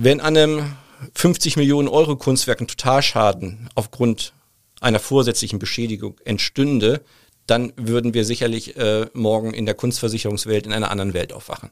Wenn 0.00 0.20
an 0.20 0.36
einem 0.36 0.76
50 1.16 1.56
Millionen 1.56 1.88
Euro 1.88 2.14
Kunstwerk 2.14 2.60
ein 2.60 2.68
Totalschaden 2.68 3.68
aufgrund 3.74 4.32
einer 4.80 5.00
vorsätzlichen 5.00 5.58
Beschädigung 5.58 6.14
entstünde, 6.24 7.02
dann 7.48 7.72
würden 7.76 8.14
wir 8.14 8.24
sicherlich 8.24 8.76
äh, 8.76 9.06
morgen 9.12 9.52
in 9.52 9.66
der 9.66 9.74
Kunstversicherungswelt 9.74 10.66
in 10.66 10.72
einer 10.72 10.92
anderen 10.92 11.14
Welt 11.14 11.32
aufwachen. 11.32 11.70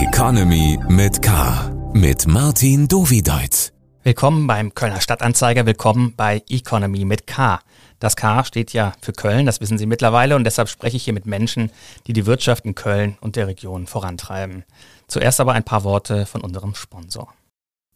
Economy 0.00 0.78
mit 0.88 1.20
K. 1.20 1.70
Mit 1.92 2.26
Martin 2.26 2.88
Dovideit. 2.88 3.74
Willkommen 4.02 4.46
beim 4.46 4.74
Kölner 4.74 5.02
Stadtanzeiger, 5.02 5.66
willkommen 5.66 6.14
bei 6.16 6.42
Economy 6.48 7.04
mit 7.04 7.26
K. 7.26 7.60
Das 8.02 8.16
K 8.16 8.44
steht 8.44 8.72
ja 8.72 8.94
für 9.00 9.12
Köln, 9.12 9.46
das 9.46 9.60
wissen 9.60 9.78
Sie 9.78 9.86
mittlerweile 9.86 10.34
und 10.34 10.42
deshalb 10.42 10.68
spreche 10.68 10.96
ich 10.96 11.04
hier 11.04 11.12
mit 11.12 11.24
Menschen, 11.24 11.70
die 12.08 12.12
die 12.12 12.26
Wirtschaft 12.26 12.64
in 12.64 12.74
Köln 12.74 13.16
und 13.20 13.36
der 13.36 13.46
Region 13.46 13.86
vorantreiben. 13.86 14.64
Zuerst 15.06 15.38
aber 15.38 15.52
ein 15.52 15.62
paar 15.62 15.84
Worte 15.84 16.26
von 16.26 16.40
unserem 16.40 16.74
Sponsor. 16.74 17.32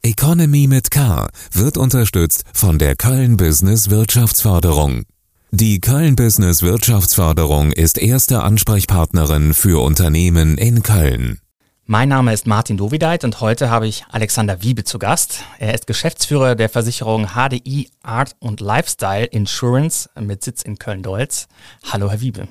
Economy 0.02 0.68
mit 0.68 0.92
K 0.92 1.26
wird 1.50 1.76
unterstützt 1.76 2.44
von 2.54 2.78
der 2.78 2.94
Köln 2.94 3.36
Business 3.36 3.90
Wirtschaftsförderung. 3.90 5.06
Die 5.50 5.80
Köln 5.80 6.14
Business 6.14 6.62
Wirtschaftsförderung 6.62 7.72
ist 7.72 7.98
erste 7.98 8.44
Ansprechpartnerin 8.44 9.54
für 9.54 9.82
Unternehmen 9.82 10.56
in 10.56 10.84
Köln. 10.84 11.40
Mein 11.88 12.08
Name 12.08 12.32
ist 12.32 12.48
Martin 12.48 12.76
Dovideit 12.76 13.22
und 13.22 13.40
heute 13.40 13.70
habe 13.70 13.86
ich 13.86 14.04
Alexander 14.10 14.60
Wiebe 14.60 14.82
zu 14.82 14.98
Gast. 14.98 15.44
Er 15.60 15.72
ist 15.72 15.86
Geschäftsführer 15.86 16.56
der 16.56 16.68
Versicherung 16.68 17.28
HDI 17.36 17.90
Art 18.02 18.34
und 18.40 18.60
Lifestyle 18.60 19.26
Insurance 19.26 20.10
mit 20.18 20.42
Sitz 20.42 20.62
in 20.62 20.80
Köln-Dolz. 20.80 21.46
Hallo, 21.92 22.10
Herr 22.10 22.20
Wiebe. 22.20 22.48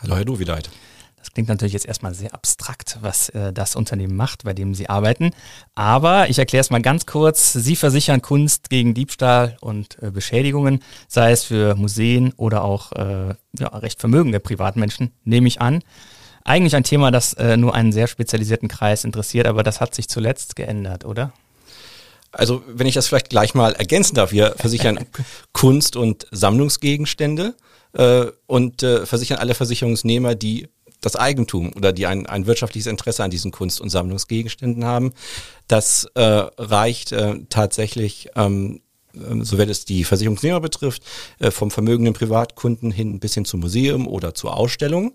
Hallo, 0.00 0.16
Herr 0.16 0.24
Dovideit. 0.24 0.70
Das 1.18 1.30
klingt 1.34 1.50
natürlich 1.50 1.74
jetzt 1.74 1.84
erstmal 1.84 2.14
sehr 2.14 2.32
abstrakt, 2.32 2.96
was 3.02 3.28
äh, 3.28 3.52
das 3.52 3.76
Unternehmen 3.76 4.16
macht, 4.16 4.44
bei 4.44 4.54
dem 4.54 4.74
Sie 4.74 4.88
arbeiten. 4.88 5.32
Aber 5.74 6.30
ich 6.30 6.38
erkläre 6.38 6.62
es 6.62 6.70
mal 6.70 6.80
ganz 6.80 7.04
kurz. 7.04 7.52
Sie 7.52 7.76
versichern 7.76 8.22
Kunst 8.22 8.70
gegen 8.70 8.94
Diebstahl 8.94 9.58
und 9.60 10.02
äh, 10.02 10.10
Beschädigungen, 10.10 10.82
sei 11.06 11.32
es 11.32 11.44
für 11.44 11.74
Museen 11.74 12.32
oder 12.38 12.64
auch 12.64 12.92
äh, 12.92 13.34
ja, 13.58 13.68
recht 13.68 14.00
vermögende 14.00 14.40
Privatmenschen, 14.40 15.12
nehme 15.22 15.48
ich 15.48 15.60
an. 15.60 15.82
Eigentlich 16.44 16.76
ein 16.76 16.84
Thema, 16.84 17.10
das 17.10 17.32
äh, 17.34 17.56
nur 17.56 17.74
einen 17.74 17.90
sehr 17.90 18.06
spezialisierten 18.06 18.68
Kreis 18.68 19.04
interessiert, 19.04 19.46
aber 19.46 19.62
das 19.62 19.80
hat 19.80 19.94
sich 19.94 20.08
zuletzt 20.08 20.56
geändert, 20.56 21.06
oder? 21.06 21.32
Also, 22.32 22.62
wenn 22.66 22.86
ich 22.86 22.94
das 22.94 23.06
vielleicht 23.06 23.30
gleich 23.30 23.54
mal 23.54 23.72
ergänzen 23.72 24.14
darf, 24.14 24.30
wir 24.30 24.54
versichern 24.58 25.06
Kunst- 25.52 25.96
und 25.96 26.26
Sammlungsgegenstände 26.30 27.54
äh, 27.94 28.26
und 28.46 28.82
äh, 28.82 29.06
versichern 29.06 29.38
alle 29.38 29.54
Versicherungsnehmer, 29.54 30.34
die 30.34 30.68
das 31.00 31.16
Eigentum 31.16 31.72
oder 31.74 31.92
die 31.92 32.06
ein, 32.06 32.26
ein 32.26 32.46
wirtschaftliches 32.46 32.88
Interesse 32.88 33.24
an 33.24 33.30
diesen 33.30 33.50
Kunst- 33.50 33.80
und 33.80 33.90
Sammlungsgegenständen 33.90 34.84
haben. 34.84 35.12
Das 35.66 36.06
äh, 36.14 36.20
reicht 36.22 37.12
äh, 37.12 37.40
tatsächlich 37.48 38.30
ähm, 38.36 38.80
ähm 39.14 39.44
soweit 39.44 39.68
es 39.68 39.84
die 39.84 40.04
Versicherungsnehmer 40.04 40.60
betrifft, 40.60 41.02
äh, 41.38 41.50
vom 41.50 41.70
vermögenden 41.70 42.14
Privatkunden 42.14 42.90
hin 42.90 43.20
bis 43.20 43.34
hin 43.34 43.44
zum 43.44 43.60
Museum 43.60 44.06
oder 44.08 44.34
zur 44.34 44.56
Ausstellung 44.56 45.14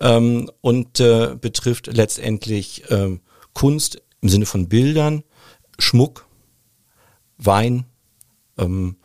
ähm, 0.00 0.50
und 0.60 1.00
äh, 1.00 1.36
betrifft 1.40 1.88
letztendlich 1.88 2.84
ähm, 2.90 3.20
Kunst 3.54 4.02
im 4.20 4.28
Sinne 4.28 4.46
von 4.46 4.68
Bildern, 4.68 5.22
Schmuck, 5.78 6.26
Wein 7.38 7.86
ähm, 8.58 8.96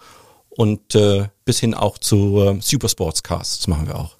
und 0.49 0.95
äh, 0.95 1.27
bis 1.45 1.59
hin 1.59 1.73
auch 1.73 1.97
zu 1.97 2.41
äh, 2.41 2.61
Supersportscars. 2.61 3.57
Das 3.57 3.67
machen 3.67 3.87
wir 3.87 3.97
auch. 3.97 4.17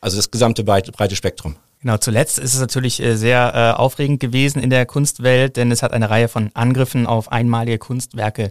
Also 0.00 0.16
das 0.16 0.30
gesamte 0.30 0.64
breite, 0.64 0.92
breite 0.92 1.16
Spektrum. 1.16 1.56
Genau, 1.80 1.96
zuletzt 1.96 2.40
ist 2.40 2.54
es 2.54 2.60
natürlich 2.60 3.00
äh, 3.00 3.14
sehr 3.16 3.52
äh, 3.54 3.78
aufregend 3.78 4.18
gewesen 4.18 4.60
in 4.60 4.68
der 4.68 4.84
Kunstwelt, 4.84 5.56
denn 5.56 5.70
es 5.70 5.84
hat 5.84 5.92
eine 5.92 6.10
Reihe 6.10 6.26
von 6.26 6.50
Angriffen 6.54 7.06
auf 7.06 7.30
einmalige 7.30 7.78
Kunstwerke 7.78 8.50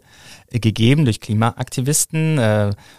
äh, 0.50 0.60
gegeben 0.60 1.04
durch 1.04 1.20
Klimaaktivisten. 1.20 2.40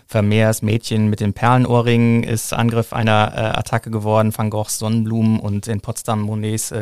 Vermeers 0.07 0.61
Mädchen 0.61 1.09
mit 1.09 1.21
den 1.21 1.33
Perlenohrringen 1.33 2.25
ist 2.25 2.53
Angriff 2.53 2.93
einer 2.93 3.57
Attacke 3.59 3.91
geworden, 3.91 4.37
Van 4.37 4.51
Goghs 4.51 4.79
Sonnenblumen 4.79 5.41
und 5.41 5.67
in 5.67 5.81
Potsdam 5.81 6.21
Monets 6.21 6.75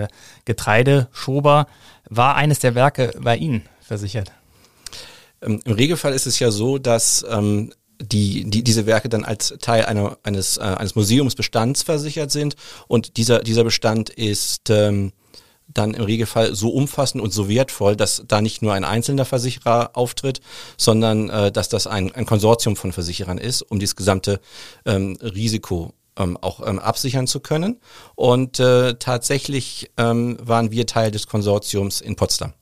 Getreideschober. 0.45 1.67
War 2.09 2.35
eines 2.35 2.59
der 2.59 2.75
Werke 2.75 3.13
bei 3.21 3.37
Ihnen 3.37 3.63
versichert? 3.81 4.33
Ähm, 5.43 5.61
Im 5.65 5.73
Regelfall 5.73 6.13
ist 6.13 6.27
es 6.27 6.39
ja 6.39 6.51
so, 6.51 6.79
dass 6.79 7.25
ähm, 7.29 7.73
die, 8.01 8.49
die 8.49 8.63
diese 8.63 8.87
Werke 8.87 9.09
dann 9.09 9.25
als 9.25 9.55
Teil 9.61 9.87
einer, 9.87 10.19
eines, 10.23 10.57
äh, 10.57 10.63
eines 10.63 10.95
Museumsbestands 10.95 11.83
versichert 11.83 12.31
sind 12.31 12.57
und 12.89 13.17
dieser, 13.17 13.41
dieser 13.41 13.65
Bestand 13.65 14.11
ist 14.11 14.71
ähm, 14.71 15.13
dann 15.69 15.95
im 15.95 16.05
Regelfall 16.05 16.55
so 16.55 16.71
umfassend 16.71 17.23
und 17.23 17.33
so 17.33 17.49
wertvoll, 17.49 17.97
dass 17.97 18.23
da 18.29 18.41
nicht 18.41 18.63
nur 18.63 18.73
ein 18.73 18.85
einzelner 18.85 19.25
Versicherer 19.25 19.91
auftritt, 19.95 20.41
sondern 20.77 21.29
äh, 21.29 21.51
dass 21.51 21.69
das 21.69 21.87
ein, 21.87 22.15
ein 22.15 22.27
Konsortium 22.27 22.77
von 22.77 22.93
Versicherern 22.93 23.39
ist, 23.39 23.63
um 23.63 23.79
dieses 23.79 23.97
gesamte 23.97 24.41
ähm, 24.85 25.17
Risiko 25.21 25.93
ähm, 26.17 26.37
auch 26.41 26.67
ähm, 26.67 26.79
absichern 26.79 27.27
zu 27.27 27.41
können. 27.41 27.81
Und 28.15 28.61
äh, 28.61 28.95
tatsächlich 28.95 29.91
ähm, 29.97 30.37
waren 30.41 30.71
wir 30.71 30.87
Teil 30.87 31.11
des 31.11 31.27
Konsortiums 31.27 32.01
in 32.01 32.17
Potsdam. 32.17 32.53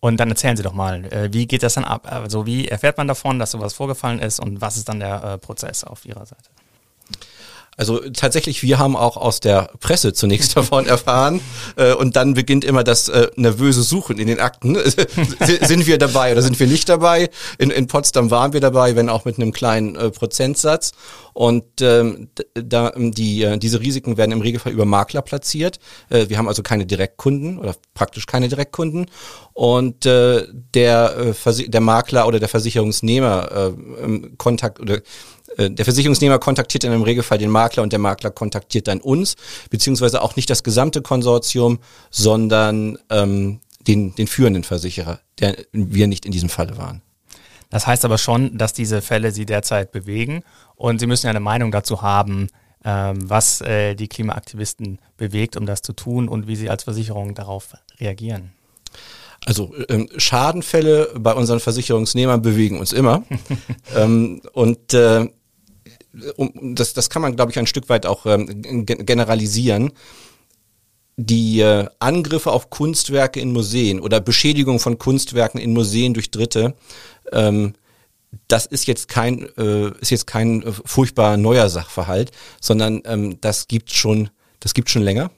Und 0.00 0.18
dann 0.18 0.28
erzählen 0.30 0.56
Sie 0.56 0.62
doch 0.62 0.72
mal, 0.72 1.04
äh, 1.06 1.32
wie 1.32 1.46
geht 1.46 1.62
das 1.62 1.74
dann 1.74 1.84
ab? 1.84 2.06
Also 2.10 2.46
wie 2.46 2.68
erfährt 2.68 2.98
man 2.98 3.08
davon, 3.08 3.38
dass 3.38 3.50
sowas 3.50 3.74
vorgefallen 3.74 4.20
ist 4.20 4.38
und 4.40 4.60
was 4.60 4.76
ist 4.76 4.88
dann 4.88 5.00
der 5.00 5.24
äh, 5.24 5.38
Prozess 5.38 5.84
auf 5.84 6.04
Ihrer 6.04 6.24
Seite? 6.24 6.50
Also 7.78 8.00
tatsächlich, 8.10 8.62
wir 8.62 8.78
haben 8.78 8.96
auch 8.96 9.16
aus 9.16 9.38
der 9.38 9.70
Presse 9.78 10.12
zunächst 10.12 10.56
davon 10.56 10.86
erfahren 10.86 11.40
äh, 11.76 11.94
und 11.94 12.16
dann 12.16 12.34
beginnt 12.34 12.64
immer 12.64 12.82
das 12.84 13.08
äh, 13.08 13.28
nervöse 13.36 13.82
Suchen 13.82 14.18
in 14.18 14.26
den 14.26 14.40
Akten. 14.40 14.76
sind 15.62 15.86
wir 15.86 15.96
dabei 15.96 16.32
oder 16.32 16.42
sind 16.42 16.58
wir 16.58 16.66
nicht 16.66 16.88
dabei? 16.88 17.30
In, 17.56 17.70
in 17.70 17.86
Potsdam 17.86 18.32
waren 18.32 18.52
wir 18.52 18.60
dabei, 18.60 18.96
wenn 18.96 19.08
auch 19.08 19.24
mit 19.24 19.36
einem 19.38 19.52
kleinen 19.52 19.94
äh, 19.94 20.10
Prozentsatz. 20.10 20.92
Und 21.32 21.80
ähm, 21.82 22.30
da, 22.54 22.92
die, 22.96 23.44
äh, 23.44 23.58
diese 23.58 23.80
Risiken 23.80 24.16
werden 24.16 24.32
im 24.32 24.40
Regelfall 24.40 24.72
über 24.72 24.84
Makler 24.84 25.22
platziert. 25.22 25.78
Äh, 26.10 26.28
wir 26.28 26.36
haben 26.36 26.48
also 26.48 26.64
keine 26.64 26.84
Direktkunden 26.84 27.60
oder 27.60 27.76
praktisch 27.94 28.26
keine 28.26 28.48
Direktkunden. 28.48 29.06
Und 29.52 30.04
äh, 30.04 30.48
der, 30.74 31.34
äh, 31.46 31.68
der 31.68 31.80
Makler 31.80 32.26
oder 32.26 32.40
der 32.40 32.48
Versicherungsnehmer 32.48 33.72
äh, 33.72 34.36
Kontakt 34.36 34.80
oder 34.80 35.00
der 35.58 35.84
Versicherungsnehmer 35.84 36.38
kontaktiert 36.38 36.84
in 36.84 36.92
einem 36.92 37.02
Regelfall 37.02 37.38
den 37.38 37.50
Makler 37.50 37.82
und 37.82 37.92
der 37.92 37.98
Makler 37.98 38.30
kontaktiert 38.30 38.88
dann 38.88 39.00
uns, 39.00 39.36
beziehungsweise 39.70 40.22
auch 40.22 40.36
nicht 40.36 40.48
das 40.50 40.62
gesamte 40.62 41.02
Konsortium, 41.02 41.78
sondern 42.10 42.98
ähm, 43.10 43.60
den, 43.86 44.14
den 44.14 44.26
führenden 44.26 44.64
Versicherer, 44.64 45.20
der 45.40 45.56
wir 45.72 46.06
nicht 46.06 46.26
in 46.26 46.32
diesem 46.32 46.48
Falle 46.48 46.76
waren. 46.76 47.02
Das 47.70 47.86
heißt 47.86 48.04
aber 48.04 48.18
schon, 48.18 48.56
dass 48.56 48.72
diese 48.72 49.02
Fälle 49.02 49.32
Sie 49.32 49.46
derzeit 49.46 49.92
bewegen 49.92 50.42
und 50.76 51.00
Sie 51.00 51.06
müssen 51.06 51.26
ja 51.26 51.30
eine 51.30 51.40
Meinung 51.40 51.70
dazu 51.70 52.02
haben, 52.02 52.48
ähm, 52.84 53.28
was 53.28 53.60
äh, 53.60 53.94
die 53.94 54.08
Klimaaktivisten 54.08 54.98
bewegt, 55.16 55.56
um 55.56 55.66
das 55.66 55.82
zu 55.82 55.92
tun 55.92 56.28
und 56.28 56.46
wie 56.46 56.56
Sie 56.56 56.70
als 56.70 56.84
Versicherung 56.84 57.34
darauf 57.34 57.74
reagieren. 58.00 58.52
Also 59.44 59.72
ähm, 59.88 60.08
Schadenfälle 60.16 61.10
bei 61.16 61.32
unseren 61.32 61.60
Versicherungsnehmern 61.60 62.42
bewegen 62.42 62.78
uns 62.78 62.92
immer. 62.92 63.22
ähm, 63.96 64.40
und 64.52 64.94
äh, 64.94 65.28
um, 66.36 66.74
das, 66.74 66.94
das 66.94 67.10
kann 67.10 67.22
man, 67.22 67.36
glaube 67.36 67.50
ich, 67.50 67.58
ein 67.58 67.66
Stück 67.66 67.88
weit 67.88 68.06
auch 68.06 68.26
ähm, 68.26 68.86
generalisieren. 68.86 69.92
Die 71.16 71.60
äh, 71.60 71.88
Angriffe 71.98 72.52
auf 72.52 72.70
Kunstwerke 72.70 73.40
in 73.40 73.52
Museen 73.52 74.00
oder 74.00 74.20
Beschädigung 74.20 74.78
von 74.78 74.98
Kunstwerken 74.98 75.60
in 75.60 75.72
Museen 75.72 76.14
durch 76.14 76.30
Dritte, 76.30 76.74
ähm, 77.32 77.74
das 78.46 78.66
ist 78.66 78.86
jetzt 78.86 79.08
kein, 79.08 79.48
äh, 79.56 79.90
ist 80.00 80.10
jetzt 80.10 80.26
kein 80.26 80.62
äh, 80.62 80.72
furchtbar 80.84 81.36
neuer 81.36 81.68
Sachverhalt, 81.68 82.30
sondern 82.60 83.02
ähm, 83.04 83.40
das 83.40 83.68
gibt 83.68 83.92
schon, 83.92 84.30
das 84.60 84.74
gibt 84.74 84.90
schon 84.90 85.02
länger. 85.02 85.30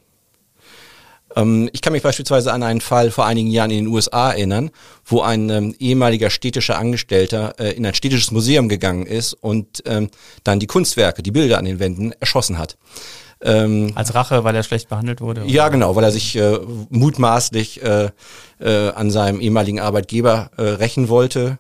Ähm, 1.36 1.70
ich 1.72 1.82
kann 1.82 1.92
mich 1.92 2.02
beispielsweise 2.02 2.52
an 2.52 2.62
einen 2.62 2.80
Fall 2.80 3.10
vor 3.10 3.26
einigen 3.26 3.50
Jahren 3.50 3.70
in 3.70 3.84
den 3.84 3.86
USA 3.88 4.30
erinnern, 4.30 4.70
wo 5.04 5.20
ein 5.20 5.48
ähm, 5.50 5.74
ehemaliger 5.78 6.30
städtischer 6.30 6.78
Angestellter 6.78 7.54
äh, 7.58 7.72
in 7.72 7.86
ein 7.86 7.94
städtisches 7.94 8.30
Museum 8.30 8.68
gegangen 8.68 9.06
ist 9.06 9.34
und 9.34 9.82
ähm, 9.86 10.10
dann 10.44 10.60
die 10.60 10.66
Kunstwerke, 10.66 11.22
die 11.22 11.30
Bilder 11.30 11.58
an 11.58 11.64
den 11.64 11.78
Wänden 11.78 12.12
erschossen 12.12 12.58
hat. 12.58 12.76
Ähm, 13.42 13.92
Als 13.94 14.14
Rache, 14.14 14.44
weil 14.44 14.54
er 14.54 14.62
schlecht 14.62 14.88
behandelt 14.88 15.20
wurde? 15.20 15.42
Oder? 15.42 15.50
Ja, 15.50 15.68
genau, 15.68 15.96
weil 15.96 16.04
er 16.04 16.12
sich 16.12 16.36
äh, 16.36 16.58
mutmaßlich 16.90 17.82
äh, 17.82 18.10
äh, 18.60 18.90
an 18.90 19.10
seinem 19.10 19.40
ehemaligen 19.40 19.80
Arbeitgeber 19.80 20.50
äh, 20.56 20.62
rächen 20.62 21.08
wollte. 21.08 21.58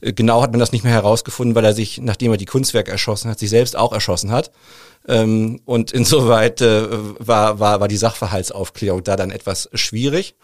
Äh, 0.00 0.12
genau 0.12 0.42
hat 0.42 0.50
man 0.50 0.60
das 0.60 0.72
nicht 0.72 0.84
mehr 0.84 0.92
herausgefunden, 0.92 1.54
weil 1.54 1.64
er 1.64 1.72
sich, 1.72 2.00
nachdem 2.02 2.32
er 2.32 2.36
die 2.36 2.44
Kunstwerke 2.44 2.90
erschossen 2.90 3.30
hat, 3.30 3.38
sich 3.38 3.48
selbst 3.48 3.76
auch 3.76 3.92
erschossen 3.92 4.30
hat. 4.30 4.50
Ähm, 5.08 5.60
und 5.64 5.92
insoweit 5.92 6.60
äh, 6.60 6.88
war, 7.18 7.60
war, 7.60 7.80
war 7.80 7.88
die 7.88 7.96
Sachverhaltsaufklärung 7.96 9.04
da 9.04 9.16
dann 9.16 9.30
etwas 9.30 9.68
schwierig. 9.74 10.34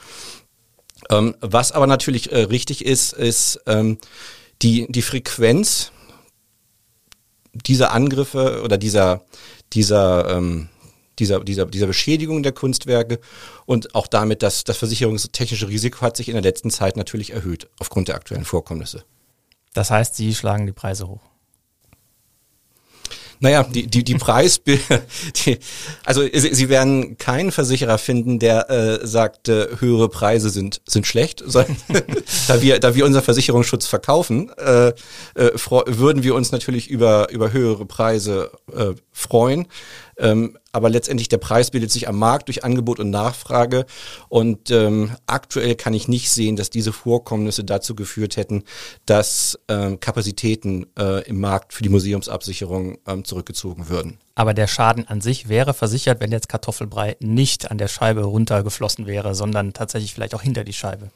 Ähm, 1.11 1.35
was 1.41 1.73
aber 1.73 1.87
natürlich 1.87 2.31
äh, 2.31 2.43
richtig 2.43 2.85
ist, 2.85 3.13
ist 3.13 3.61
ähm, 3.67 3.99
die, 4.63 4.87
die 4.89 5.03
Frequenz 5.03 5.91
dieser 7.53 7.93
Angriffe 7.93 8.63
oder 8.63 8.79
dieser, 8.79 9.23
dieser, 9.73 10.37
ähm, 10.37 10.69
dieser, 11.19 11.41
dieser, 11.41 11.67
dieser 11.67 11.87
Beschädigung 11.87 12.43
der 12.43 12.53
Kunstwerke 12.53 13.21
und 13.67 13.95
auch 13.95 14.07
damit, 14.07 14.43
dass 14.43 14.65
das 14.65 14.77
versicherungstechnische 14.77 15.69
Risiko 15.69 16.01
hat 16.01 16.17
sich 16.17 16.29
in 16.29 16.35
der 16.35 16.43
letzten 16.43 16.71
Zeit 16.71 16.97
natürlich 16.97 17.33
erhöht 17.33 17.69
aufgrund 17.79 18.09
der 18.09 18.15
aktuellen 18.15 18.45
Vorkommnisse. 18.45 19.05
Das 19.75 19.91
heißt, 19.91 20.15
Sie 20.17 20.35
schlagen 20.35 20.67
die 20.67 20.73
Preise 20.73 21.09
hoch. 21.09 21.32
Naja, 23.43 23.65
die, 23.65 23.89
die, 23.89 24.05
die 24.05 24.15
Preis, 24.15 24.61
die, 24.65 25.59
also 26.05 26.23
Sie, 26.23 26.55
Sie 26.55 26.69
werden 26.69 27.19
keinen 27.19 27.51
Versicherer 27.51 27.99
finden, 27.99 28.39
der 28.39 28.71
äh, 28.71 29.05
sagt, 29.05 29.49
äh, 29.49 29.67
höhere 29.81 30.09
Preise 30.09 30.49
sind, 30.49 30.81
sind 30.87 31.09
schlecht, 31.09 31.43
da 32.49 32.63
wir, 32.63 32.79
da 32.79 32.95
wir 32.95 33.05
unseren 33.05 33.25
Versicherungsschutz 33.25 33.87
verkaufen, 33.87 34.53
äh, 34.59 34.89
äh, 34.91 34.93
würden 35.35 36.23
wir 36.23 36.37
uns 36.37 36.53
natürlich 36.53 36.89
über, 36.89 37.31
über 37.31 37.53
höhere 37.53 37.85
Preise 37.85 38.53
äh, 38.73 38.95
freuen. 39.11 39.67
Ähm, 40.19 40.59
aber 40.73 40.89
letztendlich 40.89 41.29
der 41.29 41.39
Preis 41.39 41.71
bildet 41.71 41.91
sich 41.91 42.09
am 42.09 42.19
Markt 42.19 42.49
durch 42.49 42.65
Angebot 42.65 43.01
und 43.01 43.11
Nachfrage. 43.11 43.87
Und 44.29 44.71
ähm, 44.71 45.11
aktuell 45.27 45.75
kann 45.75 45.95
ich 45.95 46.09
nicht 46.09 46.31
sehen, 46.31 46.57
dass 46.57 46.71
diese 46.71 46.93
Vorkommnisse 46.93 47.65
dazu 47.65 47.95
geführt 47.95 48.37
hätten, 48.37 48.65
dass 49.07 49.59
ähm, 49.69 50.01
Kapazitäten 50.01 50.87
äh, 50.99 51.27
im 51.29 51.41
Markt 51.41 51.73
für 51.75 51.83
die 51.83 51.89
Museumsabsicherung 51.89 52.99
ähm, 53.07 53.25
zurückgezogen 53.25 53.89
würden. 53.89 54.19
Aber 54.35 54.55
der 54.55 54.67
Schaden 54.67 55.07
an 55.07 55.21
sich 55.21 55.49
wäre 55.49 55.75
versichert, 55.75 56.21
wenn 56.21 56.33
jetzt 56.33 56.49
Kartoffelbrei 56.49 57.17
nicht 57.21 57.71
an 57.71 57.77
der 57.77 57.89
Scheibe 57.89 58.23
runtergeflossen 58.23 59.07
wäre, 59.07 59.35
sondern 59.35 59.75
tatsächlich 59.75 60.15
vielleicht 60.15 60.35
auch 60.35 60.43
hinter 60.43 60.65
die 60.65 60.73
Scheibe. 60.73 61.11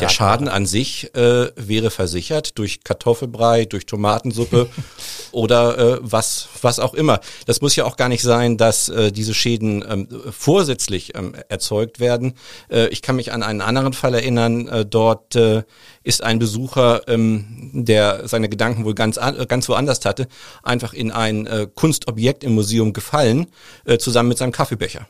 Der 0.00 0.08
Schaden 0.08 0.48
an 0.48 0.66
sich 0.66 1.14
äh, 1.14 1.50
wäre 1.56 1.90
versichert 1.90 2.58
durch 2.58 2.82
Kartoffelbrei, 2.82 3.64
durch 3.64 3.86
Tomatensuppe 3.86 4.68
oder 5.32 5.78
äh, 5.78 5.98
was, 6.02 6.48
was 6.60 6.78
auch 6.80 6.94
immer. 6.94 7.20
Das 7.46 7.60
muss 7.60 7.76
ja 7.76 7.84
auch 7.84 7.96
gar 7.96 8.08
nicht 8.08 8.22
sein, 8.22 8.56
dass 8.56 8.88
äh, 8.88 9.12
diese 9.12 9.34
Schäden 9.34 9.84
ähm, 9.88 10.08
vorsätzlich 10.30 11.16
ähm, 11.16 11.34
erzeugt 11.48 12.00
werden. 12.00 12.34
Äh, 12.68 12.88
ich 12.88 13.00
kann 13.00 13.16
mich 13.16 13.32
an 13.32 13.42
einen 13.42 13.60
anderen 13.60 13.92
Fall 13.92 14.14
erinnern. 14.14 14.68
Äh, 14.68 14.84
dort 14.84 15.36
äh, 15.36 15.62
ist 16.02 16.22
ein 16.22 16.38
Besucher, 16.38 17.02
ähm, 17.08 17.70
der 17.72 18.28
seine 18.28 18.48
Gedanken 18.48 18.84
wohl 18.84 18.94
ganz, 18.94 19.18
an, 19.18 19.46
ganz 19.46 19.68
woanders 19.68 20.04
hatte, 20.04 20.28
einfach 20.62 20.92
in 20.92 21.10
ein 21.10 21.48
Kunstobjekt 21.74 22.44
im 22.44 22.55
Museum 22.56 22.92
gefallen, 22.92 23.46
äh, 23.84 23.98
zusammen 23.98 24.30
mit 24.30 24.38
seinem 24.38 24.52
Kaffeebecher. 24.52 25.08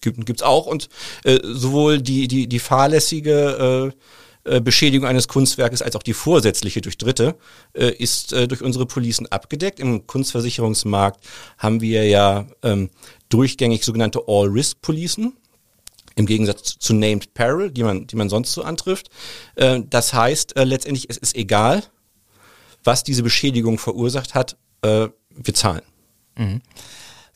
Gibt, 0.00 0.26
gibt's 0.26 0.42
auch 0.42 0.66
und 0.66 0.88
äh, 1.24 1.38
sowohl 1.42 2.00
die, 2.00 2.28
die, 2.28 2.46
die 2.46 2.58
fahrlässige 2.60 3.92
äh, 3.92 3.98
äh, 4.44 4.60
Beschädigung 4.60 5.08
eines 5.08 5.26
Kunstwerkes 5.26 5.80
als 5.80 5.96
auch 5.96 6.02
die 6.02 6.12
vorsätzliche 6.12 6.82
durch 6.82 6.98
Dritte 6.98 7.36
äh, 7.72 7.90
ist 7.90 8.34
äh, 8.34 8.46
durch 8.46 8.62
unsere 8.62 8.84
Policen 8.84 9.26
abgedeckt. 9.32 9.80
Im 9.80 10.06
Kunstversicherungsmarkt 10.06 11.24
haben 11.56 11.80
wir 11.80 12.06
ja 12.06 12.46
ähm, 12.62 12.90
durchgängig 13.30 13.84
sogenannte 13.84 14.20
All-Risk-Policen 14.26 15.34
im 16.16 16.26
Gegensatz 16.26 16.78
zu 16.78 16.92
Named 16.92 17.32
Peril, 17.32 17.70
die 17.70 17.82
man, 17.84 18.06
die 18.06 18.16
man 18.16 18.28
sonst 18.28 18.52
so 18.52 18.62
antrifft. 18.62 19.08
Äh, 19.54 19.80
das 19.88 20.12
heißt, 20.12 20.58
äh, 20.58 20.64
letztendlich 20.64 21.08
es 21.08 21.16
ist 21.16 21.34
egal, 21.36 21.82
was 22.84 23.02
diese 23.02 23.22
Beschädigung 23.22 23.78
verursacht 23.78 24.34
hat, 24.34 24.58
wir 24.82 25.54
zahlen. 25.54 25.80
Mhm. 26.36 26.62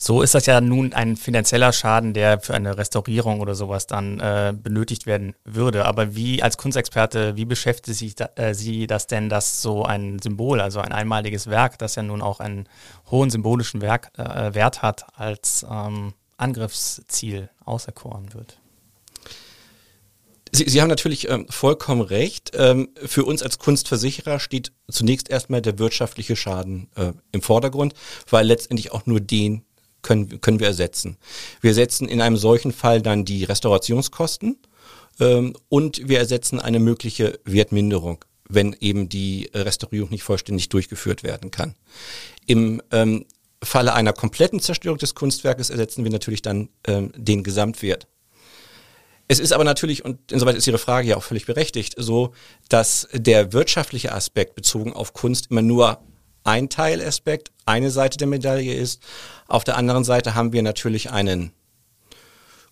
So 0.01 0.21
ist 0.21 0.33
das 0.33 0.45
ja 0.45 0.61
nun 0.61 0.93
ein 0.93 1.17
finanzieller 1.17 1.73
Schaden, 1.73 2.13
der 2.13 2.39
für 2.39 2.53
eine 2.53 2.77
Restaurierung 2.77 3.41
oder 3.41 3.53
sowas 3.53 3.85
dann 3.85 4.21
äh, 4.21 4.53
benötigt 4.55 5.05
werden 5.05 5.35
würde. 5.43 5.83
Aber 5.83 6.15
wie 6.15 6.41
als 6.41 6.57
Kunstexperte, 6.57 7.35
wie 7.35 7.43
beschäftigt 7.43 7.97
sich 7.97 8.15
da, 8.15 8.29
äh, 8.35 8.53
Sie 8.53 8.87
das 8.87 9.07
denn, 9.07 9.27
dass 9.27 9.61
so 9.61 9.83
ein 9.83 10.19
Symbol, 10.19 10.61
also 10.61 10.79
ein 10.79 10.93
einmaliges 10.93 11.47
Werk, 11.47 11.77
das 11.79 11.95
ja 11.95 12.03
nun 12.03 12.21
auch 12.21 12.39
einen 12.39 12.69
hohen 13.11 13.29
symbolischen 13.29 13.81
Werk, 13.81 14.11
äh, 14.17 14.53
Wert 14.53 14.81
hat, 14.81 15.05
als 15.17 15.65
ähm, 15.69 16.13
Angriffsziel 16.37 17.49
auserkoren 17.65 18.33
wird? 18.33 18.57
Sie, 20.51 20.69
Sie 20.69 20.81
haben 20.81 20.89
natürlich 20.89 21.29
ähm, 21.29 21.45
vollkommen 21.49 22.01
recht. 22.01 22.51
Ähm, 22.53 22.89
für 22.95 23.25
uns 23.25 23.43
als 23.43 23.59
Kunstversicherer 23.59 24.39
steht 24.39 24.71
zunächst 24.89 25.29
erstmal 25.29 25.61
der 25.61 25.79
wirtschaftliche 25.79 26.35
Schaden 26.35 26.89
äh, 26.95 27.13
im 27.31 27.41
Vordergrund, 27.41 27.93
weil 28.29 28.45
letztendlich 28.45 28.91
auch 28.91 29.05
nur 29.05 29.19
den 29.19 29.63
können, 30.01 30.41
können 30.41 30.59
wir 30.59 30.67
ersetzen. 30.67 31.17
Wir 31.61 31.71
ersetzen 31.71 32.07
in 32.07 32.21
einem 32.21 32.37
solchen 32.37 32.71
Fall 32.71 33.01
dann 33.01 33.25
die 33.25 33.43
Restaurationskosten 33.43 34.57
ähm, 35.19 35.55
und 35.67 36.07
wir 36.07 36.19
ersetzen 36.19 36.59
eine 36.59 36.79
mögliche 36.79 37.39
Wertminderung, 37.45 38.23
wenn 38.47 38.75
eben 38.79 39.09
die 39.09 39.49
Restaurierung 39.53 40.09
nicht 40.09 40.23
vollständig 40.23 40.69
durchgeführt 40.69 41.23
werden 41.23 41.51
kann. 41.51 41.75
Im 42.45 42.81
ähm, 42.91 43.25
Falle 43.61 43.93
einer 43.93 44.13
kompletten 44.13 44.59
Zerstörung 44.59 44.97
des 44.97 45.15
Kunstwerkes 45.15 45.69
ersetzen 45.69 46.03
wir 46.03 46.11
natürlich 46.11 46.41
dann 46.41 46.69
ähm, 46.87 47.11
den 47.15 47.43
Gesamtwert. 47.43 48.07
Es 49.31 49.39
ist 49.39 49.53
aber 49.53 49.63
natürlich, 49.63 50.03
und 50.03 50.31
insoweit 50.31 50.55
ist 50.55 50.65
Ihre 50.65 50.79
Frage 50.79 51.07
ja 51.07 51.15
auch 51.15 51.23
völlig 51.23 51.45
berechtigt, 51.45 51.93
so, 51.97 52.33
dass 52.67 53.07
der 53.13 53.53
wirtschaftliche 53.53 54.11
Aspekt 54.11 54.55
bezogen 54.55 54.91
auf 54.91 55.13
Kunst 55.13 55.51
immer 55.51 55.61
nur 55.61 55.99
ein 56.43 56.67
Teilaspekt, 56.67 57.51
eine 57.67 57.91
Seite 57.91 58.17
der 58.17 58.27
Medaille 58.27 58.73
ist. 58.73 59.03
Auf 59.47 59.63
der 59.63 59.77
anderen 59.77 60.03
Seite 60.03 60.33
haben 60.33 60.51
wir 60.51 60.63
natürlich 60.63 61.11
einen 61.11 61.51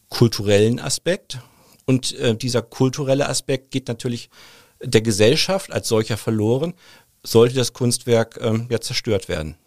kulturellen 0.09 0.79
Aspekt. 0.79 1.37
Und 1.85 2.13
äh, 2.15 2.35
dieser 2.35 2.63
kulturelle 2.63 3.29
Aspekt 3.29 3.69
geht 3.69 3.87
natürlich 3.87 4.31
der 4.81 5.01
Gesellschaft 5.01 5.71
als 5.71 5.87
solcher 5.87 6.17
verloren, 6.17 6.73
sollte 7.23 7.53
das 7.53 7.73
Kunstwerk 7.73 8.39
ähm, 8.41 8.65
ja 8.71 8.81
zerstört 8.81 9.29
werden. 9.29 9.57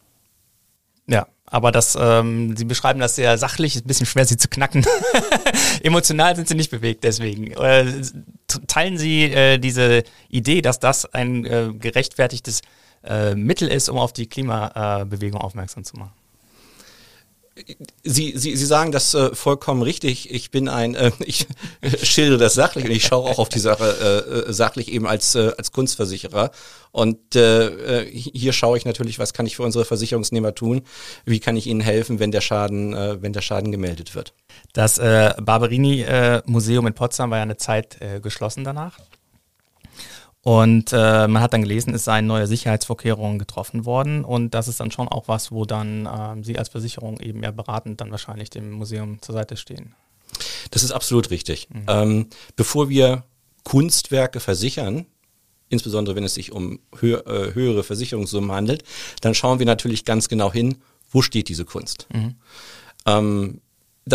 Ja, 1.06 1.28
aber 1.50 1.72
das, 1.72 1.98
ähm, 2.00 2.56
Sie 2.56 2.64
beschreiben 2.64 3.00
das 3.00 3.16
sehr 3.16 3.36
sachlich, 3.36 3.76
ist 3.76 3.84
ein 3.84 3.88
bisschen 3.88 4.06
schwer, 4.06 4.24
Sie 4.24 4.36
zu 4.36 4.48
knacken. 4.48 4.86
Emotional 5.82 6.36
sind 6.36 6.48
Sie 6.48 6.54
nicht 6.54 6.70
bewegt, 6.70 7.02
deswegen. 7.04 7.50
Äh, 7.52 8.02
teilen 8.68 8.96
Sie 8.96 9.24
äh, 9.24 9.58
diese 9.58 10.04
Idee, 10.28 10.62
dass 10.62 10.78
das 10.78 11.12
ein 11.12 11.44
äh, 11.44 11.70
gerechtfertigtes 11.74 12.62
äh, 13.02 13.34
Mittel 13.34 13.68
ist, 13.68 13.88
um 13.88 13.98
auf 13.98 14.12
die 14.12 14.26
Klimabewegung 14.26 15.40
aufmerksam 15.40 15.84
zu 15.84 15.96
machen? 15.96 16.12
Sie, 18.04 18.32
Sie, 18.36 18.56
Sie 18.56 18.66
sagen 18.66 18.92
das 18.92 19.14
äh, 19.14 19.34
vollkommen 19.34 19.82
richtig. 19.82 20.30
Ich 20.30 20.50
bin 20.50 20.68
ein, 20.68 20.94
äh, 20.94 21.10
ich 21.20 21.46
schildere 22.02 22.38
das 22.38 22.54
sachlich 22.54 22.84
und 22.84 22.90
ich 22.90 23.04
schaue 23.04 23.28
auch 23.30 23.38
auf 23.38 23.48
die 23.48 23.58
Sache 23.58 24.46
äh, 24.48 24.52
sachlich 24.52 24.90
eben 24.92 25.06
als, 25.06 25.34
äh, 25.34 25.52
als 25.56 25.72
Kunstversicherer. 25.72 26.50
Und 26.92 27.36
äh, 27.36 28.02
äh, 28.02 28.10
hier 28.10 28.52
schaue 28.52 28.76
ich 28.76 28.84
natürlich, 28.84 29.18
was 29.18 29.32
kann 29.32 29.46
ich 29.46 29.56
für 29.56 29.62
unsere 29.62 29.84
Versicherungsnehmer 29.84 30.54
tun? 30.54 30.82
Wie 31.24 31.40
kann 31.40 31.56
ich 31.56 31.66
ihnen 31.66 31.80
helfen, 31.80 32.18
wenn 32.18 32.32
der 32.32 32.40
Schaden, 32.40 32.94
äh, 32.94 33.22
wenn 33.22 33.32
der 33.32 33.42
Schaden 33.42 33.70
gemeldet 33.70 34.14
wird? 34.14 34.34
Das 34.72 34.98
äh, 34.98 35.34
Barberini 35.40 36.02
äh, 36.02 36.42
in 36.46 36.94
Potsdam 36.94 37.30
war 37.30 37.38
ja 37.38 37.42
eine 37.42 37.56
Zeit 37.56 38.00
äh, 38.00 38.20
geschlossen 38.20 38.64
danach. 38.64 38.98
Und 40.42 40.92
äh, 40.92 41.28
man 41.28 41.42
hat 41.42 41.52
dann 41.52 41.62
gelesen, 41.62 41.94
es 41.94 42.04
seien 42.04 42.26
neue 42.26 42.46
Sicherheitsvorkehrungen 42.46 43.38
getroffen 43.38 43.84
worden 43.84 44.24
und 44.24 44.54
das 44.54 44.68
ist 44.68 44.80
dann 44.80 44.90
schon 44.90 45.06
auch 45.06 45.28
was, 45.28 45.52
wo 45.52 45.66
dann 45.66 46.06
äh, 46.06 46.42
Sie 46.42 46.58
als 46.58 46.70
Versicherung 46.70 47.20
eben 47.20 47.42
ja 47.42 47.50
beratend 47.50 48.00
dann 48.00 48.10
wahrscheinlich 48.10 48.48
dem 48.48 48.70
Museum 48.70 49.20
zur 49.20 49.34
Seite 49.34 49.58
stehen. 49.58 49.94
Das 50.70 50.82
ist 50.82 50.92
absolut 50.92 51.30
richtig. 51.30 51.68
Mhm. 51.70 51.84
Ähm, 51.88 52.26
bevor 52.56 52.88
wir 52.88 53.24
Kunstwerke 53.64 54.40
versichern, 54.40 55.04
insbesondere 55.68 56.16
wenn 56.16 56.24
es 56.24 56.34
sich 56.34 56.52
um 56.52 56.80
hö 56.98 57.16
äh, 57.16 57.54
höhere 57.54 57.82
Versicherungssummen 57.82 58.52
handelt, 58.52 58.84
dann 59.20 59.34
schauen 59.34 59.58
wir 59.58 59.66
natürlich 59.66 60.06
ganz 60.06 60.28
genau 60.28 60.50
hin, 60.50 60.78
wo 61.10 61.20
steht 61.20 61.48
diese 61.48 61.66
Kunst. 61.66 62.08
Mhm. 62.12 62.36
Ähm, 63.06 63.60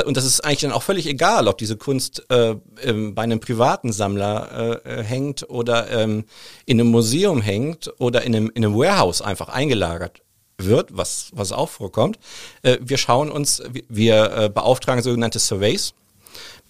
und 0.03 0.17
das 0.17 0.25
ist 0.25 0.41
eigentlich 0.41 0.61
dann 0.61 0.71
auch 0.71 0.83
völlig 0.83 1.07
egal, 1.07 1.47
ob 1.47 1.57
diese 1.57 1.77
Kunst 1.77 2.25
äh, 2.29 2.55
ähm, 2.81 3.15
bei 3.15 3.23
einem 3.23 3.39
privaten 3.39 3.91
Sammler 3.93 4.81
äh, 4.85 4.99
äh, 4.99 5.03
hängt 5.03 5.49
oder 5.49 5.89
ähm, 5.91 6.25
in 6.65 6.79
einem 6.79 6.89
Museum 6.89 7.41
hängt 7.41 7.93
oder 7.99 8.23
in 8.23 8.35
einem, 8.35 8.51
in 8.53 8.65
einem 8.65 8.75
Warehouse 8.75 9.21
einfach 9.21 9.49
eingelagert 9.49 10.21
wird, 10.57 10.95
was, 10.95 11.31
was 11.33 11.51
auch 11.51 11.69
vorkommt. 11.69 12.17
Äh, 12.61 12.77
wir 12.81 12.97
schauen 12.97 13.31
uns, 13.31 13.61
wir 13.89 14.31
äh, 14.31 14.49
beauftragen 14.49 15.03
sogenannte 15.03 15.39
Surveys 15.39 15.93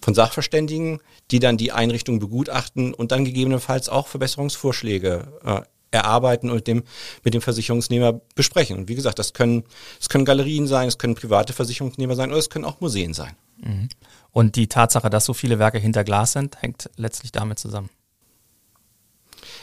von 0.00 0.14
Sachverständigen, 0.14 1.00
die 1.30 1.38
dann 1.38 1.56
die 1.56 1.72
Einrichtung 1.72 2.18
begutachten 2.18 2.94
und 2.94 3.12
dann 3.12 3.24
gegebenenfalls 3.24 3.88
auch 3.88 4.08
Verbesserungsvorschläge 4.08 5.32
äh, 5.44 5.60
erarbeiten 5.90 6.50
und 6.50 6.56
mit 6.56 6.66
dem, 6.66 6.82
mit 7.24 7.34
dem 7.34 7.40
Versicherungsnehmer 7.40 8.20
besprechen. 8.34 8.76
Und 8.78 8.88
wie 8.88 8.94
gesagt, 8.94 9.18
das 9.18 9.32
können, 9.32 9.64
es 10.00 10.08
können 10.08 10.24
Galerien 10.24 10.66
sein, 10.66 10.88
es 10.88 10.98
können 10.98 11.14
private 11.14 11.52
Versicherungsnehmer 11.52 12.14
sein 12.14 12.30
oder 12.30 12.38
es 12.38 12.50
können 12.50 12.64
auch 12.64 12.80
Museen 12.80 13.14
sein. 13.14 13.36
Mhm. 13.58 13.88
Und 14.30 14.56
die 14.56 14.66
Tatsache, 14.66 15.10
dass 15.10 15.24
so 15.24 15.34
viele 15.34 15.58
Werke 15.58 15.78
hinter 15.78 16.04
Glas 16.04 16.32
sind, 16.32 16.60
hängt 16.60 16.90
letztlich 16.96 17.32
damit 17.32 17.58
zusammen. 17.58 17.90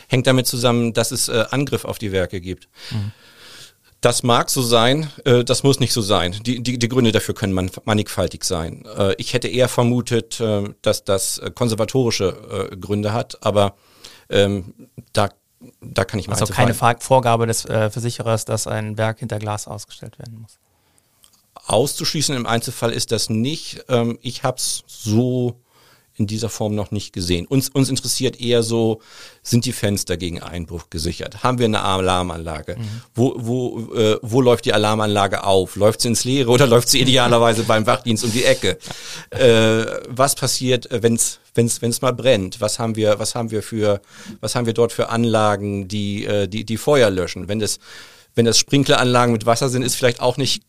Hängt 0.08 0.28
damit 0.28 0.48
zusammen, 0.48 0.94
dass 0.94 1.12
es 1.12 1.30
äh, 1.30 1.46
Angriff 1.52 1.86
auf 1.86 1.98
die 1.98 2.12
Werke 2.12 2.42
gibt. 2.42 2.70
Mhm. 2.92 3.12
Das 4.02 4.22
mag 4.22 4.50
so 4.50 4.62
sein, 4.62 5.10
äh, 5.24 5.46
das 5.46 5.64
muss 5.64 5.80
nicht 5.80 5.94
so 5.94 6.02
sein. 6.02 6.36
Die, 6.46 6.62
die, 6.62 6.78
die 6.78 6.90
Gründe 6.90 7.14
dafür 7.14 7.36
können 7.36 7.54
man, 7.54 7.72
mannigfaltig 7.86 8.44
sein. 8.44 8.84
Äh, 8.98 9.16
ich 9.18 9.34
hätte 9.34 9.48
eher 9.48 9.70
vermutet, 9.70 10.42
äh, 10.42 10.64
dass 10.82 11.06
das 11.06 11.38
äh, 11.38 11.52
konservatorische 11.52 12.70
äh, 12.72 12.76
Gründe 12.76 13.14
hat, 13.14 13.42
aber 13.44 13.76
ähm, 14.30 14.74
da 15.14 15.30
da 15.82 16.06
kann 16.06 16.20
ich 16.20 16.28
mal 16.28 16.34
Also 16.36 16.54
keine 16.54 16.74
Vorgabe 16.74 17.48
des 17.48 17.66
äh, 17.66 17.90
Versicherers, 17.90 18.46
dass 18.46 18.68
ein 18.68 18.98
Werk 18.98 19.20
hinter 19.20 19.40
Glas 19.40 19.68
ausgestellt 19.68 20.20
werden 20.20 20.42
muss. 20.42 20.60
auszuschließen 21.66 22.36
im 22.36 22.46
Einzelfall 22.46 22.92
ist 22.92 23.12
das 23.12 23.30
nicht. 23.30 23.86
Ähm, 23.90 24.20
ich 24.22 24.44
habe 24.44 24.58
es 24.58 24.84
so 24.88 25.63
in 26.16 26.28
dieser 26.28 26.50
Form 26.50 26.76
noch 26.76 26.92
nicht 26.92 27.12
gesehen. 27.12 27.48
Uns, 27.48 27.70
uns 27.70 27.90
interessiert 27.90 28.40
eher 28.40 28.62
so, 28.62 29.02
sind 29.42 29.66
die 29.66 29.72
Fenster 29.72 30.16
gegen 30.16 30.42
Einbruch 30.42 30.90
gesichert? 30.90 31.44
Haben 31.44 31.58
wir 31.58 31.66
eine 31.66 31.82
Alarmanlage? 31.82 32.76
Mhm. 32.78 33.02
Wo, 33.16 33.34
wo, 33.38 33.94
äh, 33.96 34.20
wo 34.22 34.42
läuft 34.42 34.66
die 34.66 34.74
Alarmanlage 34.74 35.44
auf? 35.44 35.76
Läuft 35.76 36.02
sie 36.02 36.10
ins 36.10 36.24
Leere 36.24 36.50
oder 36.50 36.68
läuft 36.74 36.90
sie 36.90 37.02
idealerweise 37.02 37.64
beim 37.64 37.88
Wachdienst 37.88 38.24
um 38.24 38.32
die 38.32 38.44
Ecke? 38.44 38.78
Äh, 39.32 39.86
was 40.08 40.36
passiert, 40.36 40.92
äh, 40.92 41.02
wenn 41.02 41.16
es 41.16 41.40
wenn's, 41.56 41.82
wenn's 41.82 42.02
mal 42.02 42.14
brennt? 42.14 42.62
Was 42.62 42.80
haben 42.80 42.96
wir, 42.96 43.20
was 43.20 43.36
haben 43.36 43.52
wir 43.52 43.64
für, 43.64 44.02
was 44.40 44.56
haben 44.56 44.66
wir 44.66 44.74
dort 44.74 44.92
für 44.92 45.10
Anlagen, 45.10 45.88
die, 45.88 46.26
äh, 46.26 46.48
die, 46.48 46.64
die 46.64 46.78
Feuer 46.78 47.10
löschen? 47.10 47.48
Wenn 47.48 47.60
das, 47.60 47.80
wenn 48.36 48.46
das 48.46 48.58
Sprinkleranlagen 48.58 49.34
mit 49.34 49.46
Wasser 49.46 49.70
sind, 49.70 49.84
ist 49.84 49.96
vielleicht 49.96 50.22
auch 50.22 50.38
nicht 50.38 50.64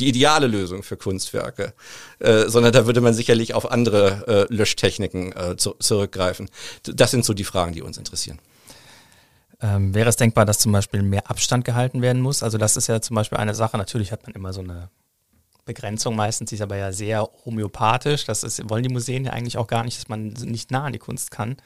die 0.00 0.08
ideale 0.08 0.46
Lösung 0.46 0.82
für 0.82 0.96
Kunstwerke, 0.96 1.74
äh, 2.18 2.48
sondern 2.48 2.72
da 2.72 2.86
würde 2.86 3.00
man 3.00 3.14
sicherlich 3.14 3.54
auf 3.54 3.70
andere 3.70 4.46
äh, 4.50 4.54
Löschtechniken 4.54 5.34
äh, 5.36 5.56
zu, 5.56 5.74
zurückgreifen. 5.78 6.48
Das 6.82 7.10
sind 7.10 7.24
so 7.24 7.34
die 7.34 7.44
Fragen, 7.44 7.72
die 7.72 7.82
uns 7.82 7.98
interessieren. 7.98 8.38
Ähm, 9.60 9.92
wäre 9.94 10.08
es 10.08 10.16
denkbar, 10.16 10.44
dass 10.44 10.58
zum 10.58 10.72
Beispiel 10.72 11.02
mehr 11.02 11.28
Abstand 11.28 11.64
gehalten 11.64 12.00
werden 12.00 12.22
muss? 12.22 12.42
Also 12.42 12.58
das 12.58 12.76
ist 12.76 12.86
ja 12.86 13.00
zum 13.00 13.16
Beispiel 13.16 13.38
eine 13.38 13.54
Sache, 13.54 13.76
natürlich 13.76 14.12
hat 14.12 14.24
man 14.24 14.34
immer 14.34 14.52
so 14.52 14.60
eine 14.60 14.88
Begrenzung 15.64 16.16
meistens, 16.16 16.48
die 16.48 16.54
ist 16.54 16.62
aber 16.62 16.76
ja 16.76 16.92
sehr 16.92 17.28
homöopathisch. 17.44 18.24
Das 18.24 18.42
ist, 18.42 18.68
wollen 18.70 18.82
die 18.82 18.88
Museen 18.88 19.24
ja 19.24 19.32
eigentlich 19.32 19.58
auch 19.58 19.66
gar 19.66 19.84
nicht, 19.84 19.98
dass 19.98 20.08
man 20.08 20.28
nicht 20.28 20.70
nah 20.70 20.84
an 20.84 20.92
die 20.92 20.98
Kunst 20.98 21.30
kann. 21.30 21.56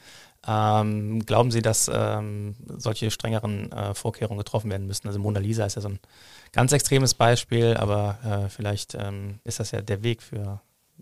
Ähm, 0.45 1.25
glauben 1.25 1.51
Sie, 1.51 1.61
dass 1.61 1.89
ähm, 1.93 2.55
solche 2.77 3.11
strengeren 3.11 3.71
äh, 3.71 3.93
Vorkehrungen 3.93 4.37
getroffen 4.37 4.69
werden 4.69 4.87
müssen? 4.87 5.07
Also 5.07 5.19
Mona 5.19 5.39
Lisa 5.39 5.65
ist 5.65 5.75
ja 5.75 5.81
so 5.81 5.89
ein 5.89 5.99
ganz 6.51 6.71
extremes 6.71 7.13
Beispiel, 7.13 7.75
aber 7.77 8.17
äh, 8.45 8.49
vielleicht 8.49 8.95
ähm, 8.95 9.39
ist 9.43 9.59
das 9.59 9.71
ja 9.71 9.81
der 9.81 10.03
Weg 10.03 10.21
für 10.21 10.61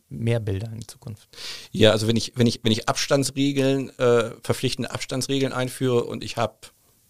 mehr 0.10 0.40
Bilder 0.40 0.70
in 0.74 0.88
Zukunft. 0.88 1.28
Ja, 1.72 1.92
also 1.92 2.08
wenn 2.08 2.16
ich, 2.16 2.34
wenn 2.36 2.46
ich, 2.46 2.60
wenn 2.64 2.72
ich 2.72 2.88
Abstandsregeln, 2.88 3.98
äh, 3.98 4.32
verpflichtende 4.44 4.92
Abstandsregeln 4.92 5.54
einführe 5.54 6.04
und 6.04 6.24
ich 6.24 6.38
habe 6.38 6.56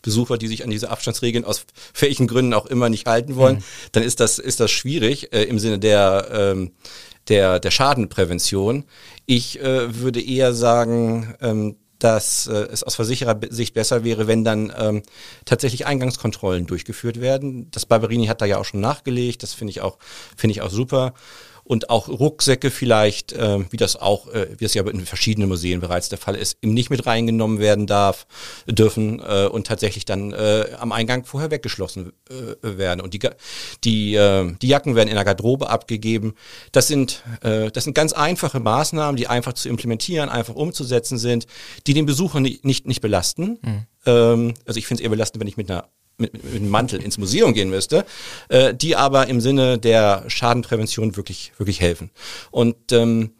Besucher, 0.01 0.37
die 0.37 0.47
sich 0.47 0.63
an 0.63 0.69
diese 0.69 0.89
Abstandsregeln 0.89 1.45
aus 1.45 1.65
welchen 1.99 2.27
Gründen 2.27 2.53
auch 2.53 2.65
immer 2.65 2.89
nicht 2.89 3.07
halten 3.07 3.35
wollen, 3.35 3.57
mhm. 3.57 3.63
dann 3.91 4.03
ist 4.03 4.19
das, 4.19 4.39
ist 4.39 4.59
das 4.59 4.71
schwierig 4.71 5.33
äh, 5.33 5.43
im 5.43 5.59
Sinne 5.59 5.79
der, 5.79 6.27
ähm, 6.31 6.71
der, 7.27 7.59
der 7.59 7.71
Schadenprävention. 7.71 8.85
Ich 9.25 9.59
äh, 9.59 9.95
würde 9.99 10.21
eher 10.21 10.53
sagen, 10.53 11.35
ähm, 11.41 11.75
dass 12.03 12.47
äh, 12.47 12.67
es 12.71 12.83
aus 12.83 12.95
Versicherersicht 12.95 13.73
besser 13.73 14.03
wäre, 14.03 14.27
wenn 14.27 14.43
dann 14.43 14.73
ähm, 14.77 15.03
tatsächlich 15.45 15.85
Eingangskontrollen 15.85 16.65
durchgeführt 16.65 17.21
werden. 17.21 17.69
Das 17.71 17.85
Barberini 17.85 18.27
hat 18.27 18.41
da 18.41 18.45
ja 18.45 18.57
auch 18.57 18.65
schon 18.65 18.81
nachgelegt, 18.81 19.43
das 19.43 19.53
finde 19.53 19.71
ich 19.71 19.81
auch 19.81 19.97
finde 20.35 20.51
ich 20.53 20.61
auch 20.61 20.69
super 20.69 21.13
und 21.63 21.89
auch 21.89 22.07
Rucksäcke 22.07 22.71
vielleicht, 22.71 23.33
äh, 23.33 23.59
wie 23.69 23.77
das 23.77 23.95
auch, 23.95 24.27
äh, 24.27 24.47
wie 24.57 24.65
es 24.65 24.73
ja 24.73 24.87
in 24.87 25.05
verschiedenen 25.05 25.49
Museen 25.49 25.79
bereits 25.79 26.09
der 26.09 26.17
Fall 26.17 26.35
ist, 26.35 26.57
nicht 26.63 26.89
mit 26.89 27.05
reingenommen 27.05 27.59
werden 27.59 27.87
darf, 27.87 28.27
dürfen 28.67 29.19
äh, 29.19 29.47
und 29.47 29.67
tatsächlich 29.67 30.05
dann 30.05 30.33
äh, 30.33 30.65
am 30.79 30.91
Eingang 30.91 31.25
vorher 31.25 31.51
weggeschlossen 31.51 32.13
äh, 32.29 32.77
werden. 32.77 33.01
Und 33.01 33.13
die, 33.13 33.19
die, 33.83 34.15
äh, 34.15 34.53
die 34.61 34.67
Jacken 34.67 34.95
werden 34.95 35.09
in 35.09 35.15
der 35.15 35.25
Garderobe 35.25 35.69
abgegeben. 35.69 36.33
Das 36.71 36.87
sind, 36.87 37.23
das 37.41 37.83
sind 37.83 37.93
ganz 37.93 38.13
einfache 38.13 38.59
Maßnahmen, 38.59 39.15
die 39.15 39.27
einfach 39.27 39.53
zu 39.53 39.69
implementieren, 39.69 40.29
einfach 40.29 40.55
umzusetzen 40.55 41.17
sind, 41.17 41.45
die 41.87 41.93
den 41.93 42.05
Besucher 42.05 42.39
nicht, 42.39 42.65
nicht, 42.65 42.87
nicht 42.87 43.01
belasten. 43.01 43.59
Mhm. 43.61 43.85
Ähm, 44.05 44.53
also 44.65 44.77
ich 44.77 44.87
finde 44.87 45.01
es 45.01 45.03
eher 45.03 45.09
belastend, 45.09 45.41
wenn 45.41 45.47
ich 45.47 45.57
mit 45.57 45.69
einer 45.69 45.87
mit, 46.21 46.33
mit 46.33 46.55
einem 46.55 46.69
Mantel 46.69 47.01
ins 47.01 47.17
Museum 47.17 47.53
gehen 47.53 47.69
müsste, 47.69 48.05
äh, 48.49 48.73
die 48.73 48.95
aber 48.95 49.27
im 49.27 49.41
Sinne 49.41 49.77
der 49.77 50.23
Schadenprävention 50.27 51.15
wirklich, 51.15 51.51
wirklich 51.57 51.81
helfen. 51.81 52.11
Und 52.51 52.91
ähm, 52.91 53.31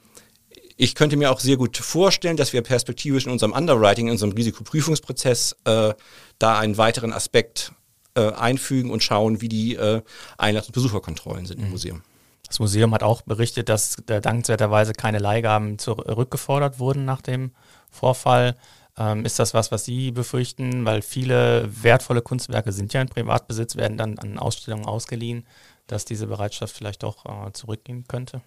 ich 0.78 0.96
könnte 0.96 1.16
mir 1.16 1.32
auch 1.32 1.40
sehr 1.40 1.58
gut 1.58 1.78
vorstellen, 1.78 2.38
dass 2.38 2.54
wir 2.54 2.62
perspektivisch 2.64 3.26
in 3.26 3.32
unserem 3.32 3.54
Underwriting, 3.54 4.08
in 4.08 4.14
unserem 4.14 4.32
Risikoprüfungsprozess 4.32 5.56
äh, 5.66 5.94
da 6.40 6.60
einen 6.60 6.78
weiteren 6.78 7.14
Aspekt 7.14 7.72
äh, 8.16 8.32
einfügen 8.32 8.90
und 8.90 9.04
schauen, 9.04 9.42
wie 9.42 9.50
die 9.50 9.76
äh, 9.76 10.02
Einlass- 10.38 10.68
und 10.68 10.74
Besucherkontrollen 10.74 11.46
sind 11.46 11.60
mhm. 11.60 11.66
im 11.66 11.72
Museum. 11.72 12.02
Das 12.48 12.60
Museum 12.60 12.94
hat 12.94 13.04
auch 13.04 13.22
berichtet, 13.22 13.70
dass 13.70 13.96
dankenswerterweise 14.06 14.92
keine 14.92 15.20
Leihgaben 15.20 15.80
zurückgefordert 15.80 16.80
wurden 16.80 17.06
nach 17.06 17.22
dem 17.22 17.52
Vorfall. 17.90 18.58
Ähm, 18.98 19.26
ist 19.26 19.40
das 19.40 19.54
was, 19.54 19.72
was 19.72 19.86
Sie 19.86 20.12
befürchten? 20.12 20.86
Weil 20.86 21.02
viele 21.02 21.70
wertvolle 21.82 22.22
Kunstwerke 22.22 22.72
sind 22.72 22.94
ja 22.94 23.02
in 23.02 23.10
Privatbesitz, 23.10 23.76
werden 23.76 23.98
dann 23.98 24.18
an 24.20 24.38
Ausstellungen 24.38 24.86
ausgeliehen, 24.86 25.46
dass 25.88 26.06
diese 26.06 26.28
Bereitschaft 26.28 26.76
vielleicht 26.76 27.04
doch 27.04 27.26
äh, 27.26 27.52
zurückgehen 27.54 28.06
könnte? 28.08 28.42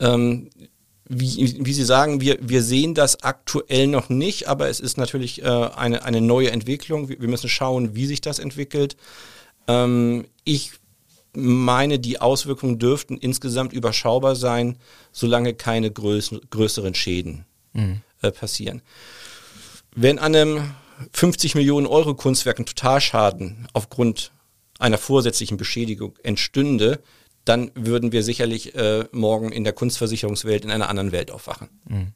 Ähm, 0.00 0.50
wie, 1.08 1.64
wie 1.64 1.72
Sie 1.72 1.84
sagen, 1.84 2.20
wir, 2.20 2.36
wir 2.40 2.62
sehen 2.62 2.94
das 2.94 3.22
aktuell 3.22 3.86
noch 3.86 4.08
nicht, 4.08 4.48
aber 4.48 4.68
es 4.68 4.80
ist 4.80 4.98
natürlich 4.98 5.42
äh, 5.42 5.46
eine, 5.46 6.04
eine 6.04 6.20
neue 6.20 6.50
Entwicklung. 6.50 7.08
Wir, 7.08 7.20
wir 7.20 7.28
müssen 7.28 7.48
schauen, 7.48 7.94
wie 7.94 8.06
sich 8.06 8.20
das 8.20 8.38
entwickelt. 8.38 8.96
Ähm, 9.68 10.26
ich 10.44 10.72
meine, 11.32 11.98
die 11.98 12.20
Auswirkungen 12.20 12.78
dürften 12.78 13.18
insgesamt 13.18 13.72
überschaubar 13.72 14.34
sein, 14.34 14.78
solange 15.12 15.54
keine 15.54 15.90
größ 15.90 16.34
größeren 16.50 16.94
Schäden 16.94 17.44
mhm. 17.72 18.00
Äh, 18.26 18.32
passieren. 18.32 18.82
Wenn 19.94 20.18
an 20.18 20.34
einem 20.34 20.74
50 21.12 21.54
Millionen 21.54 21.86
Euro 21.86 22.14
Kunstwerk 22.14 22.58
ein 22.58 22.66
Totalschaden 22.66 23.68
aufgrund 23.72 24.30
einer 24.78 24.98
vorsätzlichen 24.98 25.56
Beschädigung 25.56 26.14
entstünde, 26.22 27.00
dann 27.44 27.70
würden 27.74 28.12
wir 28.12 28.22
sicherlich 28.22 28.74
äh, 28.74 29.04
morgen 29.12 29.52
in 29.52 29.64
der 29.64 29.72
Kunstversicherungswelt 29.72 30.64
in 30.64 30.70
einer 30.70 30.88
anderen 30.88 31.12
Welt 31.12 31.30
aufwachen. 31.30 31.68
Mhm. 31.88 32.12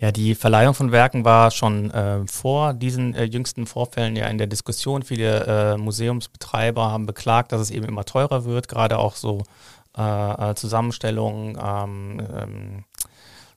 Ja, 0.00 0.12
die 0.12 0.36
Verleihung 0.36 0.74
von 0.74 0.92
Werken 0.92 1.24
war 1.24 1.50
schon 1.50 1.90
äh, 1.90 2.24
vor 2.26 2.72
diesen 2.72 3.16
äh, 3.16 3.24
jüngsten 3.24 3.66
Vorfällen 3.66 4.14
ja 4.14 4.28
in 4.28 4.38
der 4.38 4.46
Diskussion. 4.46 5.02
Viele 5.02 5.74
äh, 5.74 5.76
Museumsbetreiber 5.76 6.92
haben 6.92 7.06
beklagt, 7.06 7.50
dass 7.50 7.60
es 7.60 7.72
eben 7.72 7.84
immer 7.84 8.04
teurer 8.04 8.44
wird, 8.44 8.68
gerade 8.68 8.98
auch 8.98 9.16
so 9.16 9.42
äh, 9.96 10.50
äh, 10.50 10.54
Zusammenstellungen, 10.54 11.58
ähm, 11.60 12.20
ähm, 12.32 12.84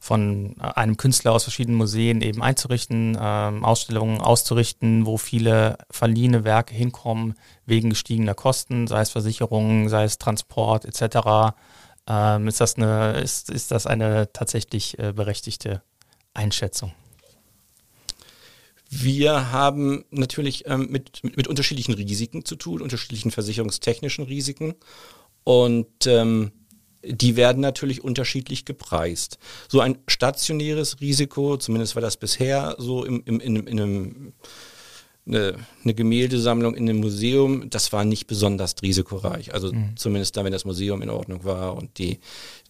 von 0.04 0.60
einem 0.60 0.98
Künstler 0.98 1.32
aus 1.32 1.44
verschiedenen 1.44 1.78
Museen 1.78 2.22
eben 2.22 2.42
einzurichten, 2.42 3.16
ähm, 3.22 3.64
Ausstellungen 3.64 4.20
auszurichten, 4.20 5.06
wo 5.06 5.18
viele 5.18 5.78
verliehene 5.92 6.44
Werke 6.44 6.74
hinkommen 6.74 7.36
wegen 7.68 7.92
gestiegener 7.92 8.34
Kosten, 8.34 8.88
sei 8.88 9.02
es 9.02 9.12
Versicherungen, 9.12 9.90
sei 9.90 10.06
es 10.06 10.18
Transport 10.18 10.86
etc. 10.86 11.54
Ähm, 12.08 12.48
ist, 12.48 12.60
das 12.60 12.78
eine, 12.78 13.20
ist, 13.20 13.52
ist 13.52 13.70
das 13.70 13.86
eine 13.86 14.34
tatsächlich 14.34 14.98
äh, 14.98 15.14
berechtigte 15.14 15.84
Einschätzung? 16.34 16.94
Wir 18.90 19.52
haben 19.52 20.06
natürlich 20.10 20.66
ähm, 20.66 20.88
mit, 20.90 21.24
mit, 21.24 21.38
mit, 21.38 21.48
unterschiedlichen 21.48 21.94
Risiken 21.94 22.44
zu 22.44 22.56
tun, 22.56 22.82
unterschiedlichen 22.82 23.30
versicherungstechnischen 23.30 24.26
Risiken. 24.26 24.74
Und 25.44 26.08
ähm, 26.08 26.54
die 27.04 27.36
werden 27.36 27.62
natürlich 27.62 28.04
unterschiedlich 28.04 28.66
gepreist. 28.66 29.40
So 29.68 29.80
ein 29.80 29.98
stationäres 30.08 31.02
Risiko, 31.02 31.58
zumindest 31.58 31.96
war 31.96 32.02
das 32.02 32.18
bisher 32.18 32.76
so 32.78 33.04
im, 33.06 33.24
im, 33.26 33.40
in, 33.40 33.56
in 33.56 33.80
einem 33.80 34.34
eine, 35.28 35.56
eine 35.84 35.94
Gemäldesammlung 35.94 36.76
in 36.76 36.90
einem 36.90 37.00
Museum, 37.00 37.70
das 37.70 37.94
war 37.94 38.04
nicht 38.04 38.28
besonders 38.28 38.76
risikoreich. 38.82 39.54
Also 39.54 39.72
mhm. 39.72 39.96
zumindest 39.96 40.36
dann, 40.36 40.46
wenn 40.46 40.52
das 40.52 40.66
Museum 40.66 41.02
in 41.02 41.10
Ordnung 41.10 41.44
war 41.44 41.76
und 41.76 41.98
die, 42.00 42.20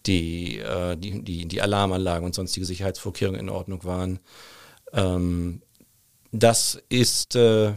die, 0.05 0.57
äh, 0.59 0.97
die, 0.97 1.23
die, 1.23 1.45
die 1.45 1.61
Alarmanlagen 1.61 2.25
und 2.25 2.35
sonstige 2.35 2.65
Sicherheitsvorkehrungen 2.65 3.39
in 3.39 3.49
Ordnung 3.49 3.83
waren. 3.83 4.19
Ähm, 4.93 5.61
das 6.31 6.81
ist, 6.89 7.35
äh, 7.35 7.73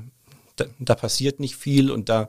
da, 0.56 0.64
da 0.78 0.94
passiert 0.94 1.40
nicht 1.40 1.56
viel 1.56 1.90
und 1.90 2.08
da 2.08 2.28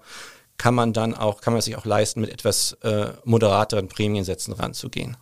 kann 0.57 0.75
man 0.75 0.93
dann 0.93 1.13
auch, 1.13 1.41
kann 1.41 1.53
man 1.53 1.61
sich 1.61 1.75
auch 1.75 1.85
leisten, 1.85 2.21
mit 2.21 2.29
etwas 2.29 2.73
äh, 2.83 3.07
moderateren 3.23 3.87
Prämiensätzen 3.87 4.53
ranzugehen. 4.53 5.17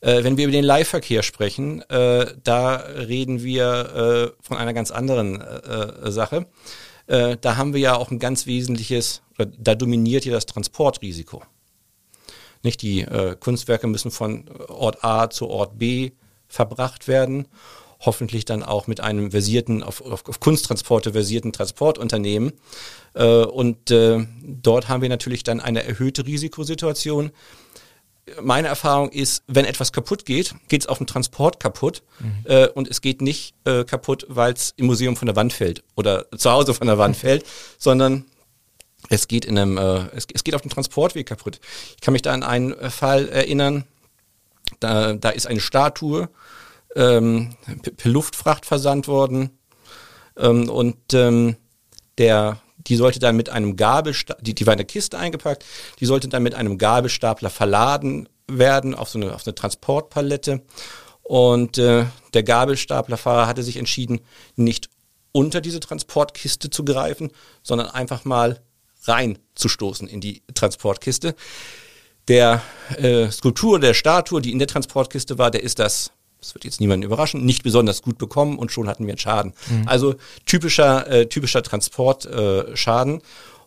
Äh, 0.00 0.24
wenn 0.24 0.36
wir 0.36 0.44
über 0.44 0.52
den 0.52 0.64
Leihverkehr 0.64 1.22
sprechen, 1.22 1.82
äh, 1.90 2.34
da 2.42 2.76
reden 2.76 3.42
wir 3.42 4.34
äh, 4.38 4.42
von 4.42 4.56
einer 4.56 4.72
ganz 4.72 4.90
anderen 4.90 5.40
äh, 5.40 6.10
Sache. 6.10 6.46
Äh, 7.06 7.36
da 7.40 7.56
haben 7.56 7.74
wir 7.74 7.80
ja 7.80 7.96
auch 7.96 8.10
ein 8.10 8.18
ganz 8.18 8.46
wesentliches, 8.46 9.22
da 9.36 9.74
dominiert 9.74 10.24
ja 10.24 10.32
das 10.32 10.46
Transportrisiko. 10.46 11.42
Nicht 12.62 12.82
die 12.82 13.06
Kunstwerke 13.38 13.86
müssen 13.86 14.10
von 14.10 14.48
Ort 14.66 15.04
A 15.04 15.30
zu 15.30 15.46
Ort 15.48 15.78
B 15.78 16.12
verbracht 16.48 17.06
werden 17.06 17.46
hoffentlich 18.00 18.44
dann 18.44 18.62
auch 18.62 18.86
mit 18.86 19.00
einem 19.00 19.30
versierten, 19.30 19.82
auf, 19.82 20.00
auf, 20.02 20.40
Kunsttransporte 20.40 21.12
versierten 21.12 21.52
Transportunternehmen. 21.52 22.52
Äh, 23.14 23.44
und 23.44 23.90
äh, 23.90 24.26
dort 24.42 24.88
haben 24.88 25.02
wir 25.02 25.08
natürlich 25.08 25.42
dann 25.42 25.60
eine 25.60 25.84
erhöhte 25.84 26.26
Risikosituation. 26.26 27.30
Meine 28.42 28.68
Erfahrung 28.68 29.10
ist, 29.10 29.44
wenn 29.46 29.64
etwas 29.64 29.92
kaputt 29.92 30.24
geht, 30.26 30.54
geht 30.68 30.82
es 30.82 30.88
auf 30.88 30.98
dem 30.98 31.06
Transport 31.06 31.60
kaputt 31.60 32.02
mhm. 32.18 32.44
äh, 32.44 32.68
und 32.68 32.88
es 32.88 33.00
geht 33.00 33.22
nicht 33.22 33.54
kaputt, 33.64 34.26
weil 34.28 34.52
es 34.52 34.74
im 34.76 34.86
Museum 34.86 35.16
von 35.16 35.26
der 35.26 35.36
Wand 35.36 35.52
fällt 35.52 35.82
oder 35.96 36.26
zu 36.36 36.50
Hause 36.50 36.72
von 36.72 36.86
der 36.86 36.98
Wand 36.98 37.16
fällt, 37.16 37.44
sondern 37.78 38.24
es 39.08 39.28
geht 39.28 39.44
in 39.44 39.58
einem, 39.58 39.78
es, 39.78 40.26
es 40.32 40.44
geht 40.44 40.54
auf 40.54 40.62
dem 40.62 40.70
Transportweg 40.70 41.26
kaputt. 41.26 41.60
Ich 41.94 42.00
kann 42.00 42.12
mich 42.12 42.22
da 42.22 42.32
an 42.32 42.42
einen 42.42 42.90
Fall 42.90 43.28
erinnern. 43.28 43.84
Da, 44.80 45.14
da 45.14 45.30
ist 45.30 45.46
eine 45.46 45.60
Statue 45.60 46.28
ähm, 46.96 47.54
per 47.96 48.10
Luftfracht 48.10 48.66
versandt 48.66 49.06
worden 49.06 49.50
ähm, 50.36 50.68
und 50.68 51.14
ähm, 51.14 51.56
der 52.18 52.60
die 52.86 52.96
sollte 52.96 53.18
dann 53.18 53.36
mit 53.36 53.48
einem 53.48 53.76
Gabelstapler, 53.76 54.42
die, 54.42 54.54
die 54.54 54.66
war 54.66 54.74
in 54.74 54.78
eine 54.78 54.86
Kiste 54.86 55.18
eingepackt, 55.18 55.64
die 56.00 56.06
sollte 56.06 56.28
dann 56.28 56.42
mit 56.42 56.54
einem 56.54 56.78
Gabelstapler 56.78 57.50
verladen 57.50 58.28
werden 58.48 58.94
auf 58.94 59.08
so 59.08 59.18
eine, 59.18 59.34
auf 59.34 59.46
eine 59.46 59.54
Transportpalette. 59.54 60.62
Und 61.22 61.78
äh, 61.78 62.04
der 62.34 62.42
Gabelstaplerfahrer 62.44 63.48
hatte 63.48 63.64
sich 63.64 63.76
entschieden, 63.76 64.20
nicht 64.54 64.88
unter 65.32 65.60
diese 65.60 65.80
Transportkiste 65.80 66.70
zu 66.70 66.84
greifen, 66.84 67.30
sondern 67.62 67.88
einfach 67.88 68.24
mal 68.24 68.60
reinzustoßen 69.02 70.06
in 70.06 70.20
die 70.20 70.42
Transportkiste. 70.54 71.34
Der 72.28 72.62
äh, 72.96 73.30
Skulptur, 73.30 73.80
der 73.80 73.94
Statue, 73.94 74.40
die 74.40 74.52
in 74.52 74.58
der 74.58 74.68
Transportkiste 74.68 75.38
war, 75.38 75.50
der 75.50 75.62
ist 75.62 75.78
das, 75.78 76.12
das 76.46 76.54
wird 76.54 76.64
jetzt 76.64 76.80
niemanden 76.80 77.04
überraschen, 77.04 77.44
nicht 77.44 77.62
besonders 77.62 78.02
gut 78.02 78.18
bekommen 78.18 78.58
und 78.58 78.70
schon 78.70 78.88
hatten 78.88 79.06
wir 79.06 79.12
einen 79.12 79.18
Schaden. 79.18 79.52
Mhm. 79.68 79.88
Also 79.88 80.14
typischer, 80.44 81.06
äh, 81.10 81.26
typischer 81.28 81.62
Transportschaden. 81.62 83.18
Äh, 83.18 83.22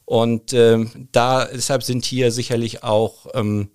und 0.06 0.54
ähm, 0.54 1.08
da 1.12 1.46
deshalb 1.46 1.84
sind 1.84 2.04
hier 2.06 2.32
sicherlich 2.32 2.84
auch 2.84 3.28
ähm, 3.36 3.70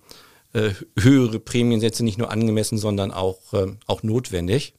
äh, 0.52 0.70
höhere 0.98 1.38
Prämiensätze 1.38 2.02
nicht 2.02 2.18
nur 2.18 2.30
angemessen, 2.30 2.78
sondern 2.78 3.12
auch, 3.12 3.52
äh, 3.52 3.76
auch 3.86 4.02
notwendig. 4.02 4.74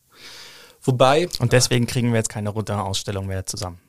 Wobei. 0.82 1.29
Und 1.39 1.53
deswegen 1.53 1.88
kriegen 1.88 2.10
wir 2.12 2.17
jetzt 2.17 2.29
keine 2.29 2.50
Runter-Ausstellung 2.50 3.27
mehr 3.27 3.46
zusammen. 3.46 3.79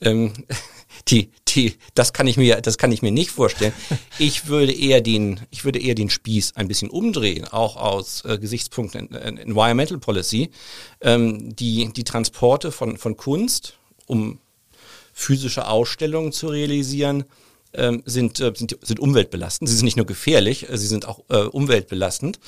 ähm, 0.00 0.32
die, 1.08 1.30
die, 1.48 1.74
das 1.94 2.12
kann 2.12 2.26
ich 2.26 2.36
mir, 2.36 2.60
das 2.60 2.78
kann 2.78 2.90
ich 2.90 3.02
mir 3.02 3.12
nicht 3.12 3.30
vorstellen. 3.30 3.72
Ich 4.18 4.46
würde 4.48 4.72
eher 4.72 5.00
den, 5.00 5.40
ich 5.50 5.64
würde 5.64 5.78
eher 5.78 5.94
den 5.94 6.10
Spieß 6.10 6.56
ein 6.56 6.68
bisschen 6.68 6.90
umdrehen, 6.90 7.46
auch 7.46 7.76
aus 7.76 8.24
äh, 8.24 8.38
Gesichtspunkten 8.38 9.12
Environmental 9.14 9.98
Policy. 9.98 10.50
Ähm, 11.00 11.54
die, 11.54 11.92
die 11.92 12.04
Transporte 12.04 12.72
von, 12.72 12.96
von 12.96 13.16
Kunst, 13.16 13.78
um 14.06 14.40
physische 15.12 15.68
Ausstellungen 15.68 16.32
zu 16.32 16.48
realisieren, 16.48 17.24
ähm, 17.72 18.02
sind, 18.04 18.40
äh, 18.40 18.52
sind, 18.54 18.76
sind 18.82 19.00
umweltbelastend. 19.00 19.68
Sie 19.68 19.76
sind 19.76 19.84
nicht 19.84 19.96
nur 19.96 20.06
gefährlich, 20.06 20.68
äh, 20.68 20.76
sie 20.76 20.86
sind 20.86 21.06
auch 21.06 21.20
äh, 21.28 21.36
umweltbelastend. 21.36 22.40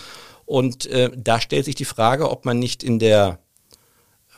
Und 0.46 0.86
äh, 0.86 1.10
da 1.14 1.40
stellt 1.40 1.66
sich 1.66 1.74
die 1.74 1.84
Frage, 1.84 2.30
ob 2.30 2.44
man 2.44 2.58
nicht 2.58 2.82
in 2.82 2.98
der 2.98 3.38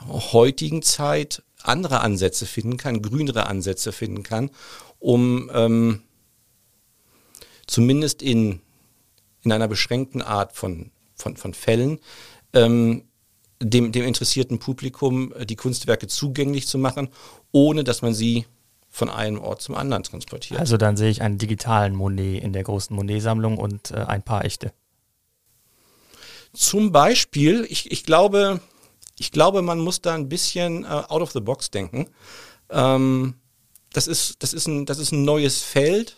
heutigen 0.09 0.83
Zeit 0.83 1.43
andere 1.63 2.01
Ansätze 2.01 2.47
finden 2.47 2.77
kann, 2.77 3.03
grünere 3.03 3.47
Ansätze 3.47 3.93
finden 3.93 4.23
kann, 4.23 4.51
um 4.99 5.51
ähm, 5.53 6.03
zumindest 7.67 8.23
in, 8.23 8.61
in 9.43 9.53
einer 9.53 9.69
beschränkten 9.69 10.23
Art 10.23 10.53
von, 10.53 10.91
von, 11.15 11.37
von 11.37 11.55
Fällen 11.55 12.01
ähm, 12.53 13.05
dem, 13.63 13.93
dem 13.93 14.05
interessierten 14.05 14.59
Publikum 14.59 15.33
äh, 15.35 15.47
die 15.47 15.57
Kunstwerke 15.57 16.07
zugänglich 16.07 16.67
zu 16.67 16.79
machen, 16.79 17.09
ohne 17.53 17.85
dass 17.85 18.03
man 18.03 18.15
sie 18.15 18.47
von 18.89 19.09
einem 19.09 19.39
Ort 19.39 19.63
zum 19.63 19.77
anderen 19.77 20.03
transportiert. 20.03 20.59
Also 20.59 20.77
dann 20.77 20.97
sehe 20.97 21.11
ich 21.11 21.23
einen 21.23 21.39
digitalen 21.39 21.95
Monet 21.95 22.43
in 22.43 22.53
der 22.53 22.65
großen 22.65 22.95
Monet-Sammlung 22.97 23.57
und 23.57 23.93
äh, 23.93 23.97
ein 23.97 24.23
paar 24.23 24.45
echte. 24.45 24.73
Zum 26.53 26.91
Beispiel, 26.91 27.65
ich, 27.69 27.93
ich 27.93 28.05
glaube, 28.05 28.61
ich 29.21 29.33
glaube, 29.33 29.61
man 29.61 29.79
muss 29.79 30.01
da 30.01 30.15
ein 30.15 30.31
bisschen 30.31 30.85
äh, 30.85 30.87
out 30.87 31.21
of 31.21 31.33
the 31.33 31.41
box 31.41 31.71
denken. 31.71 32.09
Ähm, 32.71 33.35
das, 33.93 34.07
ist, 34.07 34.43
das, 34.43 34.55
ist 34.55 34.67
ein, 34.67 34.87
das 34.87 34.99
ist 34.99 35.13
ein 35.13 35.25
neues 35.25 35.63
Feld. 35.63 36.17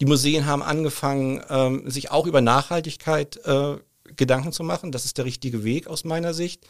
Die 0.00 0.06
Museen 0.06 0.44
haben 0.44 0.62
angefangen, 0.62 1.40
ähm, 1.48 1.88
sich 1.88 2.10
auch 2.10 2.26
über 2.26 2.40
Nachhaltigkeit 2.40 3.36
äh, 3.44 3.76
Gedanken 4.16 4.50
zu 4.50 4.64
machen. 4.64 4.90
Das 4.90 5.04
ist 5.04 5.18
der 5.18 5.24
richtige 5.24 5.62
Weg 5.62 5.86
aus 5.86 6.02
meiner 6.02 6.34
Sicht. 6.34 6.66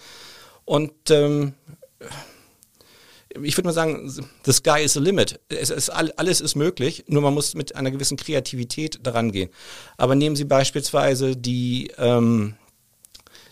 Und 0.66 0.92
ähm, 1.08 1.54
ich 3.42 3.56
würde 3.56 3.69
mal 3.69 3.73
sagen, 3.73 4.12
the 4.45 4.52
sky 4.52 4.82
is 4.82 4.92
the 4.92 5.00
limit. 5.00 5.40
Es 5.49 5.71
ist, 5.71 5.88
alles 5.88 6.42
ist 6.42 6.54
möglich, 6.54 7.04
nur 7.08 7.23
man 7.23 7.32
muss 7.32 7.54
mit 7.54 7.75
einer 7.76 7.90
gewissen 7.90 8.19
Kreativität 8.19 9.00
daran 9.02 9.32
gehen. 9.32 9.49
Aber 9.97 10.16
nehmen 10.16 10.36
Sie 10.36 10.45
beispielsweise 10.45 11.34
die, 11.34 11.90
ähm, 11.97 12.56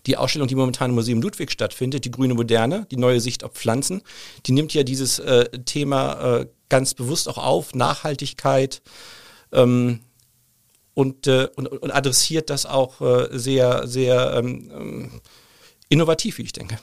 die 0.07 0.17
Ausstellung, 0.17 0.49
die 0.49 0.55
momentan 0.55 0.91
im 0.91 0.95
Museum 0.97 1.23
Ludwig 1.23 1.51
stattfindet, 1.51 2.05
die 2.05 2.11
Grüne 2.11 2.35
Moderne, 2.35 2.87
die 2.91 2.97
neue 2.97 3.21
Sicht 3.21 3.45
auf 3.45 3.53
Pflanzen, 3.53 4.03
die 4.47 4.53
nimmt 4.53 4.75
ja 4.75 4.83
dieses 4.83 5.19
äh, 5.19 5.49
Thema 5.65 6.41
äh, 6.41 6.47
ganz 6.69 6.95
bewusst 6.95 7.29
auch 7.29 7.39
auf, 7.39 7.75
Nachhaltigkeit 7.75 8.83
ähm, 9.53 10.01
und, 10.95 11.27
äh, 11.27 11.49
und, 11.57 11.67
und, 11.69 11.91
adressiert 11.91 12.51
das 12.51 12.67
auch 12.67 13.01
äh, 13.01 13.29
sehr, 13.33 13.87
sehr 13.87 14.35
ähm, 14.35 14.71
ähm, 14.75 15.21
innovativ, 15.89 16.39
wie 16.39 16.43
ich 16.43 16.53
denke. 16.53 16.79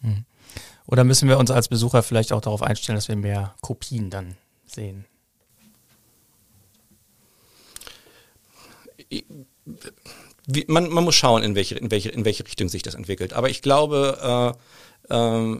Hm. 0.00 0.24
Oder 0.86 1.04
müssen 1.04 1.28
wir 1.28 1.38
uns 1.38 1.50
als 1.50 1.68
Besucher 1.68 2.02
vielleicht 2.02 2.32
auch 2.32 2.40
darauf 2.40 2.62
einstellen, 2.62 2.96
dass 2.96 3.08
wir 3.08 3.16
mehr 3.16 3.54
Kopien 3.60 4.10
dann 4.10 4.36
sehen? 4.66 5.06
Wie, 10.46 10.64
man, 10.68 10.90
man 10.90 11.04
muss 11.04 11.14
schauen, 11.14 11.42
in 11.42 11.54
welche, 11.54 11.76
in, 11.76 11.90
welche, 11.90 12.08
in 12.08 12.24
welche 12.24 12.44
Richtung 12.44 12.68
sich 12.68 12.82
das 12.82 12.94
entwickelt. 12.94 13.32
Aber 13.32 13.48
ich 13.50 13.62
glaube, 13.62 14.54
äh, 15.08 15.14
äh, 15.14 15.58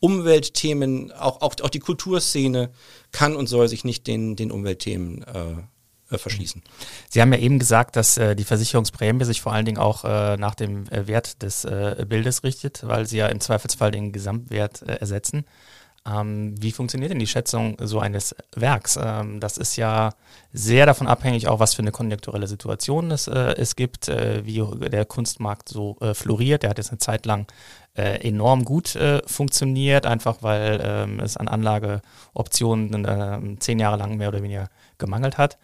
Umweltthemen, 0.00 1.12
auch, 1.12 1.42
auch, 1.42 1.54
auch 1.62 1.70
die 1.70 1.78
Kulturszene 1.78 2.70
kann 3.12 3.36
und 3.36 3.46
soll 3.46 3.68
sich 3.68 3.84
nicht 3.84 4.06
den, 4.08 4.34
den 4.34 4.50
Umweltthemen 4.50 5.22
äh, 5.22 6.14
äh 6.14 6.18
verschließen. 6.18 6.62
Sie 7.08 7.20
haben 7.20 7.32
ja 7.32 7.38
eben 7.38 7.60
gesagt, 7.60 7.94
dass 7.94 8.18
äh, 8.18 8.34
die 8.34 8.42
Versicherungsprämie 8.42 9.24
sich 9.24 9.40
vor 9.40 9.52
allen 9.52 9.64
Dingen 9.64 9.78
auch 9.78 10.04
äh, 10.04 10.36
nach 10.36 10.56
dem 10.56 10.88
äh, 10.88 11.06
Wert 11.06 11.42
des 11.42 11.64
äh, 11.64 12.04
Bildes 12.08 12.42
richtet, 12.42 12.86
weil 12.86 13.06
sie 13.06 13.18
ja 13.18 13.28
im 13.28 13.40
Zweifelsfall 13.40 13.92
den 13.92 14.10
Gesamtwert 14.10 14.82
ersetzen. 14.82 15.44
Ähm, 16.04 16.60
wie 16.60 16.72
funktioniert 16.72 17.12
denn 17.12 17.20
die 17.20 17.28
Schätzung 17.28 17.76
so 17.80 18.00
eines 18.00 18.34
Werks? 18.56 18.98
Ähm, 19.00 19.38
das 19.38 19.56
ist 19.56 19.76
ja 19.76 20.10
sehr 20.52 20.84
davon 20.84 21.06
abhängig, 21.06 21.46
auch 21.46 21.60
was 21.60 21.74
für 21.74 21.82
eine 21.82 21.92
konjunkturelle 21.92 22.48
Situation 22.48 23.12
es, 23.12 23.28
äh, 23.28 23.54
es 23.56 23.76
gibt, 23.76 24.08
äh, 24.08 24.44
wie 24.44 24.64
der 24.88 25.04
Kunstmarkt 25.04 25.68
so 25.68 25.96
äh, 26.00 26.14
floriert. 26.14 26.64
Der 26.64 26.70
hat 26.70 26.78
jetzt 26.78 26.90
eine 26.90 26.98
Zeit 26.98 27.24
lang 27.24 27.46
äh, 27.96 28.26
enorm 28.28 28.64
gut 28.64 28.96
äh, 28.96 29.22
funktioniert, 29.26 30.04
einfach 30.04 30.42
weil 30.42 30.80
ähm, 30.82 31.20
es 31.20 31.36
an 31.36 31.46
Anlageoptionen 31.46 33.06
ähm, 33.08 33.60
zehn 33.60 33.78
Jahre 33.78 33.96
lang 33.96 34.16
mehr 34.16 34.28
oder 34.28 34.42
weniger 34.42 34.70
gemangelt 34.98 35.38
hat. 35.38 35.58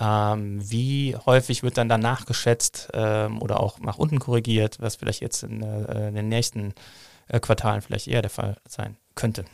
Ähm, 0.00 0.58
wie 0.68 1.14
häufig 1.24 1.62
wird 1.62 1.78
dann 1.78 1.88
danach 1.88 2.26
geschätzt 2.26 2.88
ähm, 2.94 3.40
oder 3.40 3.60
auch 3.60 3.78
nach 3.78 3.98
unten 3.98 4.18
korrigiert, 4.18 4.78
was 4.80 4.96
vielleicht 4.96 5.20
jetzt 5.20 5.44
in, 5.44 5.62
äh, 5.62 6.08
in 6.08 6.16
den 6.16 6.28
nächsten 6.28 6.74
Quartalen 7.40 7.80
vielleicht 7.80 8.06
eher 8.06 8.20
der 8.20 8.30
Fall 8.30 8.56
sein 8.68 8.96
könnte? 9.14 9.46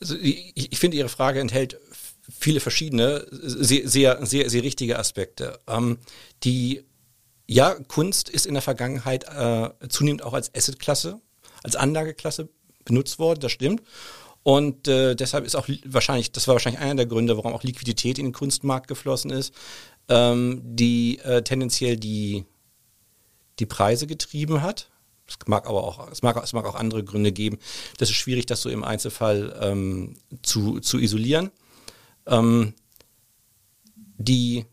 Also 0.00 0.16
ich, 0.16 0.72
ich 0.72 0.78
finde, 0.78 0.96
Ihre 0.96 1.08
Frage 1.08 1.40
enthält 1.40 1.78
viele 2.30 2.60
verschiedene, 2.60 3.26
sehr, 3.30 3.88
sehr, 3.88 4.24
sehr, 4.26 4.50
sehr 4.50 4.62
richtige 4.62 4.98
Aspekte. 4.98 5.58
Ähm, 5.66 5.98
die, 6.42 6.84
ja, 7.46 7.74
Kunst 7.88 8.28
ist 8.28 8.46
in 8.46 8.54
der 8.54 8.62
Vergangenheit 8.62 9.24
äh, 9.24 9.70
zunehmend 9.88 10.22
auch 10.22 10.32
als 10.32 10.54
Assetklasse, 10.54 11.20
als 11.62 11.76
Anlageklasse 11.76 12.48
benutzt 12.84 13.18
worden, 13.18 13.40
das 13.40 13.52
stimmt. 13.52 13.82
Und 14.42 14.88
äh, 14.88 15.14
deshalb 15.14 15.46
ist 15.46 15.54
auch 15.54 15.68
wahrscheinlich, 15.86 16.30
das 16.32 16.46
war 16.46 16.54
wahrscheinlich 16.54 16.82
einer 16.82 16.96
der 16.96 17.06
Gründe, 17.06 17.36
warum 17.36 17.54
auch 17.54 17.62
Liquidität 17.62 18.18
in 18.18 18.26
den 18.26 18.32
Kunstmarkt 18.32 18.88
geflossen 18.88 19.30
ist, 19.30 19.54
ähm, 20.08 20.60
die 20.62 21.18
äh, 21.20 21.42
tendenziell 21.42 21.96
die, 21.96 22.44
die 23.58 23.66
Preise 23.66 24.06
getrieben 24.06 24.60
hat. 24.60 24.90
Es 25.26 25.36
mag 25.46 25.66
aber 25.66 25.82
auch, 25.84 26.10
es 26.10 26.22
mag, 26.22 26.36
es 26.42 26.52
mag 26.52 26.66
auch 26.66 26.74
andere 26.74 27.02
Gründe 27.02 27.32
geben. 27.32 27.58
Das 27.98 28.10
ist 28.10 28.16
schwierig, 28.16 28.46
das 28.46 28.60
so 28.60 28.68
im 28.68 28.84
Einzelfall 28.84 29.58
ähm, 29.60 30.16
zu, 30.42 30.80
zu 30.80 30.98
isolieren. 30.98 31.50
Ähm, 32.26 32.74
die, 34.16 34.66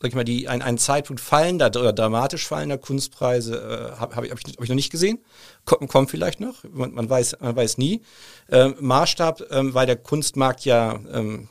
sag 0.00 0.08
ich 0.08 0.14
mal, 0.14 0.24
die, 0.24 0.48
ein, 0.48 0.62
ein 0.62 0.78
Zeitpunkt 0.78 1.20
fallender 1.20 1.66
oder 1.68 1.92
dramatisch 1.92 2.46
fallender 2.46 2.78
Kunstpreise 2.78 3.92
äh, 3.94 4.00
habe 4.00 4.16
hab 4.16 4.24
ich, 4.24 4.30
hab 4.30 4.38
ich, 4.38 4.68
noch 4.68 4.76
nicht 4.76 4.90
gesehen. 4.90 5.18
Kommt, 5.64 5.88
kommt 5.90 6.10
vielleicht 6.10 6.40
noch, 6.40 6.64
man, 6.70 6.92
man, 6.92 7.10
weiß, 7.10 7.38
man 7.40 7.56
weiß 7.56 7.78
nie. 7.78 8.02
Ähm, 8.50 8.76
Maßstab, 8.80 9.42
ähm, 9.50 9.74
weil 9.74 9.86
der 9.86 9.96
Kunstmarkt 9.96 10.64
ja 10.64 11.00
ähm, 11.12 11.48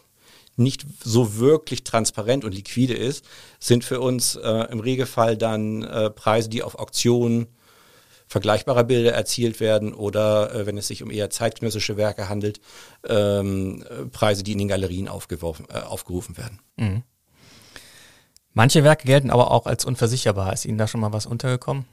nicht 0.55 0.85
so 1.03 1.37
wirklich 1.37 1.83
transparent 1.83 2.45
und 2.45 2.53
liquide 2.53 2.93
ist, 2.93 3.25
sind 3.59 3.83
für 3.83 3.99
uns 3.99 4.35
äh, 4.35 4.71
im 4.71 4.79
Regelfall 4.79 5.37
dann 5.37 5.83
äh, 5.83 6.09
Preise, 6.09 6.49
die 6.49 6.63
auf 6.63 6.75
Auktionen 6.75 7.47
vergleichbarer 8.27 8.85
Bilder 8.85 9.11
erzielt 9.11 9.59
werden 9.59 9.93
oder 9.93 10.53
äh, 10.53 10.65
wenn 10.65 10.77
es 10.77 10.87
sich 10.87 11.03
um 11.03 11.11
eher 11.11 11.29
zeitgenössische 11.29 11.97
Werke 11.97 12.29
handelt, 12.29 12.61
ähm, 13.07 13.83
Preise, 14.11 14.43
die 14.43 14.53
in 14.53 14.59
den 14.59 14.67
Galerien 14.67 15.07
aufgeworfen, 15.07 15.67
äh, 15.69 15.79
aufgerufen 15.79 16.37
werden. 16.37 16.59
Mhm. 16.77 17.03
Manche 18.53 18.83
Werke 18.83 19.05
gelten 19.05 19.31
aber 19.31 19.51
auch 19.51 19.65
als 19.65 19.85
unversicherbar. 19.85 20.53
Ist 20.53 20.65
Ihnen 20.65 20.77
da 20.77 20.87
schon 20.87 21.01
mal 21.01 21.13
was 21.13 21.25
untergekommen? 21.25 21.85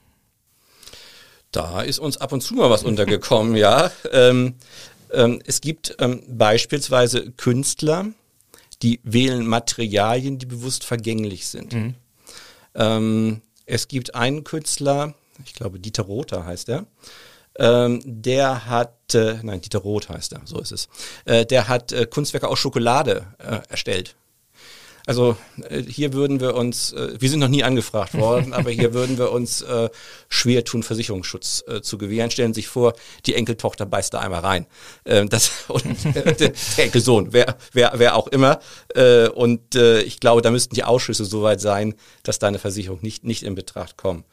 Da 1.51 1.81
ist 1.81 1.99
uns 1.99 2.17
ab 2.17 2.31
und 2.31 2.41
zu 2.41 2.53
mal 2.53 2.69
was 2.69 2.83
untergekommen, 2.83 3.55
ja. 3.55 3.91
Ähm, 4.11 4.55
Ähm, 5.11 5.41
es 5.45 5.61
gibt 5.61 5.95
ähm, 5.99 6.21
beispielsweise 6.27 7.31
Künstler, 7.31 8.07
die 8.81 8.99
wählen 9.03 9.45
Materialien, 9.45 10.39
die 10.39 10.45
bewusst 10.45 10.83
vergänglich 10.83 11.47
sind. 11.47 11.73
Mhm. 11.73 11.95
Ähm, 12.75 13.41
es 13.65 13.87
gibt 13.87 14.15
einen 14.15 14.43
Künstler, 14.43 15.15
ich 15.45 15.53
glaube 15.53 15.79
Dieter 15.79 16.03
Rother 16.03 16.45
heißt 16.45 16.69
er, 16.69 16.85
ähm, 17.59 18.01
der 18.05 18.65
hat, 18.67 19.13
äh, 19.13 19.39
nein, 19.43 19.61
Dieter 19.61 19.79
Roth 19.79 20.09
heißt 20.09 20.33
er, 20.33 20.41
so 20.45 20.59
ist 20.59 20.71
es, 20.71 20.87
äh, 21.25 21.45
der 21.45 21.67
hat 21.67 21.91
äh, 21.91 22.05
Kunstwerke 22.05 22.47
aus 22.47 22.59
Schokolade 22.59 23.27
äh, 23.37 23.59
erstellt. 23.69 24.15
Also 25.09 25.35
äh, 25.67 25.81
hier 25.81 26.13
würden 26.13 26.39
wir 26.39 26.53
uns, 26.53 26.93
äh, 26.93 27.19
wir 27.19 27.31
sind 27.31 27.39
noch 27.39 27.47
nie 27.47 27.63
angefragt 27.63 28.13
worden, 28.13 28.53
aber 28.59 28.69
hier 28.69 28.93
würden 28.93 29.17
wir 29.17 29.31
uns 29.31 29.63
äh, 29.63 29.89
schwer 30.29 30.63
tun, 30.63 30.83
Versicherungsschutz 30.83 31.63
zu 31.81 31.97
gewähren. 31.97 32.29
Stellen 32.29 32.53
Sie 32.53 32.61
sich 32.61 32.67
vor, 32.67 32.93
die 33.25 33.33
Enkeltochter 33.33 33.87
beißt 33.87 34.13
da 34.13 34.19
einmal 34.19 34.41
rein. 34.41 34.67
Äh, 35.05 35.25
das, 35.25 35.49
und, 35.69 35.85
der 36.03 36.53
Enkelsohn, 36.77 37.29
wer, 37.31 37.57
wer, 37.71 37.93
wer 37.95 38.15
auch 38.15 38.27
immer. 38.27 38.59
Und 39.33 39.75
ich 39.75 40.19
glaube, 40.19 40.41
da 40.41 40.51
müssten 40.51 40.75
die 40.75 40.83
Ausschüsse 40.83 41.25
soweit 41.25 41.61
sein, 41.61 41.95
dass 42.23 42.37
da 42.37 42.47
eine 42.47 42.59
Versicherung 42.59 42.99
nicht, 43.01 43.23
nicht 43.23 43.43
in 43.43 43.55
Betracht 43.55 43.97
kommen. 43.97 44.25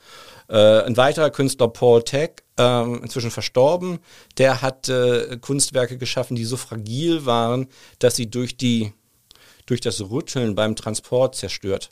Äh, 0.49 0.83
ein 0.83 0.97
weiterer 0.97 1.31
Künstler, 1.31 1.69
Paul 1.69 2.03
Tech, 2.03 2.31
äh, 2.59 2.83
inzwischen 2.83 3.31
verstorben, 3.31 4.01
der 4.39 4.61
hat 4.61 4.89
äh, 4.89 5.39
Kunstwerke 5.41 5.99
geschaffen, 5.99 6.37
die 6.37 6.45
so 6.45 6.57
fragil 6.57 7.27
waren, 7.27 7.69
dass 8.01 8.17
sie 8.17 8.29
durch 8.29 8.57
die 8.57 8.93
durch 9.67 9.81
das 9.81 10.01
Rütteln 10.01 10.55
beim 10.55 10.77
Transport 10.77 11.35
zerstört 11.35 11.91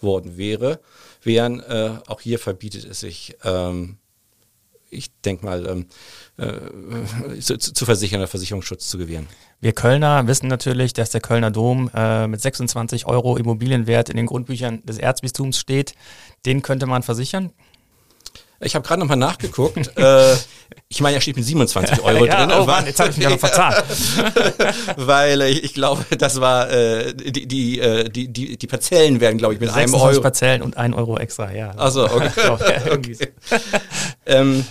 worden 0.00 0.36
wäre, 0.36 0.80
während 1.22 1.62
äh, 1.64 1.90
auch 2.06 2.20
hier 2.20 2.38
verbietet 2.38 2.84
es 2.84 3.00
sich, 3.00 3.36
ähm, 3.44 3.98
ich 4.88 5.10
denke 5.22 5.44
mal, 5.44 5.66
ähm, 5.66 5.86
äh, 6.36 7.38
zu, 7.40 7.58
zu 7.58 7.84
versichern 7.84 8.20
oder 8.20 8.28
Versicherungsschutz 8.28 8.88
zu 8.88 8.98
gewähren. 8.98 9.26
Wir 9.60 9.72
Kölner 9.72 10.26
wissen 10.26 10.48
natürlich, 10.48 10.92
dass 10.92 11.10
der 11.10 11.20
Kölner 11.20 11.50
Dom 11.50 11.90
äh, 11.94 12.26
mit 12.28 12.40
26 12.40 13.06
Euro 13.06 13.36
Immobilienwert 13.36 14.08
in 14.08 14.16
den 14.16 14.26
Grundbüchern 14.26 14.84
des 14.84 14.98
Erzbistums 14.98 15.58
steht. 15.58 15.94
Den 16.44 16.62
könnte 16.62 16.86
man 16.86 17.02
versichern. 17.02 17.52
Ich 18.60 18.74
habe 18.74 18.86
gerade 18.86 19.00
nochmal 19.00 19.16
nachgeguckt. 19.16 19.76
äh, 19.96 20.34
ich 20.88 21.00
meine, 21.00 21.16
er 21.16 21.20
steht 21.20 21.36
mit 21.36 21.44
27 21.44 22.02
Euro 22.02 22.24
ja, 22.26 22.46
drin. 22.46 22.56
Oh 22.58 22.64
Mann, 22.64 22.86
jetzt 22.86 22.98
habe 23.00 23.10
ich 23.10 23.16
mich 23.16 23.26
aber 23.26 23.38
verzahnt. 23.38 23.84
Weil 24.96 25.40
äh, 25.40 25.50
ich 25.50 25.74
glaube, 25.74 26.04
das 26.16 26.40
war 26.40 26.70
äh, 26.70 27.14
die, 27.14 27.46
die, 27.46 27.80
äh, 27.80 28.08
die, 28.08 28.28
die, 28.28 28.56
die 28.56 28.66
Parzellen 28.66 29.20
werden, 29.20 29.38
glaube 29.38 29.54
ich, 29.54 29.60
mit 29.60 29.70
einem 29.70 29.94
Euro. 29.94 30.20
Parzellen 30.20 30.62
und 30.62 30.76
ein 30.76 30.94
Euro 30.94 31.18
extra, 31.18 31.52
ja. 31.52 31.70
Also 31.72 32.10
okay. 32.10 32.30
okay. 32.90 33.16
ähm, 34.26 34.64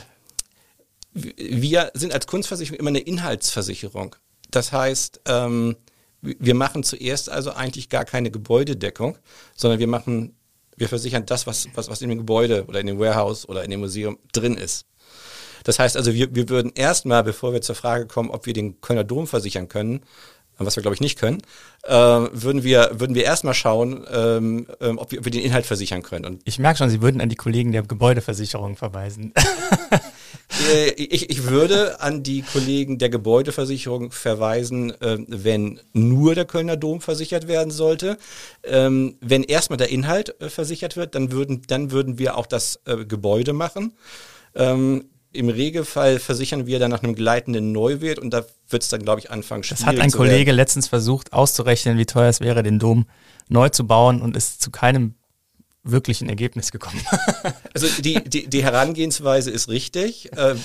wir 1.14 1.92
sind 1.94 2.14
als 2.14 2.28
Kunstversicherung 2.28 2.80
immer 2.80 2.90
eine 2.90 3.00
Inhaltsversicherung. 3.00 4.16
Das 4.52 4.72
heißt, 4.72 5.22
ähm, 5.28 5.76
wir 6.22 6.56
machen 6.56 6.84
zuerst 6.84 7.30
also 7.30 7.52
eigentlich 7.52 7.90
gar 7.90 8.06
keine 8.06 8.32
Gebäudedeckung, 8.32 9.18
sondern 9.56 9.80
wir 9.80 9.88
machen 9.88 10.36
wir 10.78 10.90
versichern 10.90 11.26
das, 11.26 11.48
was, 11.48 11.68
was, 11.74 11.90
was 11.90 12.02
in 12.02 12.10
dem 12.10 12.20
Gebäude 12.20 12.66
oder 12.66 12.80
in 12.80 12.88
dem 12.88 13.00
Warehouse 13.00 13.48
oder 13.48 13.64
in 13.64 13.72
dem 13.72 13.80
Museum 13.80 14.18
drin 14.34 14.58
ist. 14.58 14.86
Das 15.64 15.80
heißt 15.80 15.98
also, 15.98 16.14
wir, 16.14 16.34
wir 16.36 16.50
würden 16.50 16.72
erstmal, 16.76 17.24
bevor 17.24 17.54
wir 17.54 17.62
zur 17.62 17.76
Frage 17.76 18.06
kommen, 18.06 18.30
ob 18.30 18.46
wir 18.46 18.54
den 18.54 18.82
Kölner 18.82 19.04
Dom 19.04 19.28
versichern 19.28 19.68
können, 19.68 20.02
was 20.58 20.76
wir 20.76 20.82
glaube 20.82 20.96
ich 20.96 21.02
nicht 21.02 21.20
können, 21.20 21.42
äh, 21.84 21.92
würden 21.92 22.64
wir 22.64 22.92
würden 22.94 23.16
wir 23.16 23.24
erstmal 23.24 23.54
schauen, 23.54 24.06
ähm, 24.10 24.68
ähm, 24.80 24.98
ob, 24.98 25.12
wir, 25.12 25.20
ob 25.20 25.26
wir 25.26 25.32
den 25.32 25.42
Inhalt 25.42 25.66
versichern 25.66 26.02
können. 26.02 26.26
Und 26.26 26.42
ich 26.46 26.60
merke 26.60 26.78
schon, 26.78 26.90
Sie 26.90 27.02
würden 27.02 27.20
an 27.20 27.30
die 27.30 27.36
Kollegen 27.36 27.72
der 27.72 27.84
Gebäudeversicherung 27.84 28.78
verweisen. 28.78 29.34
Äh, 30.72 30.92
ich, 30.92 31.30
ich 31.30 31.44
würde 31.44 32.02
an 32.02 32.24
die 32.24 32.42
Kollegen 32.42 32.98
der 32.98 33.10
Gebäudeversicherung 33.10 34.12
verweisen, 34.12 34.92
äh, 35.02 35.18
wenn 35.28 35.80
nur 35.94 36.36
der 36.36 36.46
Kölner 36.46 36.78
Dom 36.78 37.02
versichert 37.02 37.48
werden 37.48 37.72
sollte. 37.72 38.18
Ähm, 38.64 39.18
wenn 39.22 39.44
erstmal 39.44 39.78
der 39.78 39.90
Inhalt 39.90 40.40
äh, 40.42 40.50
versichert 40.50 40.98
wird, 40.98 41.16
dann 41.16 41.32
würden, 41.32 41.62
dann 41.68 41.92
würden 41.92 42.20
wir 42.20 42.38
auch 42.38 42.46
das 42.46 42.80
äh, 42.86 43.06
Gebäude 43.06 43.54
machen. 43.54 43.94
Ähm, 44.56 45.06
Im 45.32 45.50
Regelfall 45.50 46.20
versichern 46.20 46.66
wir 46.66 46.80
dann 46.80 46.92
nach 46.92 47.04
einem 47.04 47.16
gleitenden 47.16 47.72
Neuwert 47.72 48.20
und 48.20 48.32
da 48.32 48.46
wird 48.70 48.84
es 48.84 48.90
dann, 48.90 49.04
glaube 49.04 49.20
ich, 49.20 49.32
anfangen 49.32 49.64
schwierig 49.64 49.86
Das 49.86 49.88
hat 49.88 50.00
ein 50.00 50.12
Kollege 50.12 50.52
letztens 50.52 50.88
versucht 50.88 51.34
auszurechnen, 51.34 51.98
wie 51.98 52.06
teuer 52.06 52.30
es 52.30 52.40
wäre, 52.40 52.64
den 52.64 52.80
Dom 52.80 53.06
neu 53.50 53.70
zu 53.70 53.86
bauen 53.86 54.22
und 54.22 54.36
ist 54.36 54.62
zu 54.62 54.72
keinem 54.72 55.16
wirklich 55.86 56.22
ein 56.22 56.30
Ergebnis 56.30 56.72
gekommen. 56.72 57.02
also 57.74 57.88
die, 58.02 58.24
die, 58.24 58.48
die 58.48 58.64
Herangehensweise 58.64 59.52
ist 59.52 59.70
richtig. 59.70 60.32
Äh, 60.36 60.56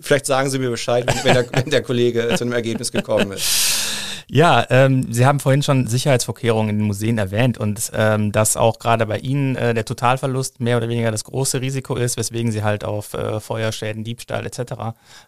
vielleicht 0.00 0.26
sagen 0.26 0.48
Sie 0.48 0.58
mir 0.58 0.70
Bescheid, 0.70 1.06
wenn 1.24 1.34
der, 1.34 1.46
wenn 1.52 1.70
der 1.70 1.82
Kollege 1.82 2.34
zu 2.36 2.44
einem 2.44 2.52
Ergebnis 2.52 2.92
gekommen 2.92 3.32
ist. 3.32 3.68
Ja, 4.30 4.66
ähm, 4.68 5.10
Sie 5.10 5.24
haben 5.24 5.40
vorhin 5.40 5.62
schon 5.62 5.86
Sicherheitsvorkehrungen 5.86 6.68
in 6.68 6.78
den 6.80 6.86
Museen 6.86 7.16
erwähnt 7.16 7.56
und 7.56 7.90
ähm, 7.94 8.30
dass 8.30 8.58
auch 8.58 8.78
gerade 8.78 9.06
bei 9.06 9.18
Ihnen 9.18 9.56
äh, 9.56 9.72
der 9.72 9.86
Totalverlust 9.86 10.60
mehr 10.60 10.76
oder 10.76 10.90
weniger 10.90 11.10
das 11.10 11.24
große 11.24 11.62
Risiko 11.62 11.96
ist, 11.96 12.18
weswegen 12.18 12.52
Sie 12.52 12.62
halt 12.62 12.84
auf 12.84 13.14
äh, 13.14 13.40
Feuerschäden, 13.40 14.04
Diebstahl 14.04 14.44
etc. 14.44 14.58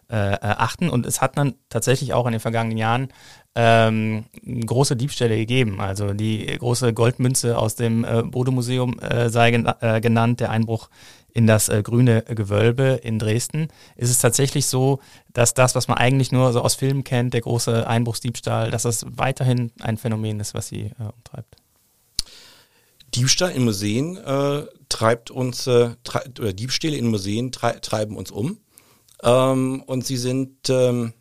Äh, 0.07 0.33
äh, 0.33 0.37
achten. 0.41 0.87
Und 0.87 1.07
es 1.07 1.19
hat 1.19 1.35
dann 1.35 1.55
tatsächlich 1.69 2.13
auch 2.13 2.27
in 2.27 2.33
den 2.33 2.39
vergangenen 2.39 2.77
Jahren 2.77 3.09
ähm, 3.55 4.25
große 4.65 4.95
Diebstähle 4.95 5.35
gegeben. 5.35 5.81
Also 5.81 6.13
die 6.13 6.45
große 6.45 6.93
Goldmünze 6.93 7.57
aus 7.57 7.75
dem 7.75 8.05
äh, 8.05 8.23
Bode-Museum 8.23 8.99
äh, 8.99 9.29
sei 9.29 9.51
gen 9.51 9.69
äh, 9.81 9.99
genannt, 9.99 10.39
der 10.39 10.51
Einbruch 10.51 10.89
in 11.33 11.47
das 11.47 11.69
äh, 11.69 11.81
grüne 11.83 12.23
Gewölbe 12.23 12.99
in 13.03 13.19
Dresden. 13.19 13.67
Ist 13.95 14.09
es 14.09 14.19
tatsächlich 14.19 14.65
so, 14.65 14.99
dass 15.33 15.53
das, 15.53 15.75
was 15.75 15.87
man 15.87 15.97
eigentlich 15.97 16.31
nur 16.31 16.51
so 16.53 16.61
aus 16.61 16.75
Filmen 16.75 17.03
kennt, 17.03 17.33
der 17.33 17.41
große 17.41 17.87
Einbruchsdiebstahl, 17.87 18.71
dass 18.71 18.83
das 18.83 19.05
weiterhin 19.07 19.71
ein 19.79 19.97
Phänomen 19.97 20.39
ist, 20.39 20.53
was 20.53 20.67
sie 20.67 20.91
äh, 20.99 21.03
umtreibt? 21.13 21.55
Diebstahl 23.15 23.51
in 23.51 23.65
Museen 23.65 24.17
äh, 24.17 24.63
treibt 24.87 25.31
uns, 25.31 25.67
äh, 25.67 25.91
tre 26.03 26.21
oder 26.39 26.53
Diebstähle 26.53 26.95
in 26.95 27.07
Museen 27.07 27.51
treiben 27.51 28.15
uns 28.15 28.31
um. 28.31 28.59
Ähm, 29.23 29.83
und 29.85 30.05
sie 30.05 30.17
sind 30.17 30.69
ähm, 30.69 31.13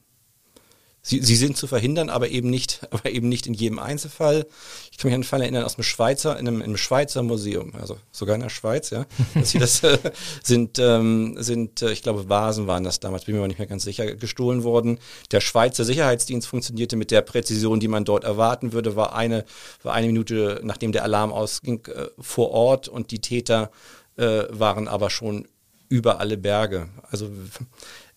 Sie, 1.02 1.20
sie 1.22 1.36
sind 1.36 1.56
zu 1.56 1.66
verhindern, 1.66 2.10
aber 2.10 2.28
eben 2.28 2.50
nicht, 2.50 2.80
aber 2.90 3.10
eben 3.10 3.28
nicht 3.28 3.46
in 3.46 3.54
jedem 3.54 3.78
Einzelfall. 3.78 4.46
Ich 4.90 4.98
kann 4.98 5.08
mich 5.08 5.14
an 5.14 5.20
einen 5.20 5.24
Fall 5.24 5.42
erinnern 5.42 5.64
aus 5.64 5.76
einem 5.76 5.84
Schweizer, 5.84 6.38
in 6.38 6.46
einem, 6.46 6.58
in 6.58 6.64
einem 6.64 6.76
Schweizer 6.76 7.22
Museum, 7.22 7.74
also 7.74 7.98
sogar 8.12 8.34
in 8.34 8.42
der 8.42 8.50
Schweiz, 8.50 8.90
ja. 8.90 9.06
Dass 9.34 9.50
sie 9.50 9.58
das 9.58 9.82
äh, 9.82 9.98
sind, 10.42 10.78
ähm, 10.78 11.36
sind, 11.38 11.82
äh, 11.82 11.92
ich 11.92 12.02
glaube, 12.02 12.28
Vasen 12.28 12.66
waren 12.66 12.84
das 12.84 13.00
damals, 13.00 13.24
bin 13.24 13.34
mir 13.34 13.40
aber 13.40 13.48
nicht 13.48 13.58
mehr 13.58 13.68
ganz 13.68 13.84
sicher, 13.84 14.14
gestohlen 14.14 14.62
worden. 14.62 14.98
Der 15.30 15.40
Schweizer 15.40 15.84
Sicherheitsdienst 15.84 16.46
funktionierte 16.46 16.96
mit 16.96 17.10
der 17.10 17.22
Präzision, 17.22 17.80
die 17.80 17.88
man 17.88 18.04
dort 18.04 18.24
erwarten 18.24 18.72
würde, 18.72 18.96
war 18.96 19.14
eine, 19.14 19.44
war 19.82 19.94
eine 19.94 20.06
Minute, 20.06 20.60
nachdem 20.62 20.92
der 20.92 21.04
Alarm 21.04 21.32
ausging, 21.32 21.86
äh, 21.86 22.08
vor 22.18 22.50
Ort 22.50 22.88
und 22.88 23.10
die 23.10 23.20
Täter 23.20 23.70
äh, 24.16 24.44
waren 24.50 24.86
aber 24.86 25.08
schon 25.08 25.46
über 25.88 26.20
alle 26.20 26.38
Berge. 26.38 26.88
Also 27.10 27.30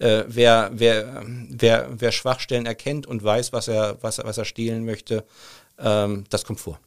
äh, 0.04 0.26
wer, 0.28 0.70
wer, 0.74 1.24
wer, 1.50 1.88
wer 1.92 2.12
Schwachstellen 2.12 2.66
erkennt 2.66 3.08
und 3.08 3.24
weiß, 3.24 3.54
was 3.54 3.70
er, 3.70 3.98
was, 4.02 4.18
was 4.18 4.38
er 4.38 4.44
stehlen 4.46 4.84
möchte, 4.84 5.24
ähm, 5.80 6.26
das 6.30 6.44
kommt 6.44 6.60
vor. 6.60 6.78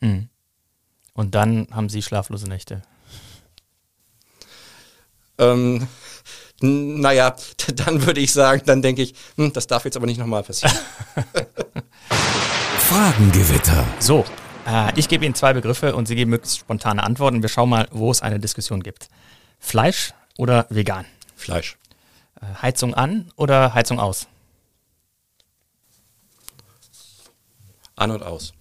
Mhm. 0.00 0.28
Und 1.12 1.36
dann 1.36 1.68
haben 1.70 1.88
Sie 1.88 2.02
schlaflose 2.02 2.48
Nächte. 2.48 2.82
Ähm, 5.38 5.86
naja, 6.60 7.36
dann 7.76 8.04
würde 8.04 8.20
ich 8.20 8.32
sagen, 8.32 8.62
dann 8.66 8.82
denke 8.82 9.02
ich, 9.02 9.14
hm, 9.36 9.52
das 9.52 9.68
darf 9.68 9.84
jetzt 9.84 9.96
aber 9.96 10.06
nicht 10.06 10.18
nochmal 10.18 10.42
passieren. 10.42 10.76
Fragengewitter. 12.78 13.86
So, 14.00 14.24
äh, 14.66 14.92
ich 14.98 15.08
gebe 15.08 15.24
Ihnen 15.24 15.36
zwei 15.36 15.52
Begriffe 15.52 15.94
und 15.94 16.08
Sie 16.08 16.16
geben 16.16 16.32
möglichst 16.32 16.58
spontane 16.58 17.04
Antworten. 17.04 17.40
Wir 17.40 17.48
schauen 17.48 17.68
mal, 17.68 17.86
wo 17.92 18.10
es 18.10 18.20
eine 18.20 18.40
Diskussion 18.40 18.82
gibt. 18.82 19.08
Fleisch 19.60 20.12
oder 20.36 20.66
vegan? 20.70 21.06
Fleisch. 21.36 21.76
Äh, 22.40 22.62
Heizung 22.62 22.94
an 22.94 23.30
oder 23.36 23.74
Heizung 23.74 24.00
aus? 24.00 24.26
An 27.96 28.10
und 28.10 28.22
aus. 28.22 28.52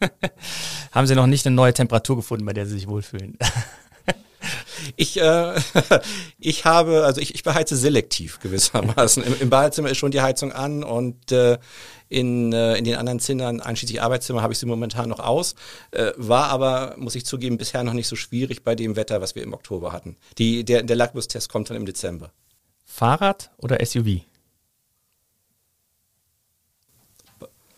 Haben 0.92 1.06
Sie 1.06 1.14
noch 1.14 1.26
nicht 1.26 1.46
eine 1.46 1.56
neue 1.56 1.74
Temperatur 1.74 2.16
gefunden, 2.16 2.44
bei 2.44 2.52
der 2.52 2.66
Sie 2.66 2.74
sich 2.74 2.88
wohlfühlen? 2.88 3.38
Ich, 4.96 5.20
äh, 5.20 5.54
ich 6.40 6.64
habe, 6.64 7.04
also 7.04 7.20
ich, 7.20 7.34
ich 7.34 7.42
beheize 7.42 7.76
selektiv 7.76 8.40
gewissermaßen. 8.40 9.22
Im, 9.22 9.40
Im 9.40 9.50
Badezimmer 9.50 9.90
ist 9.90 9.98
schon 9.98 10.10
die 10.10 10.20
Heizung 10.20 10.52
an 10.52 10.82
und 10.82 11.32
äh, 11.32 11.58
in, 12.08 12.52
äh, 12.52 12.76
in 12.76 12.84
den 12.84 12.96
anderen 12.96 13.20
Zimmern, 13.20 13.60
einschließlich 13.60 14.02
Arbeitszimmer, 14.02 14.42
habe 14.42 14.52
ich 14.52 14.58
sie 14.58 14.66
momentan 14.66 15.08
noch 15.08 15.20
aus. 15.20 15.54
Äh, 15.92 16.12
war 16.16 16.48
aber, 16.48 16.94
muss 16.98 17.14
ich 17.14 17.24
zugeben, 17.24 17.58
bisher 17.58 17.82
noch 17.84 17.94
nicht 17.94 18.08
so 18.08 18.16
schwierig 18.16 18.64
bei 18.64 18.74
dem 18.74 18.96
Wetter, 18.96 19.20
was 19.20 19.34
wir 19.34 19.42
im 19.42 19.54
Oktober 19.54 19.92
hatten. 19.92 20.16
Die, 20.38 20.64
der, 20.64 20.82
der 20.82 20.96
Lackmustest 20.96 21.48
kommt 21.48 21.70
dann 21.70 21.76
im 21.76 21.86
Dezember. 21.86 22.32
Fahrrad 22.92 23.50
oder 23.56 23.84
SUV? 23.84 24.20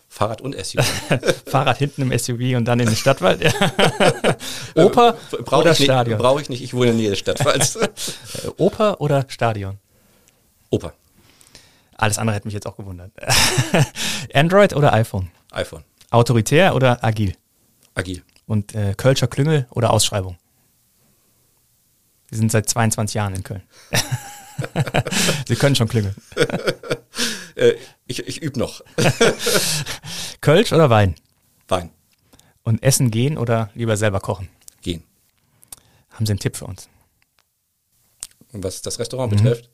Fahrrad 0.09 0.41
und 0.41 0.57
SUV. 0.57 0.85
Fahrrad 1.47 1.79
hinten 1.79 2.03
im 2.03 2.19
SUV 2.19 2.57
und 2.57 2.65
dann 2.65 2.81
in 2.81 2.87
den 2.87 2.97
Stadtwald. 2.97 3.41
Oper 4.75 5.17
Brauch 5.45 5.61
oder 5.61 5.75
Stadion? 5.77 6.19
Brauche 6.19 6.43
ich 6.43 6.49
nicht, 6.49 6.65
ich 6.65 6.75
wohne 6.75 6.91
in 6.91 6.97
der 6.97 7.03
Nähe 7.03 7.11
des 7.11 7.21
Stadtwalds. 7.21 7.79
Oper 8.59 9.01
oder 9.01 9.25
Stadion? 9.29 9.79
Oper. 10.71 10.95
Alles 11.97 12.19
andere 12.19 12.35
hätte 12.35 12.49
mich 12.49 12.55
jetzt 12.55 12.67
auch 12.67 12.77
gewundert. 12.77 13.13
Android 14.35 14.75
oder 14.75 14.93
iPhone? 14.95 15.31
iPhone. 15.53 15.85
Autoritär 16.11 16.75
oder 16.75 17.05
agil? 17.05 17.37
Agil. 17.95 18.25
Und 18.47 18.75
äh, 18.75 18.95
Kölscher 18.97 19.29
Klüngel 19.29 19.69
oder 19.71 19.93
Ausschreibung? 19.93 20.39
Sie 22.33 22.37
sind 22.37 22.51
seit 22.51 22.69
22 22.69 23.15
Jahren 23.15 23.35
in 23.37 23.45
Köln. 23.45 23.63
Sie 25.49 25.57
können 25.57 25.75
schon 25.77 25.89
klingeln. 25.89 26.15
Äh, 27.57 27.75
ich 28.09 28.19
ich 28.27 28.43
übe 28.43 28.59
noch. 28.59 28.81
Kölsch 30.41 30.73
oder 30.73 30.91
Wein? 30.91 31.15
Wein. 31.69 31.91
Und 32.65 32.83
essen 32.83 33.13
gehen 33.13 33.39
oder 33.39 33.71
lieber 33.75 33.97
selber 33.97 34.19
kochen? 34.19 34.49
Gehen. 34.83 35.05
Haben 36.11 36.27
Sie 36.27 36.33
einen 36.33 36.41
Tipp 36.41 36.57
für 36.57 36.65
uns? 36.65 36.89
Und 38.53 38.65
was 38.65 38.83
das 38.83 38.99
Restaurant 38.99 39.31
betrifft. 39.31 39.71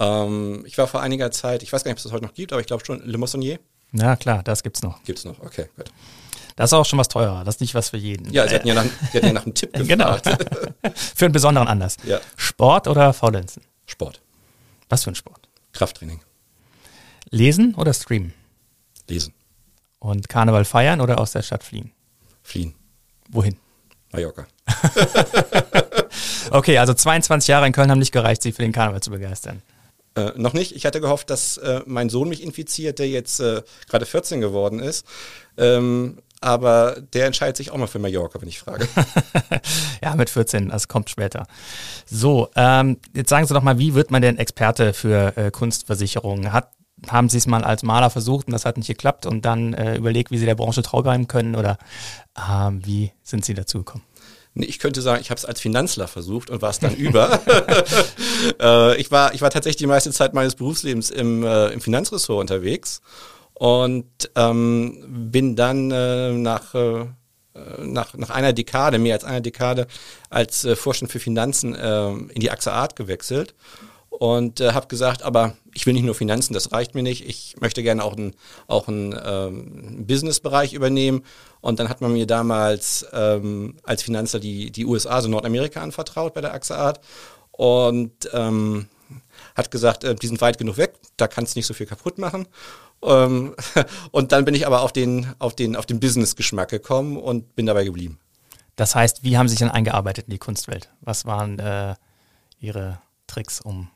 Ähm, 0.00 0.64
ich 0.66 0.76
war 0.76 0.88
vor 0.88 1.02
einiger 1.02 1.30
Zeit, 1.30 1.62
ich 1.62 1.72
weiß 1.72 1.84
gar 1.84 1.90
nicht, 1.90 1.94
ob 1.94 1.98
es 1.98 2.02
das 2.02 2.12
heute 2.12 2.24
noch 2.24 2.34
gibt, 2.34 2.52
aber 2.52 2.60
ich 2.60 2.66
glaube 2.66 2.84
schon, 2.84 3.00
Le 3.04 3.16
Moissonnier 3.16 3.60
Ja, 3.92 4.16
klar, 4.16 4.42
das 4.42 4.64
gibt's 4.64 4.82
noch. 4.82 5.00
gibt 5.04 5.20
es 5.20 5.24
noch. 5.24 5.38
Okay, 5.38 5.68
gut. 5.76 5.92
Das 6.56 6.70
ist 6.70 6.74
auch 6.74 6.84
schon 6.84 6.98
was 6.98 7.06
teurer. 7.06 7.44
Das 7.44 7.54
ist 7.56 7.60
nicht 7.60 7.76
was 7.76 7.90
für 7.90 7.96
jeden. 7.96 8.32
Ja, 8.32 8.48
Sie 8.48 8.56
hatten 8.56 8.66
ja 8.66 8.74
nach, 8.74 8.84
Sie 9.12 9.18
hatten 9.18 9.26
ja 9.28 9.32
nach 9.34 9.44
einem 9.44 9.54
Tipp 9.54 9.70
Genau. 9.72 10.14
gefragt. 10.16 10.44
für 11.14 11.26
einen 11.26 11.32
besonderen 11.32 11.68
Anlass. 11.68 11.96
Ja. 12.04 12.20
Sport 12.36 12.88
oder 12.88 13.12
Faulenzen? 13.12 13.62
Sport. 13.88 14.20
Was 14.88 15.04
für 15.04 15.10
ein 15.10 15.16
Sport? 15.16 15.48
Krafttraining. 15.72 16.20
Lesen 17.30 17.74
oder 17.74 17.92
streamen? 17.92 18.32
Lesen. 19.08 19.34
Und 19.98 20.28
Karneval 20.28 20.64
feiern 20.64 21.00
oder 21.00 21.18
aus 21.18 21.32
der 21.32 21.42
Stadt 21.42 21.64
fliehen? 21.64 21.90
Fliehen. 22.42 22.74
Wohin? 23.28 23.56
Mallorca. 24.12 24.46
Okay, 26.50 26.78
also 26.78 26.94
22 26.94 27.48
Jahre 27.48 27.66
in 27.66 27.72
Köln 27.72 27.90
haben 27.90 27.98
nicht 27.98 28.12
gereicht, 28.12 28.42
Sie 28.42 28.52
für 28.52 28.62
den 28.62 28.72
Karneval 28.72 29.02
zu 29.02 29.10
begeistern. 29.10 29.62
Äh, 30.14 30.32
noch 30.36 30.52
nicht. 30.52 30.74
Ich 30.74 30.86
hatte 30.86 31.00
gehofft, 31.00 31.30
dass 31.30 31.58
äh, 31.58 31.82
mein 31.86 32.08
Sohn 32.08 32.28
mich 32.28 32.42
infiziert, 32.42 32.98
der 32.98 33.08
jetzt 33.08 33.40
äh, 33.40 33.62
gerade 33.88 34.06
14 34.06 34.40
geworden 34.40 34.80
ist. 34.80 35.06
Ähm, 35.56 36.18
aber 36.40 36.96
der 37.12 37.26
entscheidet 37.26 37.56
sich 37.56 37.70
auch 37.70 37.76
mal 37.76 37.86
für 37.86 37.98
Mallorca, 37.98 38.40
wenn 38.40 38.48
ich 38.48 38.58
frage. 38.58 38.88
ja, 40.02 40.14
mit 40.14 40.30
14, 40.30 40.68
das 40.68 40.88
kommt 40.88 41.10
später. 41.10 41.46
So, 42.06 42.48
ähm, 42.54 42.98
jetzt 43.14 43.30
sagen 43.30 43.46
Sie 43.46 43.54
doch 43.54 43.62
mal, 43.62 43.78
wie 43.78 43.94
wird 43.94 44.10
man 44.10 44.22
denn 44.22 44.38
Experte 44.38 44.92
für 44.92 45.36
äh, 45.36 45.50
Kunstversicherungen? 45.50 46.52
Hat, 46.52 46.70
haben 47.08 47.28
Sie 47.28 47.38
es 47.38 47.46
mal 47.46 47.64
als 47.64 47.82
Maler 47.82 48.10
versucht 48.10 48.46
und 48.46 48.52
das 48.52 48.64
hat 48.64 48.76
nicht 48.76 48.86
geklappt 48.86 49.26
und 49.26 49.44
dann 49.44 49.74
äh, 49.74 49.96
überlegt, 49.96 50.30
wie 50.30 50.38
Sie 50.38 50.46
der 50.46 50.54
Branche 50.54 50.82
treu 50.82 51.02
bleiben 51.02 51.28
können 51.28 51.56
oder 51.56 51.78
ähm, 52.36 52.84
wie 52.84 53.12
sind 53.22 53.44
Sie 53.44 53.54
dazu 53.54 53.78
gekommen? 53.78 54.04
Ich 54.54 54.78
könnte 54.78 55.02
sagen, 55.02 55.20
ich 55.20 55.30
habe 55.30 55.38
es 55.38 55.44
als 55.44 55.60
Finanzler 55.60 56.08
versucht 56.08 56.50
und 56.50 56.62
war 56.62 56.70
es 56.70 56.78
dann 56.78 56.94
über. 56.96 57.40
äh, 58.60 58.96
ich, 59.00 59.10
war, 59.10 59.34
ich 59.34 59.40
war 59.40 59.50
tatsächlich 59.50 59.76
die 59.76 59.86
meiste 59.86 60.10
Zeit 60.12 60.34
meines 60.34 60.54
Berufslebens 60.54 61.10
im, 61.10 61.44
äh, 61.44 61.68
im 61.68 61.80
Finanzressort 61.80 62.40
unterwegs 62.40 63.00
und 63.58 64.30
ähm, 64.36 65.30
bin 65.30 65.56
dann 65.56 65.90
äh, 65.90 66.32
nach, 66.32 66.74
äh, 66.74 67.06
nach, 67.78 68.14
nach 68.14 68.30
einer 68.30 68.52
Dekade, 68.52 68.98
mehr 68.98 69.14
als 69.14 69.24
einer 69.24 69.40
Dekade, 69.40 69.88
als 70.30 70.64
äh, 70.64 70.76
Vorstand 70.76 71.10
für 71.10 71.18
Finanzen 71.18 71.74
äh, 71.74 72.10
in 72.10 72.40
die 72.40 72.50
AXA 72.50 72.72
Art 72.72 72.94
gewechselt 72.94 73.54
und 74.10 74.60
äh, 74.60 74.72
habe 74.72 74.86
gesagt, 74.86 75.22
aber 75.22 75.56
ich 75.74 75.86
will 75.86 75.92
nicht 75.92 76.04
nur 76.04 76.14
Finanzen, 76.14 76.54
das 76.54 76.72
reicht 76.72 76.94
mir 76.94 77.02
nicht. 77.02 77.28
Ich 77.28 77.56
möchte 77.60 77.82
gerne 77.82 78.04
auch 78.04 78.16
einen 78.16 78.34
auch 78.68 78.88
einen, 78.88 79.14
ähm, 79.24 80.06
Businessbereich 80.06 80.72
übernehmen. 80.72 81.24
Und 81.60 81.78
dann 81.78 81.88
hat 81.88 82.00
man 82.00 82.12
mir 82.12 82.26
damals 82.26 83.06
ähm, 83.12 83.76
als 83.82 84.02
Finanzer 84.02 84.40
die, 84.40 84.70
die 84.70 84.86
USA, 84.86 85.10
also 85.10 85.28
Nordamerika, 85.28 85.82
anvertraut 85.82 86.34
bei 86.34 86.40
der 86.40 86.54
AXA 86.54 86.76
Art 86.76 87.00
und 87.52 88.12
ähm, 88.32 88.88
hat 89.54 89.70
gesagt, 89.70 90.04
äh, 90.04 90.14
die 90.14 90.26
sind 90.26 90.40
weit 90.40 90.58
genug 90.58 90.76
weg, 90.76 90.94
da 91.16 91.28
kannst 91.28 91.54
du 91.54 91.58
nicht 91.58 91.66
so 91.66 91.74
viel 91.74 91.86
kaputt 91.86 92.18
machen. 92.18 92.46
Ähm, 93.02 93.54
und 94.10 94.32
dann 94.32 94.44
bin 94.44 94.54
ich 94.54 94.66
aber 94.66 94.82
auf 94.82 94.92
den, 94.92 95.32
auf 95.38 95.54
den, 95.54 95.76
auf 95.76 95.86
den 95.86 96.00
Business-Geschmack 96.00 96.68
gekommen 96.68 97.16
und 97.16 97.54
bin 97.54 97.66
dabei 97.66 97.84
geblieben. 97.84 98.18
Das 98.76 98.94
heißt, 98.94 99.24
wie 99.24 99.36
haben 99.36 99.48
Sie 99.48 99.52
sich 99.52 99.58
denn 99.60 99.70
eingearbeitet 99.70 100.26
in 100.26 100.30
die 100.32 100.38
Kunstwelt? 100.38 100.88
Was 101.00 101.24
waren 101.24 101.58
äh, 101.58 101.94
Ihre 102.60 103.00
Tricks, 103.26 103.60
um 103.60 103.88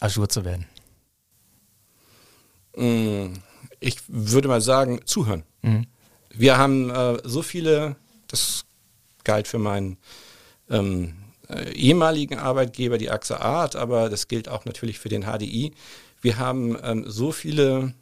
Ajour 0.00 0.28
zu 0.28 0.44
werden? 0.44 0.66
Mm, 2.76 3.38
Ich 3.80 3.98
würde 4.08 4.48
mal 4.48 4.60
sagen, 4.60 5.00
zuhören. 5.06 5.44
Wir 6.30 6.58
haben 6.58 6.90
äh, 6.90 7.18
so 7.24 7.42
viele, 7.42 7.96
das 8.28 8.64
galt 9.24 9.48
für 9.48 9.58
meinen 9.58 9.96
ähm, 10.68 11.14
äh, 11.48 11.72
ehemaligen 11.72 12.38
Arbeitgeber, 12.38 12.98
die 12.98 13.10
AXA 13.10 13.36
Art, 13.38 13.76
aber 13.76 14.08
das 14.08 14.28
gilt 14.28 14.48
auch 14.48 14.64
natürlich 14.64 14.98
für 14.98 15.08
den 15.08 15.22
HDI. 15.24 15.72
Wir 16.20 16.38
haben 16.38 16.76
ähm, 16.82 17.04
so 17.06 17.32
viele 17.32 17.94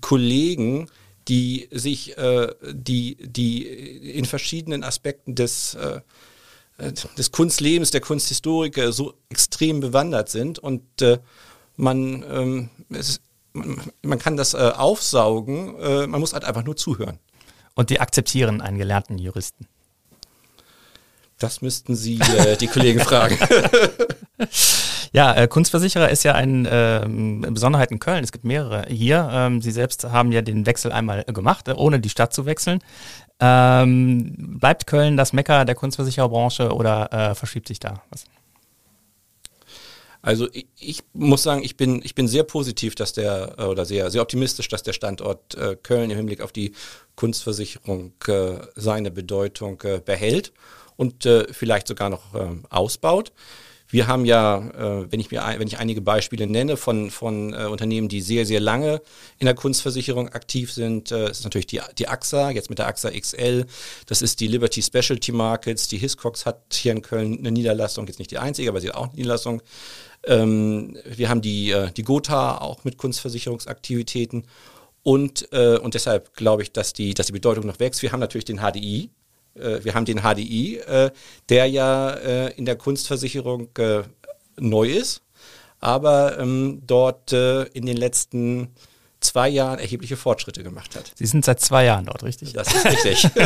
Kollegen, 0.00 0.88
die 1.28 1.68
sich, 1.72 2.16
äh, 2.18 2.54
die, 2.72 3.16
die 3.20 3.66
in 3.66 4.24
verschiedenen 4.24 4.84
Aspekten 4.84 5.34
des, 5.34 5.74
äh, 5.74 6.00
äh, 6.78 6.92
des 7.18 7.32
Kunstlebens, 7.32 7.90
der 7.90 8.00
Kunsthistoriker 8.00 8.92
so 8.92 9.14
extrem 9.28 9.80
bewandert 9.80 10.28
sind 10.28 10.58
und 10.58 11.02
äh, 11.02 11.18
man, 11.76 12.24
ähm, 12.28 12.70
es, 12.90 13.20
man, 13.52 13.80
man 14.02 14.18
kann 14.18 14.36
das 14.36 14.54
äh, 14.54 14.58
aufsaugen, 14.58 15.78
äh, 15.80 16.06
man 16.06 16.20
muss 16.20 16.32
halt 16.32 16.44
einfach 16.44 16.64
nur 16.64 16.76
zuhören. 16.76 17.18
Und 17.74 17.90
die 17.90 18.00
akzeptieren 18.00 18.60
einen 18.60 18.78
gelernten 18.78 19.18
Juristen. 19.18 19.68
Das 21.38 21.60
müssten 21.60 21.94
Sie 21.94 22.18
äh, 22.18 22.56
die 22.56 22.68
Kollegen 22.68 23.00
fragen. 23.00 23.38
Ja, 25.16 25.32
äh, 25.32 25.48
Kunstversicherer 25.48 26.10
ist 26.10 26.24
ja 26.24 26.34
eine 26.34 26.68
ähm, 27.02 27.40
Besonderheit 27.40 27.90
in 27.90 27.98
Köln. 27.98 28.22
Es 28.22 28.32
gibt 28.32 28.44
mehrere 28.44 28.84
hier. 28.86 29.26
Ähm, 29.32 29.62
Sie 29.62 29.70
selbst 29.70 30.04
haben 30.04 30.30
ja 30.30 30.42
den 30.42 30.66
Wechsel 30.66 30.92
einmal 30.92 31.24
äh, 31.26 31.32
gemacht, 31.32 31.68
äh, 31.68 31.72
ohne 31.72 32.00
die 32.00 32.10
Stadt 32.10 32.34
zu 32.34 32.44
wechseln. 32.44 32.80
Ähm, 33.40 34.58
bleibt 34.60 34.86
Köln 34.86 35.16
das 35.16 35.32
Mekka 35.32 35.64
der 35.64 35.74
Kunstversichererbranche 35.74 36.70
oder 36.70 37.10
äh, 37.30 37.34
verschiebt 37.34 37.66
sich 37.66 37.80
da 37.80 38.02
was? 38.10 38.26
Also 40.20 40.48
ich, 40.52 40.66
ich 40.78 41.02
muss 41.14 41.44
sagen, 41.44 41.62
ich 41.64 41.78
bin, 41.78 42.02
ich 42.04 42.14
bin 42.14 42.28
sehr 42.28 42.42
positiv, 42.42 42.94
dass 42.94 43.14
der, 43.14 43.54
äh, 43.56 43.62
oder 43.62 43.86
sehr, 43.86 44.10
sehr 44.10 44.20
optimistisch, 44.20 44.68
dass 44.68 44.82
der 44.82 44.92
Standort 44.92 45.54
äh, 45.54 45.76
Köln 45.82 46.10
im 46.10 46.18
Hinblick 46.18 46.42
auf 46.42 46.52
die 46.52 46.72
Kunstversicherung 47.14 48.12
äh, 48.26 48.58
seine 48.74 49.10
Bedeutung 49.10 49.80
äh, 49.80 49.98
behält 50.04 50.52
und 50.96 51.24
äh, 51.24 51.46
vielleicht 51.54 51.88
sogar 51.88 52.10
noch 52.10 52.34
ähm, 52.34 52.66
ausbaut. 52.68 53.32
Wir 53.88 54.06
haben 54.08 54.24
ja, 54.24 54.58
äh, 54.58 55.12
wenn 55.12 55.20
ich 55.20 55.30
mir 55.30 55.42
wenn 55.58 55.68
ich 55.68 55.78
einige 55.78 56.00
Beispiele 56.00 56.46
nenne 56.46 56.76
von 56.76 57.10
von 57.10 57.52
äh, 57.52 57.64
Unternehmen, 57.66 58.08
die 58.08 58.20
sehr 58.20 58.44
sehr 58.44 58.60
lange 58.60 59.00
in 59.38 59.46
der 59.46 59.54
Kunstversicherung 59.54 60.28
aktiv 60.30 60.72
sind, 60.72 61.12
äh, 61.12 61.30
ist 61.30 61.44
natürlich 61.44 61.66
die 61.66 61.80
die 61.98 62.08
AXA 62.08 62.50
jetzt 62.50 62.68
mit 62.68 62.78
der 62.78 62.88
AXA 62.88 63.10
XL, 63.10 63.66
das 64.06 64.22
ist 64.22 64.40
die 64.40 64.48
Liberty 64.48 64.82
Specialty 64.82 65.32
Markets, 65.32 65.88
die 65.88 65.98
Hiscox 65.98 66.46
hat 66.46 66.62
hier 66.72 66.92
in 66.92 67.02
Köln 67.02 67.38
eine 67.38 67.52
Niederlassung, 67.52 68.06
jetzt 68.06 68.18
nicht 68.18 68.30
die 68.30 68.38
einzige, 68.38 68.68
aber 68.68 68.80
sie 68.80 68.88
hat 68.88 68.96
auch 68.96 69.08
eine 69.08 69.14
Niederlassung. 69.14 69.62
Ähm, 70.24 70.96
wir 71.04 71.28
haben 71.28 71.40
die 71.40 71.74
die 71.96 72.02
Gotha 72.02 72.58
auch 72.58 72.82
mit 72.84 72.98
Kunstversicherungsaktivitäten 72.98 74.46
und 75.04 75.52
äh, 75.52 75.78
und 75.78 75.94
deshalb 75.94 76.34
glaube 76.34 76.62
ich, 76.62 76.72
dass 76.72 76.92
die 76.92 77.14
dass 77.14 77.26
die 77.26 77.32
Bedeutung 77.32 77.66
noch 77.66 77.78
wächst. 77.78 78.02
Wir 78.02 78.10
haben 78.10 78.18
natürlich 78.18 78.44
den 78.44 78.58
HDI, 78.58 79.10
äh, 79.58 79.84
wir 79.84 79.94
haben 79.94 80.04
den 80.04 80.20
HDI, 80.20 80.78
äh, 80.78 81.10
der 81.48 81.66
ja 81.66 82.10
äh, 82.10 82.52
in 82.54 82.64
der 82.64 82.76
Kunstversicherung 82.76 83.68
äh, 83.78 84.02
neu 84.58 84.90
ist, 84.90 85.22
aber 85.80 86.38
ähm, 86.38 86.82
dort 86.86 87.32
äh, 87.32 87.64
in 87.64 87.86
den 87.86 87.96
letzten 87.96 88.68
zwei 89.20 89.48
Jahren 89.48 89.78
erhebliche 89.78 90.16
Fortschritte 90.16 90.62
gemacht 90.62 90.94
hat. 90.94 91.12
Sie 91.14 91.26
sind 91.26 91.44
seit 91.44 91.60
zwei 91.60 91.84
Jahren 91.84 92.04
dort, 92.06 92.22
richtig? 92.22 92.52
Das 92.52 92.68
ist 92.72 92.84
richtig. 92.84 93.28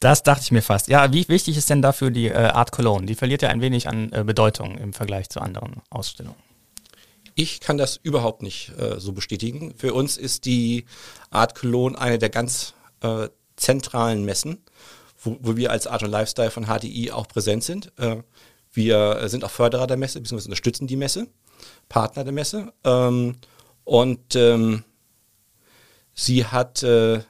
Das 0.00 0.24
dachte 0.24 0.42
ich 0.42 0.50
mir 0.50 0.62
fast. 0.62 0.88
Ja, 0.88 1.12
wie 1.12 1.28
wichtig 1.28 1.56
ist 1.56 1.70
denn 1.70 1.80
dafür 1.80 2.10
die 2.10 2.32
Art 2.32 2.72
Cologne? 2.72 3.06
Die 3.06 3.14
verliert 3.14 3.42
ja 3.42 3.50
ein 3.50 3.60
wenig 3.60 3.86
an 3.86 4.10
Bedeutung 4.10 4.76
im 4.78 4.92
Vergleich 4.92 5.28
zu 5.28 5.40
anderen 5.40 5.80
Ausstellungen. 5.90 6.34
Ich 7.34 7.60
kann 7.60 7.78
das 7.78 7.96
überhaupt 7.96 8.42
nicht 8.42 8.72
äh, 8.78 9.00
so 9.00 9.12
bestätigen. 9.12 9.74
Für 9.76 9.94
uns 9.94 10.16
ist 10.16 10.44
die 10.44 10.84
Art 11.30 11.54
Cologne 11.54 11.98
eine 11.98 12.18
der 12.18 12.28
ganz 12.28 12.74
äh, 13.00 13.28
zentralen 13.56 14.24
Messen, 14.24 14.62
wo, 15.22 15.38
wo 15.40 15.56
wir 15.56 15.70
als 15.70 15.86
Art 15.86 16.02
und 16.02 16.10
Lifestyle 16.10 16.50
von 16.50 16.66
HDI 16.66 17.10
auch 17.10 17.28
präsent 17.28 17.64
sind. 17.64 17.92
Äh, 17.98 18.22
wir 18.72 19.28
sind 19.28 19.44
auch 19.44 19.50
Förderer 19.50 19.86
der 19.86 19.98
Messe, 19.98 20.20
beziehungsweise 20.20 20.48
unterstützen 20.48 20.86
die 20.86 20.96
Messe, 20.96 21.26
Partner 21.88 22.24
der 22.24 22.32
Messe. 22.32 22.72
Ähm, 22.84 23.36
und 23.84 24.34
ähm, 24.34 24.84
sie 26.14 26.46
hat 26.46 26.82
äh, 26.82 27.20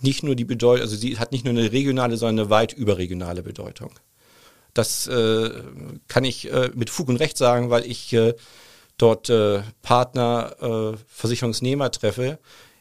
nicht 0.00 0.22
nur 0.22 0.34
die 0.34 0.44
Bedeutung, 0.44 0.82
also 0.82 0.96
sie 0.96 1.18
hat 1.18 1.32
nicht 1.32 1.44
nur 1.44 1.54
eine 1.54 1.72
regionale, 1.72 2.16
sondern 2.16 2.46
eine 2.46 2.50
weit 2.50 2.72
überregionale 2.72 3.42
Bedeutung. 3.42 3.92
Das 4.74 5.06
äh, 5.06 5.50
kann 6.08 6.24
ich 6.24 6.52
äh, 6.52 6.70
mit 6.74 6.90
Fug 6.90 7.08
und 7.08 7.16
Recht 7.16 7.38
sagen, 7.38 7.70
weil 7.70 7.86
ich 7.86 8.12
äh, 8.12 8.34
dort 8.98 9.30
äh, 9.30 9.62
Partner, 9.82 10.56
äh, 10.94 10.98
Versicherungsnehmer 11.06 11.90
treffe, 11.90 12.38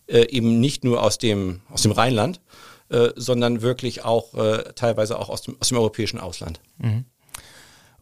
eben 0.08 0.60
nicht 0.60 0.84
nur 0.84 1.02
aus 1.02 1.18
dem, 1.18 1.62
aus 1.72 1.82
dem 1.82 1.92
Rheinland, 1.92 2.40
äh, 2.90 3.10
sondern 3.16 3.62
wirklich 3.62 4.04
auch 4.04 4.34
äh, 4.36 4.74
teilweise 4.76 5.18
auch 5.20 5.30
aus 5.30 5.42
dem, 5.42 5.58
aus 5.60 5.70
dem 5.70 5.78
europäischen 5.78 6.20
Ausland. 6.20 6.60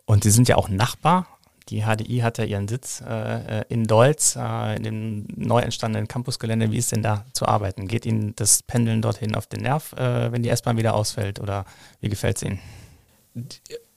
Und 0.05 0.23
Sie 0.23 0.31
sind 0.31 0.49
ja 0.49 0.57
auch 0.57 0.69
Nachbar 0.69 1.27
Die 1.69 1.83
HDI 1.83 2.19
hat 2.19 2.37
ja 2.37 2.43
ihren 2.43 2.67
Sitz 2.67 3.01
äh, 3.01 3.61
äh, 3.61 3.63
in 3.69 3.85
Deutz, 3.85 4.35
äh, 4.35 4.75
in 4.75 4.83
dem 4.83 5.27
neu 5.35 5.61
entstandenen 5.61 6.09
Campusgelände. 6.09 6.71
Wie 6.71 6.77
ist 6.77 6.91
denn 6.91 7.01
da 7.01 7.25
zu 7.33 7.45
arbeiten? 7.45 7.87
Geht 7.87 8.05
Ihnen 8.05 8.35
das 8.35 8.63
Pendeln 8.63 9.01
dorthin 9.01 9.35
auf 9.35 9.47
den 9.47 9.61
Nerv, 9.61 9.93
äh, 9.93 10.31
wenn 10.31 10.43
die 10.43 10.49
S-Bahn 10.49 10.77
wieder 10.77 10.93
ausfällt 10.93 11.39
oder 11.39 11.65
wie 12.01 12.09
gefällt 12.09 12.37
es 12.37 12.43
Ihnen? 12.43 12.59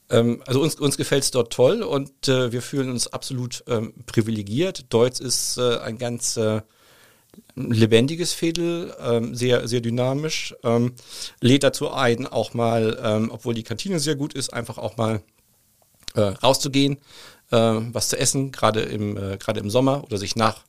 Ähm, 0.09 0.42
also 0.46 0.62
uns, 0.62 0.77
uns 0.77 0.96
gefällt 0.96 1.25
es 1.25 1.33
dort 1.33 1.53
toll 1.53 1.83
und 1.83 2.29
äh, 2.29 2.53
wir 2.53 2.62
fühlen 2.62 2.90
uns 2.90 3.09
absolut 3.09 3.64
ähm, 3.66 3.92
privilegiert. 4.07 4.87
Deutz 4.90 5.18
ist 5.18 5.59
äh, 5.59 5.79
ein 5.79 5.99
ganz 5.99 6.38
lebendiges 7.55 8.33
Fädel, 8.33 8.94
ähm, 9.01 9.35
sehr, 9.35 9.66
sehr 9.66 9.81
dynamisch, 9.81 10.55
ähm, 10.62 10.92
lädt 11.40 11.62
dazu 11.62 11.90
ein, 11.90 12.27
auch 12.27 12.55
mal, 12.55 12.99
ähm, 13.03 13.31
obwohl 13.33 13.55
die 13.55 13.62
Kantine 13.62 13.99
sehr 13.99 14.16
gut 14.16 14.35
ist, 14.35 14.53
einfach 14.53 14.79
auch 14.79 14.96
mal 14.96 15.22
äh, 16.14 16.20
rauszugehen, 16.20 16.99
äh, 17.51 17.57
was 17.57 18.09
zu 18.09 18.18
essen, 18.18 18.53
gerade 18.53 18.83
im, 18.83 19.16
äh, 19.16 19.38
im 19.57 19.70
Sommer 19.70 20.05
oder 20.05 20.18
sich 20.18 20.37
nach 20.37 20.64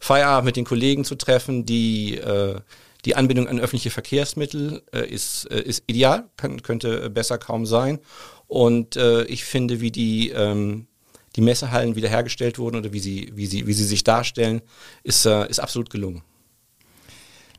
Feierabend 0.00 0.46
mit 0.46 0.56
den 0.56 0.64
Kollegen 0.64 1.04
zu 1.04 1.14
treffen, 1.14 1.64
die 1.66 2.16
äh, 2.16 2.60
die 3.04 3.16
Anbindung 3.16 3.48
an 3.48 3.58
öffentliche 3.58 3.90
Verkehrsmittel 3.90 4.82
äh, 4.92 5.08
ist, 5.08 5.50
äh, 5.50 5.60
ist 5.60 5.82
ideal, 5.88 6.30
kann, 6.36 6.62
könnte 6.62 7.10
besser 7.10 7.36
kaum 7.36 7.66
sein. 7.66 7.98
Und 8.46 8.96
ich 8.96 9.46
finde, 9.46 9.80
wie 9.80 9.90
die, 9.90 10.28
ähm, 10.28 10.86
die 11.36 11.40
Messehallen 11.40 11.96
wiederhergestellt 11.96 12.58
wurden 12.58 12.76
oder 12.76 12.92
wie 12.92 13.00
sie, 13.00 13.32
wie 13.34 13.46
sie, 13.46 13.66
wie 13.66 13.72
sie 13.72 13.84
sich 13.84 14.04
darstellen, 14.04 14.62
ist, 15.02 15.26
äh, 15.26 15.48
ist 15.48 15.60
absolut 15.60 15.90
gelungen. 15.90 16.22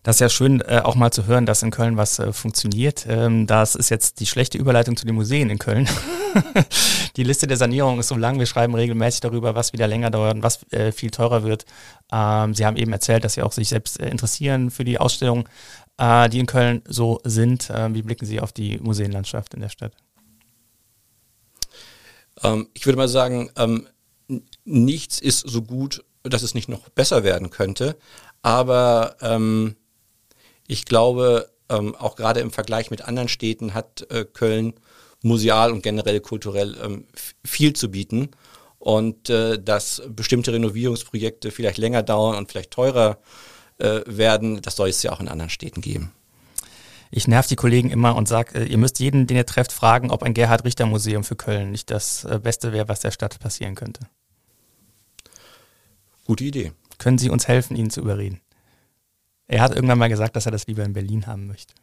Das 0.03 0.17
ist 0.17 0.19
ja 0.19 0.29
schön, 0.29 0.59
äh, 0.61 0.81
auch 0.83 0.95
mal 0.95 1.11
zu 1.11 1.27
hören, 1.27 1.45
dass 1.45 1.63
in 1.63 1.71
Köln 1.71 1.95
was 1.95 2.19
äh, 2.19 2.33
funktioniert. 2.33 3.05
Ähm, 3.07 3.47
das 3.47 3.73
ist 3.73 3.89
jetzt 3.89 4.19
die 4.19 4.25
schlechte 4.25 4.57
Überleitung 4.57 4.97
zu 4.97 5.05
den 5.05 5.15
Museen 5.15 5.49
in 5.49 5.59
Köln. 5.59 5.87
die 7.15 7.23
Liste 7.23 7.47
der 7.47 7.55
Sanierung 7.55 7.99
ist 7.99 8.09
so 8.09 8.17
lang. 8.17 8.37
Wir 8.37 8.45
schreiben 8.45 8.75
regelmäßig 8.75 9.21
darüber, 9.21 9.55
was 9.55 9.71
wieder 9.71 9.87
länger 9.87 10.11
dauert 10.11 10.35
und 10.35 10.43
was 10.43 10.69
äh, 10.73 10.91
viel 10.91 11.09
teurer 11.09 11.43
wird. 11.43 11.65
Ähm, 12.11 12.53
Sie 12.53 12.65
haben 12.65 12.75
eben 12.75 12.91
erzählt, 12.91 13.23
dass 13.23 13.35
Sie 13.35 13.43
auch 13.43 13.53
sich 13.53 13.69
selbst 13.69 13.97
äh, 14.01 14.09
interessieren 14.09 14.71
für 14.71 14.83
die 14.83 14.99
Ausstellungen, 14.99 15.45
äh, 15.97 16.27
die 16.27 16.39
in 16.39 16.47
Köln 16.47 16.81
so 16.85 17.21
sind. 17.23 17.71
Ähm, 17.73 17.95
wie 17.95 18.01
blicken 18.01 18.25
Sie 18.25 18.41
auf 18.41 18.51
die 18.51 18.79
Museenlandschaft 18.79 19.53
in 19.53 19.61
der 19.61 19.69
Stadt? 19.69 19.93
Ähm, 22.43 22.67
ich 22.73 22.85
würde 22.85 22.97
mal 22.97 23.07
sagen, 23.07 23.49
ähm, 23.57 23.87
nichts 24.65 25.19
ist 25.19 25.39
so 25.39 25.61
gut, 25.61 26.03
dass 26.23 26.43
es 26.43 26.53
nicht 26.53 26.69
noch 26.69 26.89
besser 26.89 27.23
werden 27.23 27.49
könnte. 27.49 27.97
Aber 28.41 29.15
ähm, 29.21 29.75
ich 30.67 30.85
glaube, 30.85 31.49
ähm, 31.69 31.95
auch 31.95 32.15
gerade 32.15 32.39
im 32.39 32.51
Vergleich 32.51 32.91
mit 32.91 33.01
anderen 33.01 33.29
Städten 33.29 33.73
hat 33.73 34.09
äh, 34.09 34.25
Köln 34.25 34.73
museal 35.21 35.71
und 35.71 35.81
generell 35.81 36.19
kulturell 36.19 36.77
ähm, 36.83 37.05
viel 37.45 37.73
zu 37.73 37.89
bieten. 37.91 38.29
Und 38.79 39.29
äh, 39.29 39.61
dass 39.61 40.01
bestimmte 40.09 40.51
Renovierungsprojekte 40.51 41.51
vielleicht 41.51 41.77
länger 41.77 42.03
dauern 42.03 42.35
und 42.35 42.51
vielleicht 42.51 42.71
teurer 42.71 43.19
äh, 43.77 44.01
werden, 44.05 44.61
das 44.61 44.75
soll 44.75 44.89
es 44.89 45.01
ja 45.03 45.13
auch 45.13 45.21
in 45.21 45.29
anderen 45.29 45.49
Städten 45.49 45.79
geben. 45.79 46.11
Ich 47.15 47.27
nerv 47.27 47.45
die 47.45 47.55
Kollegen 47.55 47.91
immer 47.91 48.15
und 48.15 48.27
sage, 48.27 48.61
äh, 48.61 48.65
ihr 48.65 48.79
müsst 48.79 48.99
jeden, 48.99 49.27
den 49.27 49.37
ihr 49.37 49.45
trefft, 49.45 49.71
fragen, 49.71 50.09
ob 50.09 50.23
ein 50.23 50.33
Gerhard-Richter-Museum 50.33 51.23
für 51.23 51.35
Köln 51.35 51.69
nicht 51.69 51.91
das 51.91 52.23
äh, 52.23 52.39
Beste 52.41 52.73
wäre, 52.73 52.87
was 52.87 53.01
der 53.01 53.11
Stadt 53.11 53.39
passieren 53.39 53.75
könnte. 53.75 54.07
Gute 56.25 56.43
Idee. 56.43 56.71
Können 56.97 57.19
Sie 57.19 57.29
uns 57.29 57.47
helfen, 57.47 57.75
ihn 57.75 57.91
zu 57.91 58.01
überreden? 58.01 58.41
Er 59.45 59.61
hat 59.61 59.75
irgendwann 59.75 59.99
mal 59.99 60.09
gesagt, 60.09 60.35
dass 60.35 60.47
er 60.47 60.51
das 60.51 60.65
lieber 60.65 60.83
in 60.83 60.93
Berlin 60.93 61.27
haben 61.27 61.45
möchte. 61.45 61.75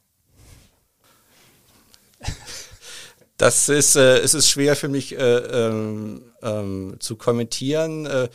Das 3.37 3.69
ist, 3.69 3.97
äh, 3.97 4.19
es 4.19 4.35
ist 4.35 4.51
schwer 4.51 4.75
für 4.75 4.89
mich 4.89 5.17
äh, 5.17 5.37
ähm, 5.37 6.23
ähm, 6.43 6.97
zu 6.99 7.15
kommentieren. 7.17 8.05
Äh, 8.05 8.29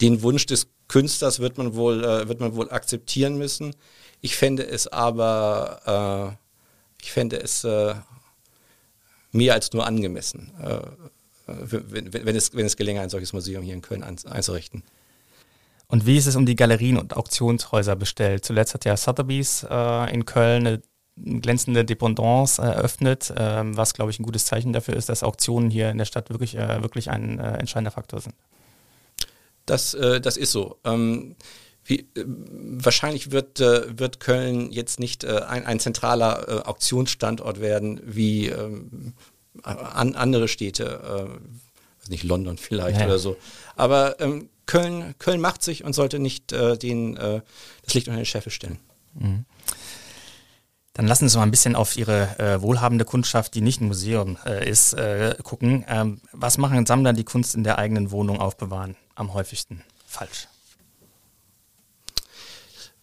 den 0.00 0.22
Wunsch 0.22 0.44
des 0.44 0.66
Künstlers 0.88 1.38
wird 1.38 1.56
man 1.56 1.74
wohl, 1.74 2.04
äh, 2.04 2.28
wird 2.28 2.40
man 2.40 2.54
wohl 2.56 2.70
akzeptieren 2.70 3.38
müssen. 3.38 3.74
Ich 4.22 4.36
fände 4.36 4.66
es 4.66 4.86
aber, 4.88 6.38
äh, 6.40 7.02
ich 7.02 7.12
fände 7.12 7.36
es 7.36 7.64
äh, 7.64 7.94
mehr 9.32 9.54
als 9.54 9.72
nur 9.72 9.86
angemessen, 9.86 10.52
wenn, 11.46 12.12
wenn, 12.12 12.36
es, 12.36 12.54
wenn 12.54 12.66
es 12.66 12.76
gelänge, 12.76 13.00
ein 13.00 13.10
solches 13.10 13.32
Museum 13.32 13.62
hier 13.62 13.74
in 13.74 13.82
Köln 13.82 14.02
einzurichten. 14.02 14.84
Und 15.92 16.06
wie 16.06 16.16
ist 16.16 16.26
es 16.26 16.36
um 16.36 16.46
die 16.46 16.56
Galerien 16.56 16.96
und 16.96 17.14
Auktionshäuser 17.14 17.96
bestellt? 17.96 18.46
Zuletzt 18.46 18.72
hat 18.72 18.86
ja 18.86 18.96
Sotheby's 18.96 19.66
äh, 19.68 20.14
in 20.14 20.24
Köln 20.24 20.66
eine 20.66 20.82
glänzende 21.16 21.84
Dependance 21.84 22.62
eröffnet, 22.62 23.30
äh, 23.30 23.62
was, 23.76 23.92
glaube 23.92 24.10
ich, 24.10 24.18
ein 24.18 24.22
gutes 24.22 24.46
Zeichen 24.46 24.72
dafür 24.72 24.94
ist, 24.94 25.10
dass 25.10 25.22
Auktionen 25.22 25.70
hier 25.70 25.90
in 25.90 25.98
der 25.98 26.06
Stadt 26.06 26.30
wirklich, 26.30 26.56
äh, 26.56 26.82
wirklich 26.82 27.10
ein 27.10 27.38
äh, 27.38 27.58
entscheidender 27.58 27.90
Faktor 27.90 28.20
sind. 28.20 28.34
Das, 29.66 29.92
äh, 29.92 30.20
das 30.20 30.38
ist 30.38 30.52
so. 30.52 30.78
Wie, 31.84 32.00
äh, 32.14 32.24
wahrscheinlich 32.26 33.32
wird, 33.32 33.60
wird 33.60 34.20
Köln 34.20 34.70
jetzt 34.70 35.00
nicht 35.00 35.24
ein, 35.24 35.66
ein 35.66 35.80
zentraler 35.80 36.68
Auktionsstandort 36.68 37.60
werden 37.60 38.00
wie 38.04 38.48
ähm, 38.48 39.14
an, 39.62 40.14
andere 40.14 40.48
Städte, 40.48 41.38
weiß 42.00 42.08
nicht, 42.08 42.24
London 42.24 42.56
vielleicht 42.58 43.00
ja. 43.00 43.06
oder 43.06 43.18
so. 43.18 43.36
Aber 43.76 44.20
ähm, 44.20 44.48
Köln, 44.66 45.14
Köln 45.18 45.40
macht 45.40 45.62
sich 45.62 45.84
und 45.84 45.92
sollte 45.92 46.18
nicht 46.18 46.52
äh, 46.52 46.76
den, 46.76 47.16
äh, 47.16 47.40
das 47.84 47.94
Licht 47.94 48.08
unter 48.08 48.20
den 48.20 48.26
Scheffel 48.26 48.52
stellen. 48.52 48.78
Mhm. 49.14 49.44
Dann 50.94 51.06
lassen 51.06 51.28
Sie 51.28 51.38
mal 51.38 51.44
ein 51.44 51.50
bisschen 51.50 51.74
auf 51.74 51.96
Ihre 51.96 52.38
äh, 52.38 52.60
wohlhabende 52.60 53.04
Kundschaft, 53.04 53.54
die 53.54 53.62
nicht 53.62 53.80
ein 53.80 53.86
Museum 53.86 54.36
äh, 54.44 54.68
ist, 54.68 54.92
äh, 54.92 55.36
gucken. 55.42 55.84
Ähm, 55.88 56.20
was 56.32 56.58
machen 56.58 56.84
Sammler, 56.84 57.14
die 57.14 57.24
Kunst 57.24 57.54
in 57.54 57.64
der 57.64 57.78
eigenen 57.78 58.10
Wohnung 58.10 58.40
aufbewahren, 58.40 58.96
am 59.14 59.32
häufigsten 59.32 59.82
falsch? 60.06 60.48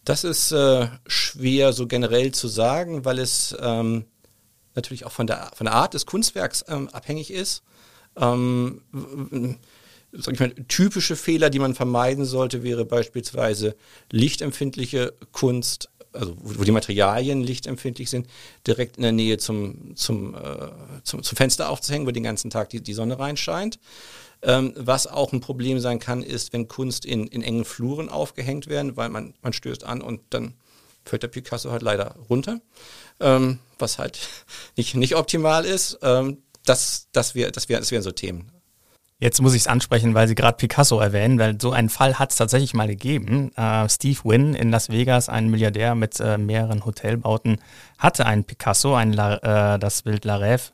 Das 0.04 0.24
ist 0.24 0.52
äh, 0.52 0.88
schwer 1.06 1.72
so 1.72 1.86
generell 1.86 2.32
zu 2.32 2.48
sagen, 2.48 3.04
weil 3.04 3.18
es 3.18 3.54
ähm, 3.60 4.06
natürlich 4.74 5.04
auch 5.04 5.12
von 5.12 5.26
der, 5.26 5.50
von 5.54 5.66
der 5.66 5.74
Art 5.74 5.94
des 5.94 6.06
Kunstwerks 6.06 6.64
ähm, 6.68 6.88
abhängig 6.88 7.30
ist. 7.30 7.62
Ähm, 8.16 8.82
mal, 8.90 10.54
typische 10.68 11.16
Fehler, 11.16 11.50
die 11.50 11.58
man 11.58 11.74
vermeiden 11.74 12.24
sollte, 12.24 12.62
wäre 12.62 12.84
beispielsweise 12.84 13.76
lichtempfindliche 14.10 15.12
Kunst, 15.32 15.90
also 16.12 16.36
wo 16.40 16.64
die 16.64 16.72
Materialien 16.72 17.42
lichtempfindlich 17.42 18.10
sind, 18.10 18.26
direkt 18.66 18.96
in 18.96 19.02
der 19.02 19.12
Nähe 19.12 19.38
zum, 19.38 19.94
zum, 19.96 20.34
äh, 20.34 20.68
zum, 21.04 21.22
zum, 21.22 21.36
Fenster 21.36 21.68
aufzuhängen, 21.70 22.06
wo 22.06 22.10
den 22.10 22.24
ganzen 22.24 22.50
Tag 22.50 22.70
die, 22.70 22.80
die 22.80 22.94
Sonne 22.94 23.18
reinscheint. 23.18 23.78
Ähm, 24.42 24.72
was 24.76 25.06
auch 25.06 25.32
ein 25.32 25.40
Problem 25.40 25.80
sein 25.80 25.98
kann, 25.98 26.22
ist, 26.22 26.52
wenn 26.52 26.66
Kunst 26.66 27.04
in, 27.04 27.26
in 27.26 27.42
engen 27.42 27.64
Fluren 27.64 28.08
aufgehängt 28.08 28.68
werden, 28.68 28.96
weil 28.96 29.10
man, 29.10 29.34
man 29.42 29.52
stößt 29.52 29.84
an 29.84 30.00
und 30.00 30.20
dann 30.30 30.54
fällt 31.04 31.22
der 31.22 31.28
Picasso 31.28 31.70
halt 31.70 31.82
leider 31.82 32.14
runter, 32.28 32.60
ähm, 33.20 33.58
was 33.78 33.98
halt 33.98 34.18
nicht, 34.76 34.94
nicht 34.94 35.16
optimal 35.16 35.64
ist. 35.64 35.98
Ähm, 36.02 36.38
das, 36.64 37.08
das, 37.12 37.34
wär, 37.34 37.50
das, 37.50 37.68
wär, 37.68 37.78
das 37.78 37.90
wären 37.90 38.02
so 38.02 38.12
Themen. 38.12 38.50
Jetzt 39.18 39.42
muss 39.42 39.52
ich 39.52 39.62
es 39.62 39.66
ansprechen, 39.66 40.14
weil 40.14 40.28
Sie 40.28 40.34
gerade 40.34 40.56
Picasso 40.56 40.98
erwähnen, 40.98 41.38
weil 41.38 41.60
so 41.60 41.72
einen 41.72 41.90
Fall 41.90 42.18
hat 42.18 42.30
es 42.30 42.36
tatsächlich 42.36 42.72
mal 42.72 42.88
gegeben. 42.88 43.52
Äh, 43.54 43.86
Steve 43.90 44.18
Wynn 44.24 44.54
in 44.54 44.70
Las 44.70 44.88
Vegas, 44.88 45.28
ein 45.28 45.50
Milliardär 45.50 45.94
mit 45.94 46.18
äh, 46.20 46.38
mehreren 46.38 46.86
Hotelbauten, 46.86 47.60
hatte 47.98 48.24
einen 48.24 48.44
Picasso, 48.44 48.94
ein 48.94 49.12
La, 49.12 49.74
äh, 49.74 49.78
das 49.78 50.02
Bild 50.02 50.24
La 50.24 50.36
Rêve. 50.36 50.70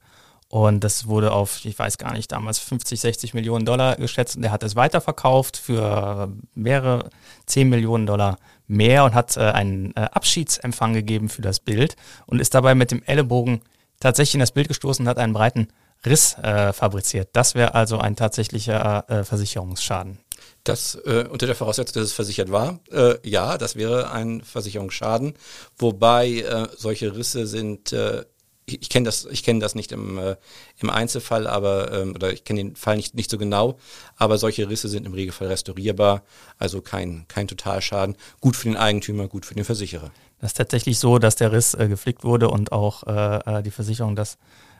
Und 0.48 0.84
das 0.84 1.08
wurde 1.08 1.32
auf, 1.32 1.64
ich 1.64 1.76
weiß 1.76 1.98
gar 1.98 2.12
nicht, 2.12 2.30
damals 2.30 2.58
50, 2.60 3.00
60 3.00 3.34
Millionen 3.34 3.66
Dollar 3.66 3.96
geschätzt. 3.96 4.36
Und 4.36 4.44
er 4.44 4.52
hat 4.52 4.62
es 4.62 4.76
weiterverkauft 4.76 5.56
für 5.56 6.32
mehrere 6.54 7.10
10 7.46 7.68
Millionen 7.68 8.06
Dollar 8.06 8.38
mehr 8.68 9.04
und 9.04 9.14
hat 9.14 9.36
äh, 9.36 9.40
einen 9.40 9.92
äh, 9.96 10.00
Abschiedsempfang 10.00 10.92
gegeben 10.92 11.28
für 11.28 11.42
das 11.42 11.60
Bild 11.60 11.96
und 12.26 12.40
ist 12.40 12.54
dabei 12.54 12.74
mit 12.74 12.90
dem 12.90 13.02
Ellenbogen 13.02 13.60
tatsächlich 14.00 14.34
in 14.34 14.40
das 14.40 14.52
Bild 14.52 14.68
gestoßen 14.68 15.04
und 15.04 15.08
hat 15.08 15.18
einen 15.18 15.32
breiten 15.32 15.68
Riss 16.04 16.36
äh, 16.38 16.72
fabriziert. 16.72 17.30
Das 17.32 17.54
wäre 17.54 17.74
also 17.74 17.98
ein 17.98 18.16
tatsächlicher 18.16 19.08
äh, 19.08 19.24
Versicherungsschaden. 19.24 20.18
Das 20.62 20.96
äh, 21.06 21.26
unter 21.30 21.46
der 21.46 21.54
Voraussetzung, 21.54 21.94
dass 21.94 22.10
es 22.10 22.12
versichert 22.12 22.50
war, 22.50 22.80
äh, 22.90 23.16
ja, 23.22 23.56
das 23.56 23.76
wäre 23.76 24.10
ein 24.10 24.42
Versicherungsschaden. 24.42 25.34
Wobei 25.78 26.40
äh, 26.40 26.68
solche 26.76 27.16
Risse 27.16 27.46
sind, 27.46 27.92
äh, 27.92 28.24
ich, 28.66 28.82
ich 28.82 28.88
kenne 28.88 29.04
das, 29.04 29.24
ich 29.24 29.42
das 29.42 29.74
nicht 29.74 29.92
im, 29.92 30.18
äh, 30.18 30.36
im 30.78 30.90
Einzelfall, 30.90 31.46
aber 31.46 31.92
ähm, 31.92 32.14
oder 32.14 32.32
ich 32.32 32.44
kenne 32.44 32.60
den 32.60 32.76
Fall 32.76 32.96
nicht, 32.96 33.14
nicht 33.14 33.30
so 33.30 33.38
genau, 33.38 33.78
aber 34.16 34.38
solche 34.38 34.68
Risse 34.68 34.88
sind 34.88 35.06
im 35.06 35.14
Regelfall 35.14 35.48
restaurierbar, 35.48 36.22
also 36.58 36.82
kein, 36.82 37.26
kein 37.28 37.48
Totalschaden. 37.48 38.16
Gut 38.40 38.56
für 38.56 38.68
den 38.68 38.76
Eigentümer, 38.76 39.28
gut 39.28 39.46
für 39.46 39.54
den 39.54 39.64
Versicherer. 39.64 40.10
Das 40.40 40.50
ist 40.50 40.56
tatsächlich 40.56 40.98
so, 40.98 41.18
dass 41.18 41.36
der 41.36 41.52
Riss 41.52 41.74
äh, 41.74 41.88
geflickt 41.88 42.24
wurde 42.24 42.50
und 42.50 42.72
auch 42.72 43.04
äh, 43.04 43.58
äh 43.58 43.62
die 43.62 43.70
Versicherung 43.70 44.16
das 44.16 44.36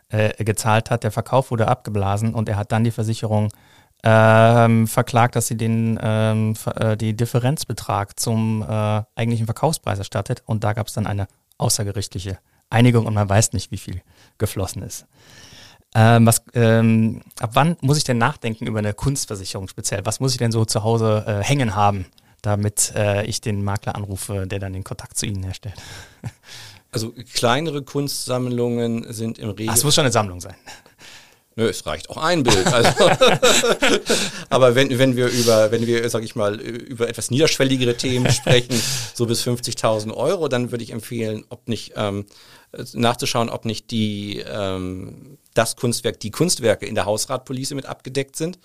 äh, 0.08 0.44
gezahlt 0.44 0.90
hat. 0.90 1.04
Der 1.04 1.12
Verkauf 1.12 1.50
wurde 1.50 1.68
abgeblasen 1.68 2.34
und 2.34 2.48
er 2.48 2.56
hat 2.56 2.72
dann 2.72 2.84
die 2.84 2.90
Versicherung 2.90 3.52
ähm, 4.02 4.86
verklagt, 4.86 5.36
dass 5.36 5.46
sie 5.46 5.56
den 5.56 5.98
ähm, 6.02 6.54
äh, 6.74 6.96
die 6.96 7.16
Differenzbetrag 7.16 8.18
zum 8.18 8.62
eigentlichen 8.62 9.46
Verkaufspreis 9.46 9.98
erstattet. 9.98 10.42
Und 10.44 10.64
da 10.64 10.74
gab 10.74 10.88
es 10.88 10.92
dann 10.92 11.06
eine 11.06 11.28
außergerichtliche 11.58 12.38
Einigung 12.70 13.06
und 13.06 13.14
man 13.14 13.28
weiß 13.28 13.52
nicht, 13.52 13.70
wie 13.70 13.78
viel 13.78 14.02
geflossen 14.38 14.82
ist. 14.82 15.06
Ähm, 15.94 16.26
was, 16.26 16.42
ähm, 16.54 17.22
ab 17.40 17.50
wann 17.54 17.76
muss 17.80 17.96
ich 17.96 18.04
denn 18.04 18.18
nachdenken 18.18 18.66
über 18.66 18.80
eine 18.80 18.92
Kunstversicherung 18.92 19.68
speziell? 19.68 20.04
Was 20.04 20.20
muss 20.20 20.32
ich 20.32 20.38
denn 20.38 20.52
so 20.52 20.64
zu 20.64 20.82
Hause 20.82 21.24
äh, 21.26 21.42
hängen 21.42 21.74
haben, 21.74 22.06
damit 22.42 22.92
äh, 22.94 23.24
ich 23.24 23.40
den 23.40 23.64
Makler 23.64 23.94
anrufe, 23.94 24.46
der 24.46 24.58
dann 24.58 24.72
den 24.72 24.84
Kontakt 24.84 25.16
zu 25.16 25.26
Ihnen 25.26 25.42
herstellt? 25.42 25.76
Also 26.92 27.12
kleinere 27.34 27.82
Kunstsammlungen 27.82 29.12
sind 29.12 29.38
im 29.38 29.50
Regel. 29.50 29.68
Ach, 29.70 29.76
es 29.76 29.84
muss 29.84 29.94
schon 29.94 30.04
eine 30.04 30.12
Sammlung 30.12 30.40
sein. 30.40 30.54
Nö, 31.58 31.66
es 31.68 31.86
reicht 31.86 32.10
auch 32.10 32.18
ein 32.18 32.42
Bild. 32.42 32.66
Also 32.66 32.90
Aber 34.50 34.74
wenn, 34.74 34.98
wenn 34.98 35.16
wir 35.16 35.28
über, 35.28 35.72
wenn 35.72 35.86
wir, 35.86 36.08
sag 36.10 36.22
ich 36.22 36.36
mal, 36.36 36.60
über 36.60 37.08
etwas 37.08 37.30
niederschwelligere 37.30 37.96
Themen 37.96 38.30
sprechen, 38.30 38.80
so 39.14 39.24
bis 39.24 39.42
50.000 39.42 40.12
Euro, 40.12 40.48
dann 40.48 40.70
würde 40.70 40.84
ich 40.84 40.90
empfehlen, 40.90 41.44
ob 41.48 41.66
nicht 41.66 41.94
ähm, 41.96 42.26
nachzuschauen, 42.92 43.48
ob 43.48 43.64
nicht 43.64 43.90
die 43.90 44.44
ähm, 44.46 45.38
das 45.54 45.76
Kunstwerk, 45.76 46.20
die 46.20 46.30
Kunstwerke 46.30 46.84
in 46.84 46.94
der 46.94 47.06
Hausratpolice 47.06 47.74
mit 47.74 47.86
abgedeckt 47.86 48.36
sind. 48.36 48.58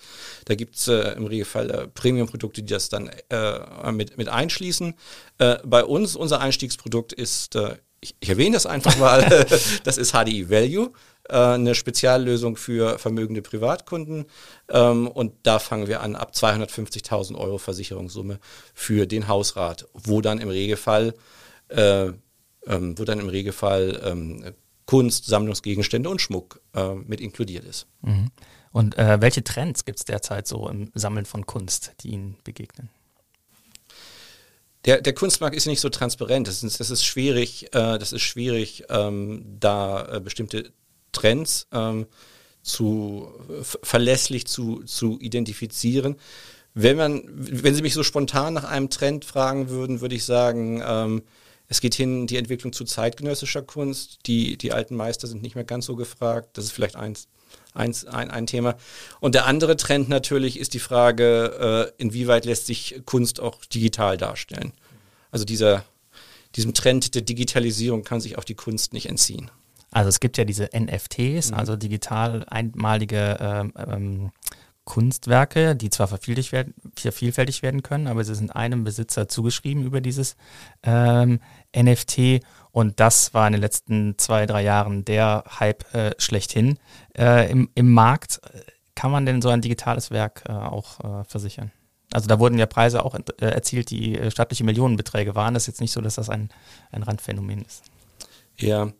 Da 0.44 0.54
gibt's 0.54 0.86
äh, 0.86 1.14
im 1.16 1.24
Regelfall 1.24 1.70
äh, 1.70 1.88
Premium-Produkte, 1.88 2.62
die 2.62 2.72
das 2.74 2.90
dann 2.90 3.10
äh, 3.30 3.92
mit, 3.92 4.18
mit 4.18 4.28
einschließen. 4.28 4.92
Äh, 5.38 5.56
bei 5.64 5.82
uns, 5.82 6.14
unser 6.14 6.40
Einstiegsprodukt 6.40 7.14
ist, 7.14 7.56
äh, 7.56 7.76
ich, 8.02 8.16
ich 8.20 8.28
erwähne 8.28 8.54
das 8.54 8.66
einfach 8.66 8.98
mal, 8.98 9.46
das 9.84 9.96
ist 9.96 10.12
HDI 10.12 10.50
Value. 10.50 10.92
Äh, 11.28 11.36
eine 11.36 11.74
Speziallösung 11.74 12.56
für 12.56 12.98
vermögende 12.98 13.42
Privatkunden. 13.42 14.26
Ähm, 14.68 15.06
und 15.06 15.34
da 15.44 15.58
fangen 15.58 15.86
wir 15.86 16.00
an 16.00 16.16
ab 16.16 16.32
250.000 16.34 17.36
Euro 17.36 17.58
Versicherungssumme 17.58 18.38
für 18.74 19.06
den 19.06 19.28
Hausrat, 19.28 19.86
wo 19.94 20.20
dann 20.20 20.38
im 20.40 20.48
Regelfall, 20.48 21.14
äh, 21.68 22.08
ähm, 22.66 22.98
wo 22.98 23.04
dann 23.04 23.20
im 23.20 23.28
Regelfall 23.28 24.00
ähm, 24.04 24.52
Kunst, 24.84 25.26
Sammlungsgegenstände 25.26 26.10
und 26.10 26.20
Schmuck 26.20 26.60
äh, 26.74 26.94
mit 26.94 27.20
inkludiert 27.20 27.64
ist. 27.64 27.86
Mhm. 28.02 28.30
Und 28.72 28.96
welche 28.96 29.44
Trends 29.44 29.84
gibt 29.84 29.98
es 29.98 30.06
derzeit 30.06 30.48
so 30.48 30.66
im 30.66 30.90
Sammeln 30.94 31.26
von 31.26 31.44
Kunst, 31.44 31.92
die 32.00 32.08
Ihnen 32.08 32.38
begegnen? 32.42 32.88
Der, 34.84 35.00
der 35.00 35.12
Kunstmarkt 35.12 35.56
ist 35.56 35.66
nicht 35.66 35.80
so 35.80 35.88
transparent. 35.88 36.48
Das 36.48 36.62
ist, 36.62 36.80
das 36.80 36.90
ist 36.90 37.04
schwierig, 37.04 37.66
äh, 37.74 37.98
das 37.98 38.12
ist 38.12 38.22
schwierig, 38.22 38.84
ähm, 38.88 39.56
da 39.60 40.16
äh, 40.16 40.20
bestimmte 40.20 40.72
Trends 41.12 41.68
ähm, 41.72 42.06
zu 42.62 43.28
verlässlich 43.82 44.46
zu, 44.46 44.82
zu 44.84 45.18
identifizieren. 45.20 46.16
Wenn 46.74 46.96
man, 46.96 47.22
wenn 47.26 47.74
Sie 47.74 47.82
mich 47.82 47.94
so 47.94 48.02
spontan 48.02 48.54
nach 48.54 48.64
einem 48.64 48.88
Trend 48.88 49.24
fragen 49.24 49.68
würden, 49.68 50.00
würde 50.00 50.14
ich 50.14 50.24
sagen, 50.24 50.82
ähm, 50.84 51.22
es 51.68 51.80
geht 51.80 51.94
hin 51.94 52.26
die 52.26 52.36
Entwicklung 52.36 52.72
zu 52.72 52.84
zeitgenössischer 52.84 53.62
Kunst. 53.62 54.20
Die, 54.26 54.56
die 54.56 54.72
alten 54.72 54.96
Meister 54.96 55.26
sind 55.26 55.42
nicht 55.42 55.54
mehr 55.54 55.64
ganz 55.64 55.86
so 55.86 55.96
gefragt. 55.96 56.56
Das 56.56 56.64
ist 56.64 56.72
vielleicht 56.72 56.96
eins, 56.96 57.28
eins, 57.74 58.04
ein, 58.04 58.30
ein 58.30 58.46
Thema. 58.46 58.76
Und 59.20 59.34
der 59.34 59.46
andere 59.46 59.76
Trend 59.76 60.08
natürlich 60.08 60.58
ist 60.58 60.74
die 60.74 60.78
Frage, 60.78 61.92
äh, 61.96 62.02
inwieweit 62.02 62.44
lässt 62.44 62.66
sich 62.66 63.02
Kunst 63.04 63.40
auch 63.40 63.64
digital 63.64 64.16
darstellen. 64.16 64.72
Also 65.30 65.44
dieser, 65.44 65.84
diesem 66.56 66.74
Trend 66.74 67.14
der 67.14 67.22
Digitalisierung 67.22 68.04
kann 68.04 68.20
sich 68.20 68.38
auch 68.38 68.44
die 68.44 68.54
Kunst 68.54 68.92
nicht 68.92 69.08
entziehen. 69.08 69.50
Also 69.90 70.08
es 70.08 70.20
gibt 70.20 70.38
ja 70.38 70.44
diese 70.44 70.70
NFTs, 70.74 71.50
mhm. 71.50 71.56
also 71.56 71.76
digital 71.76 72.44
einmalige 72.48 73.36
ähm, 73.40 73.72
ähm, 73.76 74.30
Kunstwerke, 74.84 75.76
die 75.76 75.90
zwar 75.90 76.08
vervielfältig 76.08 76.52
werden, 76.52 77.62
werden 77.62 77.82
können, 77.82 78.06
aber 78.08 78.24
sie 78.24 78.34
sind 78.34 78.50
einem 78.50 78.82
Besitzer 78.82 79.28
zugeschrieben 79.28 79.84
über 79.84 80.00
dieses 80.00 80.34
ähm, 80.82 81.38
NFT 81.76 82.40
und 82.72 83.00
das 83.00 83.34
war 83.34 83.46
in 83.46 83.52
den 83.52 83.60
letzten 83.60 84.18
zwei, 84.18 84.46
drei 84.46 84.62
Jahren 84.62 85.04
der 85.04 85.44
Hype 85.60 85.94
äh, 85.94 86.12
schlechthin 86.18 86.78
äh, 87.16 87.50
im, 87.50 87.70
im 87.74 87.92
Markt. 87.92 88.40
Kann 88.94 89.10
man 89.10 89.26
denn 89.26 89.42
so 89.42 89.50
ein 89.50 89.60
digitales 89.60 90.10
Werk 90.10 90.44
äh, 90.48 90.52
auch 90.52 91.00
äh, 91.00 91.24
versichern? 91.24 91.70
Also 92.12 92.28
da 92.28 92.38
wurden 92.38 92.58
ja 92.58 92.66
Preise 92.66 93.04
auch 93.04 93.14
äh, 93.14 93.44
erzielt, 93.46 93.90
die 93.90 94.18
äh, 94.18 94.30
stattliche 94.30 94.64
Millionenbeträge 94.64 95.34
waren. 95.34 95.54
Das 95.54 95.64
ist 95.64 95.68
jetzt 95.68 95.80
nicht 95.80 95.92
so, 95.92 96.00
dass 96.00 96.16
das 96.16 96.28
ein, 96.28 96.50
ein 96.90 97.02
Randphänomen 97.02 97.62
ist. 97.62 97.84
Ja, 98.58 98.92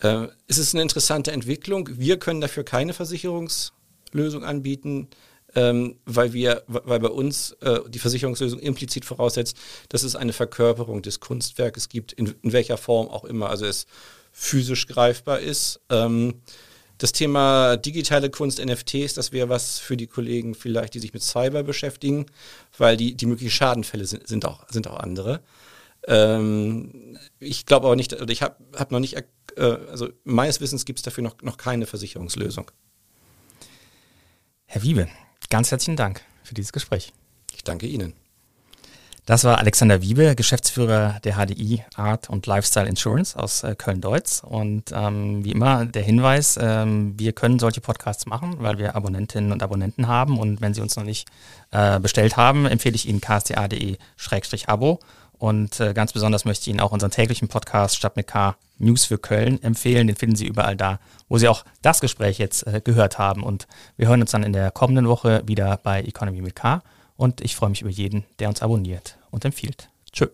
äh, 0.00 0.28
es 0.46 0.58
ist 0.58 0.74
eine 0.74 0.82
interessante 0.82 1.32
Entwicklung. 1.32 1.88
Wir 1.92 2.18
können 2.18 2.40
dafür 2.40 2.64
keine 2.64 2.94
Versicherungslösung 2.94 4.44
anbieten, 4.44 5.08
ähm, 5.54 5.96
weil 6.04 6.32
wir, 6.32 6.62
weil 6.66 7.00
bei 7.00 7.08
uns 7.08 7.52
äh, 7.60 7.80
die 7.88 7.98
Versicherungslösung 7.98 8.58
implizit 8.58 9.04
voraussetzt, 9.04 9.56
dass 9.88 10.02
es 10.02 10.16
eine 10.16 10.32
Verkörperung 10.32 11.02
des 11.02 11.20
Kunstwerkes 11.20 11.88
gibt, 11.88 12.12
in, 12.12 12.34
in 12.42 12.52
welcher 12.52 12.76
Form 12.76 13.08
auch 13.08 13.24
immer, 13.24 13.50
also 13.50 13.66
es 13.66 13.86
physisch 14.32 14.86
greifbar 14.86 15.40
ist. 15.40 15.80
Ähm, 15.90 16.34
das 16.98 17.12
Thema 17.12 17.76
digitale 17.76 18.30
Kunst, 18.30 18.64
NFTs, 18.64 19.14
das 19.14 19.32
wäre 19.32 19.48
was 19.48 19.78
für 19.78 19.96
die 19.96 20.06
Kollegen 20.06 20.54
vielleicht, 20.54 20.94
die 20.94 21.00
sich 21.00 21.12
mit 21.12 21.22
Cyber 21.22 21.62
beschäftigen, 21.62 22.26
weil 22.78 22.96
die, 22.96 23.14
die 23.14 23.26
möglichen 23.26 23.50
Schadenfälle 23.50 24.06
sind, 24.06 24.26
sind, 24.26 24.44
auch, 24.44 24.64
sind 24.70 24.86
auch 24.86 24.98
andere. 25.00 25.40
Ähm, 26.06 27.18
ich 27.38 27.66
glaube 27.66 27.86
aber 27.86 27.96
nicht, 27.96 28.12
oder 28.12 28.30
ich 28.30 28.42
habe 28.42 28.56
hab 28.76 28.92
noch 28.92 29.00
nicht, 29.00 29.16
äh, 29.56 29.62
also 29.90 30.08
meines 30.24 30.60
Wissens 30.60 30.84
gibt 30.84 30.98
es 30.98 31.02
dafür 31.02 31.24
noch, 31.24 31.40
noch 31.42 31.56
keine 31.56 31.86
Versicherungslösung. 31.86 32.70
Herr 34.66 34.82
Wiebe, 34.82 35.08
ganz 35.50 35.70
herzlichen 35.70 35.96
Dank 35.96 36.22
für 36.42 36.54
dieses 36.54 36.72
Gespräch. 36.72 37.12
Ich 37.54 37.64
danke 37.64 37.86
Ihnen. 37.86 38.14
Das 39.26 39.42
war 39.44 39.58
Alexander 39.58 40.02
Wiebe, 40.02 40.34
Geschäftsführer 40.34 41.18
der 41.24 41.36
HDI 41.36 41.82
Art 41.96 42.28
und 42.28 42.46
Lifestyle 42.46 42.86
Insurance 42.86 43.38
aus 43.38 43.62
äh, 43.62 43.74
Köln-Deutz. 43.74 44.42
Und 44.44 44.92
ähm, 44.92 45.42
wie 45.42 45.52
immer 45.52 45.86
der 45.86 46.02
Hinweis, 46.02 46.58
ähm, 46.60 47.14
wir 47.18 47.32
können 47.32 47.58
solche 47.58 47.80
Podcasts 47.80 48.26
machen, 48.26 48.56
weil 48.58 48.76
wir 48.76 48.94
Abonnentinnen 48.94 49.50
und 49.50 49.62
Abonnenten 49.62 50.08
haben. 50.08 50.38
Und 50.38 50.60
wenn 50.60 50.74
Sie 50.74 50.82
uns 50.82 50.96
noch 50.96 51.04
nicht 51.04 51.26
äh, 51.70 51.98
bestellt 52.00 52.36
haben, 52.36 52.66
empfehle 52.66 52.96
ich 52.96 53.08
Ihnen 53.08 53.22
ksta.de-abo 53.22 54.98
und 55.44 55.78
äh, 55.78 55.92
ganz 55.92 56.14
besonders 56.14 56.46
möchte 56.46 56.62
ich 56.62 56.68
Ihnen 56.68 56.80
auch 56.80 56.92
unseren 56.92 57.10
täglichen 57.10 57.48
Podcast 57.48 57.96
Stadt 57.96 58.16
mit 58.16 58.26
K 58.26 58.56
News 58.78 59.04
für 59.04 59.18
Köln 59.18 59.62
empfehlen. 59.62 60.06
Den 60.06 60.16
finden 60.16 60.36
Sie 60.36 60.46
überall 60.46 60.74
da, 60.74 61.00
wo 61.28 61.36
Sie 61.36 61.48
auch 61.48 61.66
das 61.82 62.00
Gespräch 62.00 62.38
jetzt 62.38 62.66
äh, 62.66 62.80
gehört 62.82 63.18
haben. 63.18 63.42
Und 63.42 63.66
wir 63.98 64.08
hören 64.08 64.22
uns 64.22 64.30
dann 64.30 64.42
in 64.42 64.54
der 64.54 64.70
kommenden 64.70 65.06
Woche 65.06 65.42
wieder 65.44 65.78
bei 65.82 66.00
Economy 66.00 66.40
mit 66.40 66.56
K. 66.56 66.82
Und 67.18 67.42
ich 67.42 67.56
freue 67.56 67.68
mich 67.68 67.82
über 67.82 67.90
jeden, 67.90 68.24
der 68.38 68.48
uns 68.48 68.62
abonniert 68.62 69.18
und 69.30 69.44
empfiehlt. 69.44 69.90
Tschö. 70.12 70.28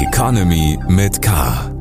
Economy 0.00 0.78
mit 0.86 1.20
K 1.20 1.77